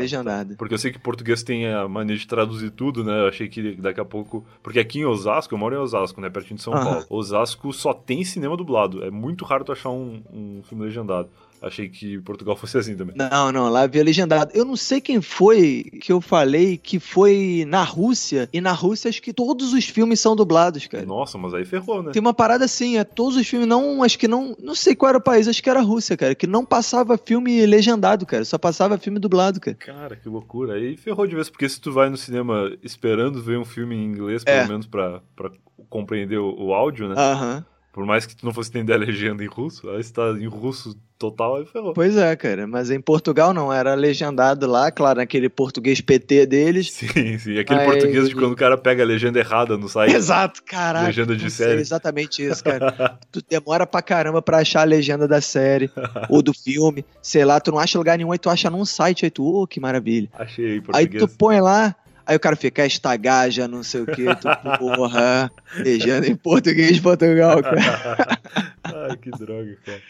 legendado. 0.51 0.57
Porque 0.57 0.75
eu 0.75 0.79
sei 0.79 0.93
que 0.93 0.99
português 0.99 1.43
tem 1.43 1.67
a 1.67 1.89
mania 1.89 2.17
de 2.17 2.27
traduzir 2.27 2.71
tudo, 2.71 3.03
né? 3.05 3.21
Eu 3.23 3.29
achei 3.29 3.49
que 3.49 3.75
daqui 3.77 4.01
a 4.01 4.05
pouco. 4.05 4.45
Porque 4.63 4.79
aqui 4.79 5.01
em 5.01 5.05
Osasco, 5.05 5.55
eu 5.55 5.59
moro 5.59 5.75
em 5.75 5.79
Osasco, 5.79 6.21
né? 6.21 6.29
Pertinho 6.31 6.57
de 6.57 6.63
São 6.63 6.75
Aham. 6.75 6.85
Paulo. 6.85 7.07
Osasco 7.11 7.73
só 7.73 7.93
tem 7.93 8.25
cinema 8.25 8.57
dublado. 8.57 9.05
É 9.05 9.11
muito 9.11 9.45
raro 9.45 9.65
tu 9.65 9.73
achar 9.73 9.91
um, 9.91 10.23
um 10.33 10.63
filme 10.69 10.85
legendado. 10.85 11.29
Achei 11.67 11.89
que 11.89 12.19
Portugal 12.21 12.57
fosse 12.57 12.79
assim 12.79 12.97
também. 12.97 13.15
Não, 13.17 13.51
não, 13.53 13.69
lá 13.69 13.87
via 13.87 14.03
legendado. 14.05 14.51
Eu 14.55 14.65
não 14.65 14.77
sei 14.77 15.01
quem 15.01 15.21
foi 15.21 15.85
que 16.01 16.13
eu 16.13 16.21
falei 16.21 16.77
que 16.77 16.99
foi 17.01 17.65
na 17.67 17.83
Rússia. 17.83 18.49
E 18.53 18.61
na 18.61 18.73
Rússia 18.73 19.09
acho 19.09 19.21
que 19.23 19.33
todos 19.33 19.73
os 19.73 19.85
filmes 19.87 20.21
são 20.21 20.37
dublados, 20.37 20.87
cara. 20.87 21.05
Nossa, 21.05 21.37
mas 21.39 21.53
aí 21.55 21.65
ferrou, 21.65 22.03
né? 22.03 22.13
Tem 22.13 22.21
uma 22.21 22.35
parada 22.35 22.65
assim, 22.65 22.99
é 22.99 23.05
todos 23.05 23.37
os 23.37 23.47
filmes 23.47 23.69
não, 23.69 24.03
acho 24.03 24.19
que 24.19 24.29
não, 24.29 24.57
não 24.63 24.75
sei 24.75 24.95
qual 24.95 25.09
era 25.11 25.19
o 25.19 25.23
país, 25.23 25.49
acho 25.49 25.63
que 25.63 25.69
era 25.71 25.81
a 25.81 25.83
Rússia, 25.83 26.17
cara, 26.17 26.35
que 26.35 26.47
não 26.47 26.65
passava 26.65 27.19
filme 27.19 27.65
legendado, 27.67 28.25
cara, 28.27 28.45
só 28.45 28.59
passava 28.59 28.99
filme 28.99 29.19
dublado, 29.19 29.61
cara. 29.61 29.77
Cara, 29.77 30.17
que 30.17 30.29
loucura. 30.29 30.75
Aí 30.75 30.97
ferrou 30.97 31.27
de 31.27 31.35
vez, 31.35 31.51
porque 31.51 31.69
se 31.69 31.81
tu 31.81 31.93
vai 31.93 32.09
no 32.09 32.17
cinema 32.17 32.73
esperando 32.83 33.43
ver 33.43 33.59
um 33.59 33.65
filme 33.65 33.95
em 33.97 34.05
inglês, 34.05 34.45
pelo 34.45 34.57
É. 34.57 34.69
menos 34.69 34.87
pra, 34.87 35.21
pra 35.35 35.51
compreender 35.89 36.39
o, 36.39 36.55
o 36.59 36.75
áudio, 36.75 37.09
né? 37.09 37.15
Aham. 37.17 37.65
Por 37.97 38.05
mais 38.05 38.27
que 38.27 38.37
tu 38.37 38.45
não 38.45 38.53
fosse 38.53 38.69
entender 38.69 38.93
a 38.93 38.97
legenda 38.99 39.43
em 39.43 39.47
russo, 39.47 39.89
aí 39.89 40.05
se 40.05 40.13
tá 40.13 40.29
em 40.39 40.47
russo 40.47 40.95
total, 41.19 41.57
aí 41.57 41.65
ferrou. 41.65 41.95
Pois 41.95 42.15
é, 42.15 42.37
cara, 42.37 42.67
mas 42.67 42.91
em 42.91 43.01
Portugal 43.01 43.55
não, 43.55 43.73
era 43.73 43.95
legendado 43.95 44.67
lá, 44.67 44.91
claro, 44.91 45.17
naquele 45.19 45.49
português 45.49 45.99
PT 46.03 46.45
deles. 46.45 46.93
Sim, 46.93 47.39
sim. 47.39 47.59
Aquele 47.59 47.81
Aí- 47.81 47.87
português 47.87 48.29
de 48.29 48.35
quando 48.35 48.53
o 48.53 48.57
cara 48.57 48.77
pega 48.77 49.03
a 49.03 49.07
legenda 49.07 49.39
errada 49.39 49.79
no 49.79 49.89
site. 49.89 50.15
Exato, 50.15 50.63
caraca. 50.63 51.07
Legenda 51.07 51.35
de 51.35 51.51
série. 51.51 51.81
exatamente 51.81 52.45
isso, 52.45 52.63
cara. 52.65 53.19
tu 53.33 53.41
demora 53.49 53.87
pra 53.87 54.03
caramba 54.03 54.43
pra 54.43 54.59
achar 54.59 54.83
a 54.83 54.85
legenda 54.85 55.27
da 55.27 55.41
série 55.41 55.91
ou 56.29 56.43
do 56.43 56.53
filme, 56.53 57.03
sei 57.23 57.47
lá, 57.47 57.59
tu 57.59 57.71
não 57.73 57.79
acha 57.79 57.97
lugar 57.97 58.19
nenhum, 58.19 58.31
aí 58.31 58.39
tu 58.39 58.51
acha 58.51 58.69
num 58.69 58.85
site, 58.85 59.25
aí 59.25 59.31
tu, 59.31 59.43
ô, 59.43 59.67
que 59.67 59.81
maravilha. 59.81 60.29
Achei 60.35 60.73
Aí 60.73 60.81
português. 60.83 61.23
tu 61.23 61.29
põe 61.39 61.63
lá, 61.63 61.97
aí 62.27 62.37
o 62.37 62.41
cara 62.41 62.57
fica, 62.57 62.85
esta 62.85 63.17
gaja, 63.17 63.69
não 63.69 63.83
sei 63.83 64.03
o 64.03 64.07
que, 64.07 64.25
tu, 64.37 64.49
porra, 64.79 65.51
legenda 65.79 66.27
em 66.27 66.37
português 66.37 66.99
Portugal, 66.99 67.63
cara. 67.63 68.41
Ai, 68.85 69.17
que 69.17 69.31
droga, 69.31 69.77
cara. 69.85 70.01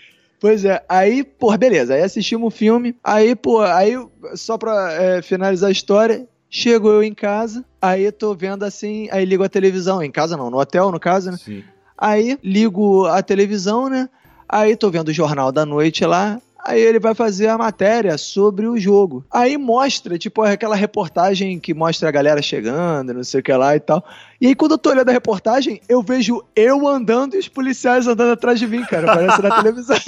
Pois 0.40 0.64
é, 0.64 0.82
aí, 0.88 1.24
pô, 1.24 1.56
beleza, 1.56 1.94
aí 1.94 2.02
assistimos 2.02 2.52
o 2.52 2.56
filme, 2.56 2.94
aí, 3.02 3.34
pô, 3.34 3.60
aí, 3.62 3.94
só 4.34 4.58
pra 4.58 4.92
é, 4.92 5.22
finalizar 5.22 5.68
a 5.68 5.72
história, 5.72 6.26
chego 6.50 6.88
eu 6.88 7.02
em 7.02 7.14
casa, 7.14 7.64
aí 7.80 8.10
tô 8.12 8.34
vendo 8.34 8.64
assim, 8.64 9.08
aí 9.10 9.24
ligo 9.24 9.44
a 9.44 9.48
televisão, 9.48 10.02
em 10.02 10.10
casa 10.10 10.36
não, 10.36 10.50
no 10.50 10.58
hotel, 10.58 10.90
no 10.90 11.00
caso, 11.00 11.30
né? 11.30 11.36
Sim. 11.36 11.64
Aí 11.96 12.38
ligo 12.42 13.06
a 13.06 13.22
televisão, 13.22 13.88
né? 13.88 14.08
Aí 14.48 14.76
tô 14.76 14.90
vendo 14.90 15.08
o 15.08 15.12
jornal 15.12 15.50
da 15.50 15.64
noite 15.64 16.04
lá. 16.04 16.40
Aí 16.66 16.80
ele 16.80 16.98
vai 16.98 17.14
fazer 17.14 17.46
a 17.48 17.56
matéria 17.56 18.18
sobre 18.18 18.66
o 18.66 18.76
jogo. 18.76 19.24
Aí 19.32 19.56
mostra, 19.56 20.18
tipo, 20.18 20.42
aquela 20.42 20.74
reportagem 20.74 21.60
que 21.60 21.72
mostra 21.72 22.08
a 22.08 22.12
galera 22.12 22.42
chegando, 22.42 23.14
não 23.14 23.22
sei 23.22 23.40
o 23.40 23.42
que 23.42 23.52
lá 23.52 23.76
e 23.76 23.80
tal. 23.80 24.04
E 24.40 24.48
aí, 24.48 24.54
quando 24.54 24.72
eu 24.72 24.78
tô 24.78 24.90
olhando 24.90 25.08
a 25.08 25.12
reportagem, 25.12 25.80
eu 25.88 26.02
vejo 26.02 26.42
eu 26.54 26.86
andando 26.86 27.34
e 27.36 27.38
os 27.38 27.48
policiais 27.48 28.06
andando 28.06 28.32
atrás 28.32 28.58
de 28.58 28.66
mim, 28.66 28.84
cara. 28.84 29.06
Parece 29.06 29.40
na 29.40 29.56
televisão. 29.62 29.96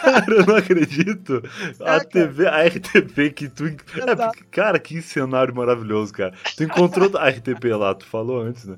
Cara, 0.00 0.24
eu 0.32 0.46
não 0.46 0.56
acredito. 0.56 1.42
A 1.80 1.96
É, 1.96 2.00
TV, 2.00 2.46
a 2.46 2.66
RTP 2.66 3.30
que 3.34 3.48
tu. 3.48 3.66
É, 3.66 3.76
cara, 4.50 4.78
que 4.78 5.02
cenário 5.02 5.54
maravilhoso, 5.54 6.12
cara. 6.12 6.32
Tu 6.56 6.64
encontrou 6.64 7.10
a 7.18 7.28
RTP 7.28 7.64
lá, 7.76 7.94
tu 7.94 8.06
falou 8.06 8.40
antes, 8.40 8.64
né? 8.64 8.76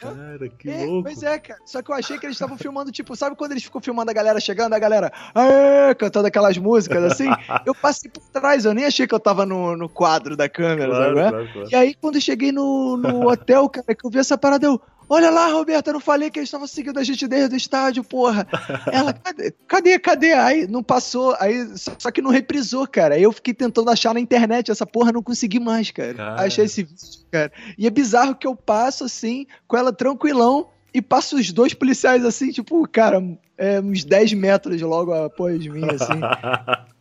Cara, 0.00 0.48
que 0.48 0.70
É, 0.70 0.84
louco. 0.84 1.04
pois 1.04 1.22
é, 1.22 1.38
cara. 1.38 1.60
Só 1.64 1.82
que 1.82 1.90
eu 1.90 1.94
achei 1.94 2.18
que 2.18 2.26
eles 2.26 2.36
estavam 2.36 2.56
filmando, 2.56 2.92
tipo, 2.92 3.16
sabe 3.16 3.34
quando 3.36 3.52
eles 3.52 3.64
ficam 3.64 3.80
filmando 3.80 4.10
a 4.10 4.14
galera 4.14 4.38
chegando, 4.40 4.72
a 4.74 4.78
galera 4.78 5.12
aê, 5.34 5.94
cantando 5.94 6.28
aquelas 6.28 6.56
músicas 6.56 7.02
assim? 7.04 7.28
eu 7.66 7.74
passei 7.74 8.10
por 8.10 8.22
trás, 8.32 8.64
eu 8.64 8.74
nem 8.74 8.84
achei 8.84 9.06
que 9.06 9.14
eu 9.14 9.20
tava 9.20 9.44
no, 9.44 9.76
no 9.76 9.88
quadro 9.88 10.36
da 10.36 10.48
câmera, 10.48 10.90
Claro, 10.90 11.16
sabe? 11.16 11.28
claro, 11.30 11.48
claro. 11.52 11.68
E 11.70 11.74
aí, 11.74 11.94
quando 11.94 12.14
eu 12.14 12.20
cheguei 12.20 12.52
no, 12.52 12.96
no 12.96 13.28
hotel, 13.28 13.68
cara, 13.68 13.94
que 13.94 14.06
eu 14.06 14.10
vi 14.10 14.18
essa 14.18 14.38
parada, 14.38 14.66
eu. 14.66 14.80
Olha 15.08 15.30
lá, 15.30 15.46
Roberta, 15.48 15.90
eu 15.90 15.94
não 15.94 16.00
falei 16.00 16.30
que 16.30 16.38
eles 16.38 16.48
estavam 16.48 16.66
seguindo 16.66 16.98
a 16.98 17.04
gente 17.04 17.26
desde 17.26 17.54
o 17.54 17.56
estádio, 17.56 18.04
porra. 18.04 18.46
Ela, 18.92 19.12
cadê, 19.12 19.54
cadê, 19.66 19.98
cadê? 19.98 20.32
Aí 20.34 20.66
não 20.66 20.82
passou, 20.82 21.34
aí 21.40 21.66
só 21.76 22.10
que 22.10 22.20
não 22.20 22.30
reprisou, 22.30 22.86
cara. 22.86 23.14
Aí 23.14 23.22
eu 23.22 23.32
fiquei 23.32 23.54
tentando 23.54 23.90
achar 23.90 24.12
na 24.12 24.20
internet 24.20 24.70
essa 24.70 24.84
porra, 24.84 25.12
não 25.12 25.22
consegui 25.22 25.58
mais, 25.58 25.90
cara. 25.90 26.14
Cara. 26.14 26.42
Achei 26.42 26.66
esse 26.66 26.82
vídeo, 26.82 27.26
cara. 27.30 27.52
E 27.78 27.86
é 27.86 27.90
bizarro 27.90 28.34
que 28.34 28.46
eu 28.46 28.54
passo 28.54 29.04
assim, 29.04 29.46
com 29.66 29.76
ela 29.76 29.92
tranquilão, 29.92 30.68
e 30.92 31.00
passo 31.00 31.36
os 31.36 31.52
dois 31.52 31.74
policiais 31.74 32.24
assim, 32.24 32.50
tipo, 32.50 32.86
cara, 32.88 33.22
é, 33.56 33.80
uns 33.80 34.04
10 34.04 34.34
metros 34.34 34.80
logo 34.82 35.12
após 35.12 35.66
mim, 35.66 35.84
assim. 35.84 36.20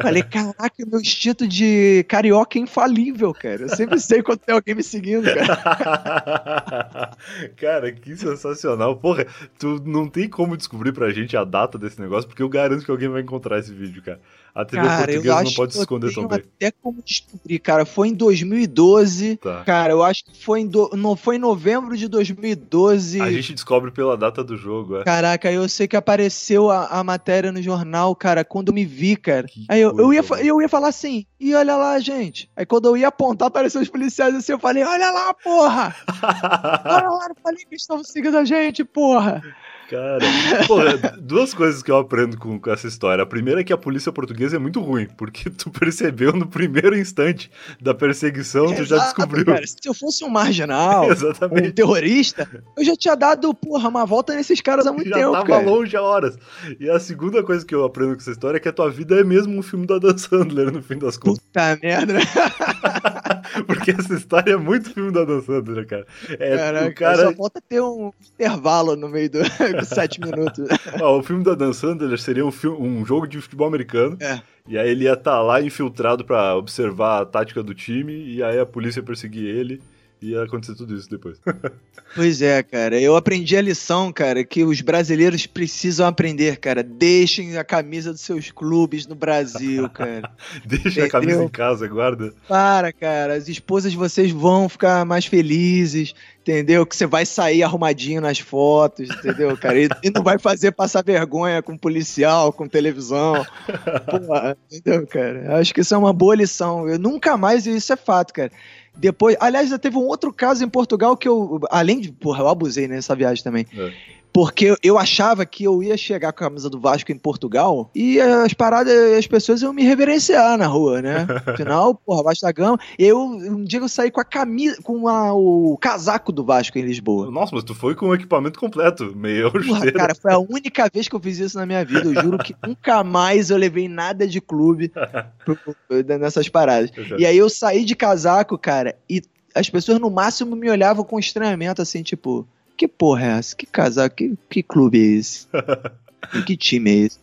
Falei, 0.00 0.22
caraca, 0.22 0.86
meu 0.86 1.00
instinto 1.00 1.46
de 1.46 2.04
carioca 2.08 2.58
é 2.58 2.62
infalível, 2.62 3.32
cara. 3.34 3.62
Eu 3.62 3.68
sempre 3.68 3.98
sei 3.98 4.22
quando 4.22 4.38
tem 4.38 4.54
alguém 4.54 4.74
me 4.74 4.82
seguindo, 4.82 5.24
cara. 5.24 7.16
cara, 7.56 7.92
que 7.92 8.16
sensacional. 8.16 8.96
Porra, 8.96 9.26
tu 9.58 9.82
não 9.84 10.08
tem 10.08 10.28
como 10.28 10.56
descobrir 10.56 10.92
pra 10.92 11.10
gente 11.10 11.36
a 11.36 11.44
data 11.44 11.76
desse 11.76 12.00
negócio, 12.00 12.28
porque 12.28 12.42
eu 12.42 12.48
garanto 12.48 12.84
que 12.84 12.90
alguém 12.90 13.08
vai 13.08 13.22
encontrar 13.22 13.58
esse 13.58 13.74
vídeo, 13.74 14.02
cara. 14.02 14.20
A 14.58 14.64
TV 14.64 14.82
Cara, 14.82 15.06
portuguesa 15.06 15.44
não 15.44 15.52
pode 15.52 15.72
se 15.72 15.78
esconder 15.78 16.12
bem. 16.12 16.24
até 16.24 16.72
como 16.72 17.00
descobrir, 17.00 17.60
cara. 17.60 17.86
Foi 17.86 18.08
em 18.08 18.12
2012. 18.12 19.36
Tá. 19.36 19.62
Cara, 19.62 19.92
eu 19.92 20.02
acho 20.02 20.24
que 20.24 20.44
foi 20.44 20.62
em, 20.62 20.66
do... 20.66 20.90
não, 20.94 21.14
foi 21.14 21.36
em 21.36 21.38
novembro 21.38 21.96
de 21.96 22.08
2012. 22.08 23.20
A 23.20 23.30
gente 23.30 23.52
descobre 23.52 23.92
pela 23.92 24.16
data 24.16 24.42
do 24.42 24.56
jogo, 24.56 24.96
é. 24.96 25.04
Caraca, 25.04 25.52
eu 25.52 25.68
sei 25.68 25.86
que 25.86 25.96
apareceu 25.96 26.72
a, 26.72 26.86
a 26.86 27.04
matéria 27.04 27.52
no 27.52 27.62
jornal, 27.62 28.16
cara, 28.16 28.44
quando 28.44 28.70
eu 28.70 28.74
me 28.74 28.84
vi, 28.84 29.14
cara. 29.14 29.46
Que 29.46 29.64
Aí 29.68 29.80
eu, 29.80 29.96
eu, 29.96 30.12
ia, 30.12 30.24
eu 30.40 30.60
ia 30.60 30.68
falar 30.68 30.88
assim, 30.88 31.24
e 31.38 31.54
olha 31.54 31.76
lá, 31.76 31.96
gente. 32.00 32.50
Aí 32.56 32.66
quando 32.66 32.88
eu 32.88 32.96
ia 32.96 33.06
apontar, 33.06 33.46
apareceu 33.46 33.80
os 33.80 33.88
policiais 33.88 34.34
assim, 34.34 34.50
eu 34.50 34.58
falei, 34.58 34.82
olha 34.82 35.12
lá, 35.12 35.32
porra! 35.34 35.94
Olha 36.84 37.08
lá, 37.08 37.26
eu 37.28 37.36
falei 37.40 37.60
que 37.60 37.68
eles 37.70 37.82
estavam 37.82 38.02
seguindo 38.02 38.36
a 38.36 38.44
gente, 38.44 38.82
porra! 38.82 39.40
Cara, 39.88 40.18
porra, 40.66 41.16
duas 41.18 41.54
coisas 41.54 41.82
que 41.82 41.90
eu 41.90 41.96
aprendo 41.96 42.36
com, 42.36 42.60
com 42.60 42.70
essa 42.70 42.86
história. 42.86 43.22
A 43.22 43.26
primeira 43.26 43.62
é 43.62 43.64
que 43.64 43.72
a 43.72 43.76
polícia 43.76 44.12
portuguesa 44.12 44.56
é 44.56 44.58
muito 44.58 44.80
ruim, 44.80 45.08
porque 45.16 45.48
tu 45.50 45.70
percebeu 45.70 46.30
no 46.34 46.46
primeiro 46.46 46.94
instante 46.94 47.50
da 47.80 47.94
perseguição, 47.94 48.66
tu 48.66 48.84
já 48.84 48.96
Exato, 48.96 49.04
descobriu. 49.16 49.46
cara. 49.46 49.66
Se 49.66 49.76
eu 49.86 49.94
fosse 49.94 50.22
um 50.24 50.28
marginal, 50.28 51.06
um 51.08 51.10
Exatamente. 51.12 51.72
terrorista, 51.72 52.46
eu 52.76 52.84
já 52.84 52.94
tinha 52.96 53.14
dado, 53.14 53.54
porra, 53.54 53.88
uma 53.88 54.04
volta 54.04 54.34
nesses 54.34 54.60
caras 54.60 54.86
há 54.86 54.92
muito 54.92 55.08
Já 55.08 55.16
tempo, 55.16 55.32
tava 55.32 55.46
cara. 55.46 55.64
longe 55.64 55.96
há 55.96 56.02
horas. 56.02 56.36
E 56.78 56.90
a 56.90 57.00
segunda 57.00 57.42
coisa 57.42 57.64
que 57.64 57.74
eu 57.74 57.82
aprendo 57.82 58.14
com 58.14 58.20
essa 58.20 58.30
história 58.30 58.58
é 58.58 58.60
que 58.60 58.68
a 58.68 58.72
tua 58.72 58.90
vida 58.90 59.18
é 59.18 59.24
mesmo 59.24 59.58
um 59.58 59.62
filme 59.62 59.86
do 59.86 59.94
Adam 59.94 60.18
Sandler, 60.18 60.70
no 60.70 60.82
fim 60.82 60.98
das 60.98 61.16
contas. 61.16 61.38
Puta 61.38 61.78
merda. 61.82 62.18
Porque 63.66 63.90
essa 63.90 64.14
história 64.14 64.52
é 64.52 64.56
muito 64.56 64.92
filme 64.92 65.10
do 65.10 65.20
Adam 65.20 65.40
Sandler, 65.42 65.86
cara. 65.86 66.06
É, 66.38 66.56
Caraca, 66.56 66.88
o 66.88 66.94
cara. 66.94 67.16
só 67.16 67.32
falta 67.34 67.60
ter 67.68 67.80
um 67.80 68.12
intervalo 68.34 68.96
no 68.96 69.08
meio 69.08 69.30
do- 69.30 69.38
dos 69.78 69.88
sete 69.88 70.20
minutos. 70.20 70.66
Ó, 71.00 71.18
o 71.18 71.22
filme 71.22 71.42
do 71.44 71.50
Adam 71.52 71.72
Sandler 71.72 72.18
seria 72.18 72.44
um, 72.44 72.50
filme, 72.50 72.78
um 72.86 73.04
jogo 73.04 73.26
de 73.26 73.40
futebol 73.40 73.66
americano. 73.68 74.16
É. 74.20 74.40
E 74.66 74.76
aí 74.78 74.90
ele 74.90 75.04
ia 75.04 75.14
estar 75.14 75.40
lá 75.42 75.60
infiltrado 75.62 76.24
pra 76.24 76.54
observar 76.56 77.22
a 77.22 77.24
tática 77.26 77.62
do 77.62 77.74
time. 77.74 78.12
E 78.12 78.42
aí 78.42 78.58
a 78.58 78.66
polícia 78.66 79.00
ia 79.00 79.04
perseguir 79.04 79.44
ele. 79.46 79.80
Ia 80.20 80.42
acontecer 80.42 80.74
tudo 80.74 80.94
isso 80.94 81.08
depois. 81.08 81.38
pois 82.14 82.42
é, 82.42 82.62
cara. 82.62 83.00
Eu 83.00 83.16
aprendi 83.16 83.56
a 83.56 83.62
lição, 83.62 84.12
cara, 84.12 84.44
que 84.44 84.64
os 84.64 84.80
brasileiros 84.80 85.46
precisam 85.46 86.06
aprender, 86.06 86.56
cara. 86.58 86.82
Deixem 86.82 87.56
a 87.56 87.64
camisa 87.64 88.12
dos 88.12 88.20
seus 88.20 88.50
clubes 88.50 89.06
no 89.06 89.14
Brasil, 89.14 89.88
cara. 89.90 90.30
Deixem 90.64 91.04
a 91.04 91.08
camisa 91.08 91.42
em 91.42 91.48
casa, 91.48 91.86
guarda. 91.86 92.32
Para, 92.48 92.92
cara. 92.92 93.34
As 93.34 93.48
esposas 93.48 93.92
de 93.92 93.98
vocês 93.98 94.30
vão 94.30 94.68
ficar 94.68 95.04
mais 95.04 95.26
felizes, 95.26 96.14
entendeu? 96.40 96.86
Que 96.86 96.96
você 96.96 97.06
vai 97.06 97.24
sair 97.26 97.62
arrumadinho 97.62 98.20
nas 98.20 98.38
fotos, 98.38 99.08
entendeu, 99.10 99.56
cara? 99.56 99.78
E, 99.78 99.88
e 100.02 100.10
não 100.10 100.22
vai 100.22 100.38
fazer 100.38 100.72
passar 100.72 101.04
vergonha 101.04 101.62
com 101.62 101.76
policial, 101.76 102.52
com 102.52 102.66
televisão. 102.66 103.46
Porra, 104.10 104.56
entendeu, 104.70 105.06
cara? 105.06 105.58
Acho 105.58 105.74
que 105.74 105.82
isso 105.82 105.94
é 105.94 105.98
uma 105.98 106.12
boa 106.12 106.34
lição. 106.34 106.88
Eu 106.88 106.98
nunca 106.98 107.36
mais, 107.36 107.66
isso 107.66 107.92
é 107.92 107.96
fato, 107.96 108.32
cara 108.32 108.50
depois, 108.98 109.36
aliás, 109.38 109.70
já 109.70 109.78
teve 109.78 109.96
um 109.96 110.06
outro 110.06 110.32
caso 110.32 110.64
em 110.64 110.68
Portugal 110.68 111.16
que 111.16 111.28
eu, 111.28 111.60
além 111.70 112.00
de, 112.00 112.10
porra, 112.10 112.42
eu 112.42 112.48
abusei 112.48 112.88
nessa 112.88 113.14
viagem 113.14 113.42
também. 113.44 113.66
É. 113.72 113.92
Porque 114.38 114.72
eu 114.84 114.96
achava 114.96 115.44
que 115.44 115.64
eu 115.64 115.82
ia 115.82 115.96
chegar 115.96 116.32
com 116.32 116.44
a 116.44 116.48
camisa 116.48 116.70
do 116.70 116.78
Vasco 116.78 117.10
em 117.10 117.18
Portugal 117.18 117.90
e 117.92 118.20
as 118.20 118.54
paradas, 118.54 118.94
as 119.18 119.26
pessoas 119.26 119.62
iam 119.62 119.72
me 119.72 119.82
reverenciar 119.82 120.56
na 120.56 120.68
rua, 120.68 121.02
né? 121.02 121.26
Afinal, 121.44 121.92
porra, 121.92 122.22
Vasco 122.22 122.46
da 122.46 122.52
Gama. 122.52 122.78
Eu, 122.96 123.20
um 123.20 123.64
dia 123.64 123.80
eu 123.80 123.88
saí 123.88 124.12
com 124.12 124.20
a 124.20 124.24
camisa, 124.24 124.80
com 124.80 125.08
a, 125.08 125.34
o 125.34 125.76
casaco 125.80 126.30
do 126.30 126.44
Vasco 126.44 126.78
em 126.78 126.82
Lisboa. 126.82 127.28
Nossa, 127.32 127.52
mas 127.52 127.64
tu 127.64 127.74
foi 127.74 127.96
com 127.96 128.10
o 128.10 128.14
equipamento 128.14 128.60
completo, 128.60 129.12
meio 129.16 129.50
porra, 129.50 129.90
Cara, 129.90 130.14
foi 130.14 130.32
a 130.32 130.38
única 130.38 130.88
vez 130.88 131.08
que 131.08 131.16
eu 131.16 131.20
fiz 131.20 131.40
isso 131.40 131.58
na 131.58 131.66
minha 131.66 131.84
vida. 131.84 132.04
Eu 132.04 132.22
juro 132.22 132.38
que 132.38 132.54
nunca 132.64 133.02
mais 133.02 133.50
eu 133.50 133.56
levei 133.56 133.88
nada 133.88 134.24
de 134.24 134.40
clube 134.40 134.92
nessas 136.20 136.48
paradas. 136.48 136.92
E 137.18 137.26
aí 137.26 137.36
eu 137.36 137.50
saí 137.50 137.84
de 137.84 137.96
casaco, 137.96 138.56
cara, 138.56 138.94
e 139.10 139.20
as 139.52 139.68
pessoas 139.68 139.98
no 139.98 140.08
máximo 140.08 140.54
me 140.54 140.70
olhavam 140.70 141.04
com 141.04 141.18
estranhamento, 141.18 141.82
assim, 141.82 142.04
tipo 142.04 142.46
que 142.78 142.86
porra 142.86 143.26
é 143.26 143.38
essa? 143.38 143.56
Que 143.56 143.66
casal, 143.66 144.08
que, 144.08 144.38
que 144.48 144.62
clube 144.62 144.98
é 144.98 145.18
esse? 145.18 145.46
que 146.46 146.56
time 146.56 146.90
é 146.90 146.94
esse? 146.94 147.18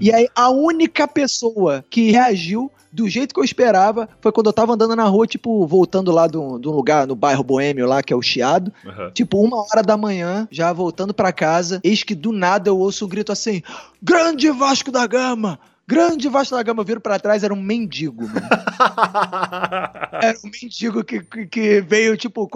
E 0.00 0.12
aí, 0.12 0.28
a 0.34 0.50
única 0.50 1.06
pessoa 1.06 1.84
que 1.88 2.10
reagiu 2.10 2.70
do 2.92 3.08
jeito 3.08 3.32
que 3.32 3.38
eu 3.38 3.44
esperava 3.44 4.08
foi 4.20 4.32
quando 4.32 4.46
eu 4.46 4.52
tava 4.52 4.72
andando 4.72 4.96
na 4.96 5.04
rua, 5.04 5.26
tipo, 5.26 5.64
voltando 5.66 6.10
lá 6.10 6.26
de 6.26 6.36
um, 6.36 6.56
lugar, 6.56 7.06
no 7.06 7.14
bairro 7.14 7.44
Boêmio 7.44 7.86
lá, 7.86 8.02
que 8.02 8.12
é 8.12 8.16
o 8.16 8.22
Chiado. 8.22 8.72
Uhum. 8.84 9.10
Tipo, 9.12 9.40
uma 9.40 9.62
hora 9.62 9.82
da 9.82 9.96
manhã, 9.96 10.48
já 10.50 10.72
voltando 10.72 11.14
para 11.14 11.32
casa, 11.32 11.80
eis 11.84 12.02
que 12.02 12.14
do 12.14 12.32
nada 12.32 12.68
eu 12.68 12.78
ouço 12.78 13.04
um 13.04 13.08
grito 13.08 13.30
assim: 13.30 13.62
Grande 14.02 14.50
Vasco 14.50 14.90
da 14.90 15.06
Gama! 15.06 15.58
Grande 15.88 16.28
Vasco 16.28 16.56
da 16.56 16.62
Gama, 16.64 16.80
eu 16.80 16.84
viro 16.84 17.00
pra 17.00 17.18
trás, 17.18 17.44
era 17.44 17.54
um 17.54 17.62
mendigo, 17.62 18.26
mano. 18.26 18.40
era 20.28 20.38
um 20.44 20.50
mendigo 20.50 21.04
que, 21.04 21.20
que, 21.20 21.46
que, 21.46 21.80
veio, 21.80 22.16
tipo, 22.16 22.50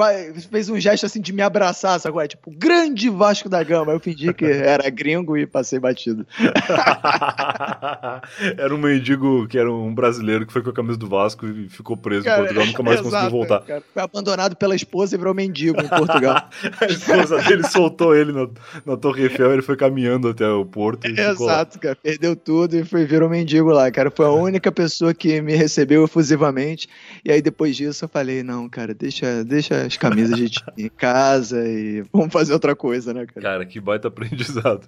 fez 0.50 0.68
um 0.68 0.80
gesto 0.80 1.06
assim 1.06 1.20
de 1.20 1.32
me 1.32 1.40
abraçar, 1.40 2.00
sabe? 2.00 2.26
Tipo, 2.26 2.50
grande 2.50 3.08
Vasco 3.08 3.48
da 3.48 3.62
Gama. 3.62 3.92
Eu 3.92 4.00
fingi 4.00 4.34
que 4.34 4.44
era 4.50 4.90
gringo 4.90 5.36
e 5.36 5.46
passei 5.46 5.78
batido. 5.78 6.26
era 8.58 8.74
um 8.74 8.78
mendigo 8.78 9.46
que 9.46 9.56
era 9.56 9.72
um 9.72 9.94
brasileiro 9.94 10.44
que 10.44 10.52
foi 10.52 10.62
com 10.62 10.70
a 10.70 10.74
camisa 10.74 10.98
do 10.98 11.08
Vasco 11.08 11.46
e 11.46 11.68
ficou 11.68 11.96
preso 11.96 12.24
cara, 12.24 12.42
em 12.42 12.44
Portugal, 12.44 12.66
nunca 12.66 12.82
mais 12.82 12.98
exato, 13.00 13.10
conseguiu 13.10 13.30
voltar. 13.30 13.60
Cara. 13.60 13.82
Foi 13.94 14.02
abandonado 14.02 14.56
pela 14.56 14.74
esposa 14.74 15.14
e 15.14 15.18
virou 15.18 15.34
mendigo 15.34 15.80
em 15.80 15.88
Portugal. 15.88 16.48
a 16.80 16.86
esposa 16.86 17.40
dele 17.42 17.62
soltou 17.68 18.14
ele 18.14 18.32
na, 18.32 18.48
na 18.84 18.96
Torre 18.96 19.24
Eiffel, 19.24 19.52
ele 19.52 19.62
foi 19.62 19.76
caminhando 19.76 20.28
até 20.28 20.48
o 20.48 20.64
porto. 20.64 21.06
Exato, 21.06 21.78
cara. 21.78 21.96
Perdeu 22.02 22.34
tudo 22.34 22.76
e 22.76 22.84
foi 22.84 23.06
vir 23.06 23.20
virou 23.20 23.28
mendigo 23.28 23.70
lá, 23.70 23.90
cara. 23.90 24.10
Foi 24.10 24.24
a 24.24 24.30
única 24.30 24.72
pessoa 24.72 25.12
que 25.12 25.42
me 25.42 25.54
recebeu 25.54 26.04
efusivamente. 26.04 26.88
E 27.22 27.30
aí 27.30 27.42
depois 27.42 27.59
disso 27.68 28.04
eu 28.04 28.08
falei, 28.08 28.42
não, 28.42 28.68
cara, 28.68 28.94
deixa, 28.94 29.44
deixa 29.44 29.82
as 29.82 29.96
camisas 29.96 30.36
de 30.36 30.50
time 30.50 30.86
em 30.86 30.88
casa 30.88 31.66
e 31.66 32.02
vamos 32.12 32.32
fazer 32.32 32.52
outra 32.52 32.74
coisa, 32.74 33.12
né, 33.12 33.26
cara? 33.26 33.40
Cara, 33.40 33.66
que 33.66 33.80
baita 33.80 34.08
aprendizado. 34.08 34.86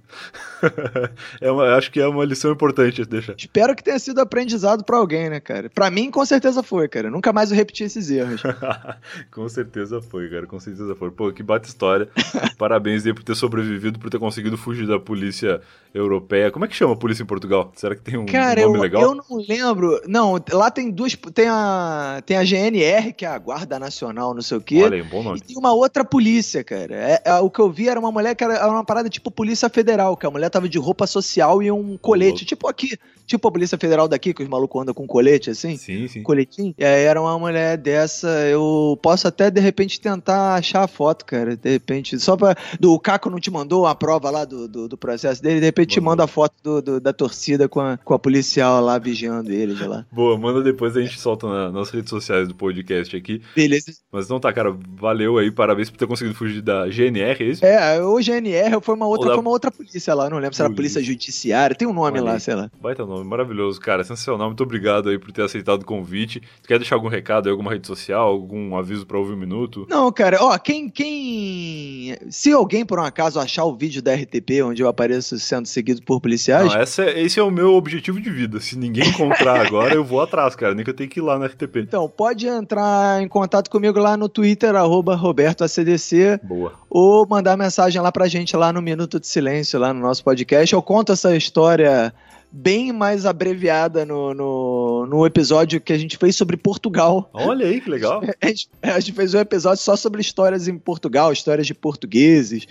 é 1.40 1.50
uma, 1.50 1.74
acho 1.76 1.90
que 1.90 2.00
é 2.00 2.06
uma 2.06 2.24
lição 2.24 2.52
importante 2.52 3.04
deixar. 3.04 3.34
Espero 3.36 3.74
que 3.76 3.82
tenha 3.82 3.98
sido 3.98 4.20
aprendizado 4.20 4.84
para 4.84 4.96
alguém, 4.96 5.28
né, 5.30 5.40
cara? 5.40 5.70
Para 5.70 5.90
mim, 5.90 6.10
com 6.10 6.24
certeza 6.24 6.62
foi, 6.62 6.88
cara. 6.88 7.10
Nunca 7.10 7.32
mais 7.32 7.50
eu 7.50 7.56
repeti 7.56 7.84
esses 7.84 8.10
erros. 8.10 8.42
com 9.30 9.48
certeza 9.48 10.00
foi, 10.00 10.28
cara. 10.28 10.46
Com 10.46 10.58
certeza 10.58 10.94
foi. 10.94 11.10
Pô, 11.10 11.32
que 11.32 11.42
baita 11.42 11.68
história. 11.68 12.08
Parabéns 12.58 13.06
aí 13.06 13.12
por 13.12 13.22
ter 13.22 13.34
sobrevivido, 13.34 13.98
por 13.98 14.10
ter 14.10 14.18
conseguido 14.18 14.56
fugir 14.56 14.86
da 14.86 14.98
polícia 14.98 15.60
europeia. 15.94 16.50
Como 16.50 16.64
é 16.64 16.68
que 16.68 16.74
chama 16.74 16.94
a 16.94 16.96
polícia 16.96 17.22
em 17.22 17.26
Portugal? 17.26 17.72
Será 17.74 17.94
que 17.94 18.02
tem 18.02 18.18
um 18.18 18.26
Cara, 18.26 18.62
nome 18.62 18.78
eu, 18.78 18.82
legal? 18.82 19.02
eu 19.02 19.14
não 19.14 19.44
lembro. 19.48 20.00
Não, 20.06 20.42
lá 20.52 20.70
tem 20.70 20.90
duas. 20.90 21.14
Tem 21.34 21.48
a, 21.48 22.22
tem 22.24 22.36
a 22.36 22.44
GNR, 22.70 23.12
que 23.12 23.24
é 23.24 23.28
a 23.28 23.38
Guarda 23.38 23.78
Nacional, 23.78 24.34
não 24.34 24.42
sei 24.42 24.58
o 24.58 24.60
quê. 24.60 24.82
Olha 24.82 24.96
aí, 24.96 25.02
bom 25.02 25.22
nome. 25.22 25.38
E 25.38 25.40
tem 25.40 25.56
uma 25.56 25.72
outra 25.72 26.04
polícia, 26.04 26.62
cara. 26.62 26.94
É, 26.94 27.22
é, 27.24 27.34
o 27.36 27.50
que 27.50 27.60
eu 27.60 27.70
vi 27.70 27.88
era 27.88 27.98
uma 27.98 28.12
mulher 28.12 28.34
que 28.34 28.44
era, 28.44 28.54
era, 28.54 28.70
uma 28.70 28.84
parada 28.84 29.08
tipo 29.08 29.30
Polícia 29.30 29.68
Federal, 29.68 30.16
que 30.16 30.26
a 30.26 30.30
mulher 30.30 30.50
tava 30.50 30.68
de 30.68 30.78
roupa 30.78 31.06
social 31.06 31.62
e 31.62 31.70
um 31.70 31.96
colete. 31.96 32.44
Tipo 32.44 32.68
aqui. 32.68 32.96
Tipo 33.26 33.48
a 33.48 33.52
Polícia 33.52 33.78
Federal 33.78 34.08
daqui, 34.08 34.34
que 34.34 34.42
os 34.42 34.48
malucos 34.48 34.82
andam 34.82 34.92
com 34.92 35.06
colete 35.06 35.50
assim. 35.50 35.76
Sim, 35.76 36.08
sim. 36.08 36.22
Coletinho. 36.22 36.74
E 36.76 36.84
aí 36.84 37.04
era 37.04 37.20
uma 37.20 37.38
mulher 37.38 37.78
dessa. 37.78 38.28
Eu 38.48 38.98
posso 39.02 39.28
até, 39.28 39.50
de 39.50 39.60
repente, 39.60 40.00
tentar 40.00 40.54
achar 40.54 40.82
a 40.82 40.88
foto, 40.88 41.24
cara. 41.24 41.56
De 41.56 41.70
repente. 41.70 42.18
Só 42.18 42.36
pra. 42.36 42.56
Do, 42.78 42.92
o 42.92 43.00
Caco 43.00 43.30
não 43.30 43.38
te 43.38 43.50
mandou 43.50 43.86
a 43.86 43.94
prova 43.94 44.30
lá 44.30 44.44
do, 44.44 44.68
do, 44.68 44.88
do 44.88 44.96
processo 44.96 45.42
dele, 45.42 45.60
de 45.60 45.66
repente 45.66 45.92
te 45.92 46.00
manda 46.00 46.24
a 46.24 46.26
foto 46.26 46.54
do, 46.62 46.82
do, 46.82 47.00
da 47.00 47.12
torcida 47.12 47.68
com 47.68 47.80
a, 47.80 47.96
com 47.96 48.14
a 48.14 48.18
policial 48.18 48.80
lá 48.80 48.98
vigiando 48.98 49.50
ele 49.50 49.74
de 49.74 49.84
lá. 49.84 50.04
Boa, 50.10 50.38
manda 50.38 50.62
depois 50.62 50.96
a 50.96 51.00
gente 51.00 51.18
solta 51.20 51.46
na, 51.46 51.70
nas 51.70 51.90
redes 51.90 52.10
sociais 52.10 52.41
do 52.48 52.54
podcast 52.54 53.16
aqui. 53.16 53.42
Beleza. 53.54 53.92
Mas 54.10 54.28
não 54.28 54.40
tá, 54.40 54.52
cara, 54.52 54.76
valeu 54.98 55.38
aí, 55.38 55.50
parabéns 55.50 55.90
por 55.90 55.96
ter 55.96 56.06
conseguido 56.06 56.36
fugir 56.36 56.60
da 56.60 56.88
GNR, 56.88 57.42
é 57.42 57.44
isso? 57.44 57.64
É, 57.64 58.02
o 58.02 58.20
GNR 58.20 58.80
foi 58.80 58.94
uma 58.94 59.06
outra, 59.06 59.28
da... 59.28 59.34
foi 59.34 59.42
uma 59.42 59.50
outra 59.50 59.70
polícia 59.70 60.14
lá, 60.14 60.28
não 60.28 60.38
lembro 60.38 60.54
se 60.54 60.62
era 60.62 60.72
polícia 60.72 61.02
judiciária, 61.02 61.76
tem 61.76 61.88
um 61.88 61.92
nome 61.92 62.20
lá, 62.20 62.38
sei 62.38 62.54
lá. 62.54 62.70
Um 62.82 63.06
nome 63.06 63.24
maravilhoso, 63.24 63.80
cara, 63.80 64.04
sensacional, 64.04 64.48
muito 64.48 64.62
obrigado 64.62 65.08
aí 65.08 65.18
por 65.18 65.32
ter 65.32 65.42
aceitado 65.42 65.82
o 65.82 65.86
convite. 65.86 66.40
Tu 66.62 66.68
quer 66.68 66.78
deixar 66.78 66.96
algum 66.96 67.08
recado 67.08 67.46
aí, 67.46 67.50
alguma 67.50 67.70
rede 67.70 67.86
social, 67.86 68.28
algum 68.28 68.76
aviso 68.76 69.06
pra 69.06 69.18
ouvir 69.18 69.32
um 69.32 69.36
minuto? 69.36 69.86
Não, 69.88 70.10
cara, 70.12 70.38
ó, 70.40 70.56
quem, 70.58 70.88
quem... 70.88 72.16
Se 72.30 72.52
alguém 72.52 72.84
por 72.84 72.98
um 72.98 73.02
acaso 73.02 73.40
achar 73.40 73.64
o 73.64 73.76
vídeo 73.76 74.02
da 74.02 74.14
RTP 74.14 74.62
onde 74.64 74.82
eu 74.82 74.88
apareço 74.88 75.38
sendo 75.38 75.66
seguido 75.66 76.02
por 76.02 76.20
policiais... 76.20 76.66
Não, 76.66 76.80
essa, 76.80 77.04
é, 77.04 77.22
esse 77.22 77.38
é 77.38 77.42
o 77.42 77.50
meu 77.50 77.74
objetivo 77.74 78.20
de 78.20 78.30
vida, 78.30 78.60
se 78.60 78.76
ninguém 78.76 79.08
encontrar 79.08 79.60
agora, 79.66 79.94
eu 79.94 80.04
vou 80.04 80.20
atrás, 80.20 80.54
cara. 80.54 80.74
Nem 80.74 80.84
que 80.84 80.90
eu 80.90 80.94
tenho 80.94 81.08
que 81.08 81.20
ir 81.20 81.22
lá 81.22 81.38
no 81.38 81.44
RTP. 81.44 81.76
Então, 81.78 82.08
pode 82.08 82.31
entrar 82.34 83.22
em 83.22 83.28
contato 83.28 83.70
comigo 83.70 83.98
lá 83.98 84.16
no 84.16 84.28
Twitter, 84.28 84.74
arroba 84.74 85.14
RobertoACDC. 85.14 86.40
Boa. 86.42 86.72
Ou 86.88 87.26
mandar 87.26 87.56
mensagem 87.56 88.00
lá 88.00 88.10
pra 88.10 88.28
gente 88.28 88.56
lá 88.56 88.72
no 88.72 88.82
Minuto 88.82 89.20
de 89.20 89.26
Silêncio, 89.26 89.78
lá 89.78 89.92
no 89.92 90.00
nosso 90.00 90.22
podcast. 90.24 90.72
Eu 90.72 90.82
conto 90.82 91.12
essa 91.12 91.36
história 91.36 92.12
bem 92.50 92.92
mais 92.92 93.24
abreviada 93.24 94.04
no, 94.04 94.34
no, 94.34 95.06
no, 95.06 95.26
episódio 95.26 95.80
que 95.80 95.92
a 95.92 95.98
gente 95.98 96.18
fez 96.18 96.36
sobre 96.36 96.56
Portugal. 96.56 97.30
Olha 97.32 97.66
aí, 97.66 97.80
que 97.80 97.88
legal. 97.88 98.20
A 98.40 98.46
gente, 98.46 98.68
a 98.82 99.00
gente 99.00 99.12
fez 99.12 99.32
um 99.32 99.38
episódio 99.38 99.82
só 99.82 99.96
sobre 99.96 100.20
histórias 100.20 100.68
em 100.68 100.76
Portugal, 100.76 101.32
histórias 101.32 101.66
de 101.66 101.74
portugueses 101.74 102.66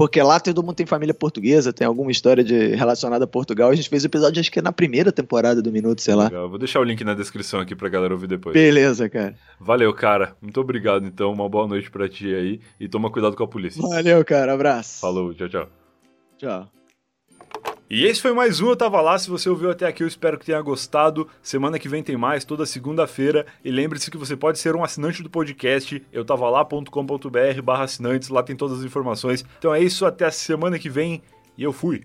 porque 0.00 0.22
lá 0.22 0.40
todo 0.40 0.62
mundo 0.62 0.76
tem 0.76 0.86
família 0.86 1.12
portuguesa, 1.12 1.74
tem 1.74 1.86
alguma 1.86 2.10
história 2.10 2.42
de, 2.42 2.74
relacionada 2.74 3.26
a 3.26 3.28
Portugal. 3.28 3.68
A 3.68 3.74
gente 3.74 3.90
fez 3.90 4.02
o 4.02 4.06
episódio, 4.06 4.40
acho 4.40 4.50
que 4.50 4.58
é 4.58 4.62
na 4.62 4.72
primeira 4.72 5.12
temporada 5.12 5.60
do 5.60 5.70
Minuto, 5.70 6.00
sei 6.00 6.14
lá. 6.14 6.24
Legal. 6.24 6.48
Vou 6.48 6.58
deixar 6.58 6.80
o 6.80 6.84
link 6.84 7.04
na 7.04 7.12
descrição 7.12 7.60
aqui 7.60 7.76
pra 7.76 7.86
galera 7.90 8.14
ouvir 8.14 8.26
depois. 8.26 8.54
Beleza, 8.54 9.10
cara. 9.10 9.34
Valeu, 9.60 9.92
cara. 9.92 10.34
Muito 10.40 10.58
obrigado, 10.58 11.04
então. 11.04 11.30
Uma 11.30 11.46
boa 11.50 11.68
noite 11.68 11.90
pra 11.90 12.08
ti 12.08 12.34
aí. 12.34 12.60
E 12.80 12.88
toma 12.88 13.10
cuidado 13.10 13.36
com 13.36 13.44
a 13.44 13.46
polícia. 13.46 13.82
Valeu, 13.82 14.24
cara. 14.24 14.54
Abraço. 14.54 15.02
Falou, 15.02 15.34
tchau, 15.34 15.50
tchau. 15.50 15.68
Tchau. 16.38 16.79
E 17.92 18.04
esse 18.04 18.22
foi 18.22 18.32
mais 18.32 18.60
um 18.60 18.68
Eu 18.68 18.76
Tava 18.76 19.00
Lá. 19.00 19.18
Se 19.18 19.28
você 19.28 19.48
ouviu 19.48 19.68
até 19.68 19.84
aqui, 19.84 20.04
eu 20.04 20.06
espero 20.06 20.38
que 20.38 20.46
tenha 20.46 20.62
gostado. 20.62 21.26
Semana 21.42 21.76
que 21.76 21.88
vem 21.88 22.04
tem 22.04 22.16
mais, 22.16 22.44
toda 22.44 22.64
segunda-feira. 22.64 23.44
E 23.64 23.70
lembre-se 23.72 24.12
que 24.12 24.16
você 24.16 24.36
pode 24.36 24.60
ser 24.60 24.76
um 24.76 24.84
assinante 24.84 25.24
do 25.24 25.28
podcast, 25.28 26.00
eu 26.12 26.24
tava 26.24 26.48
lá.com.br 26.48 27.62
barra 27.64 27.82
assinantes, 27.82 28.28
lá 28.28 28.44
tem 28.44 28.54
todas 28.54 28.78
as 28.78 28.84
informações. 28.84 29.44
Então 29.58 29.74
é 29.74 29.80
isso, 29.82 30.06
até 30.06 30.24
a 30.24 30.30
semana 30.30 30.78
que 30.78 30.88
vem 30.88 31.20
e 31.58 31.64
eu 31.64 31.72
fui. 31.72 32.04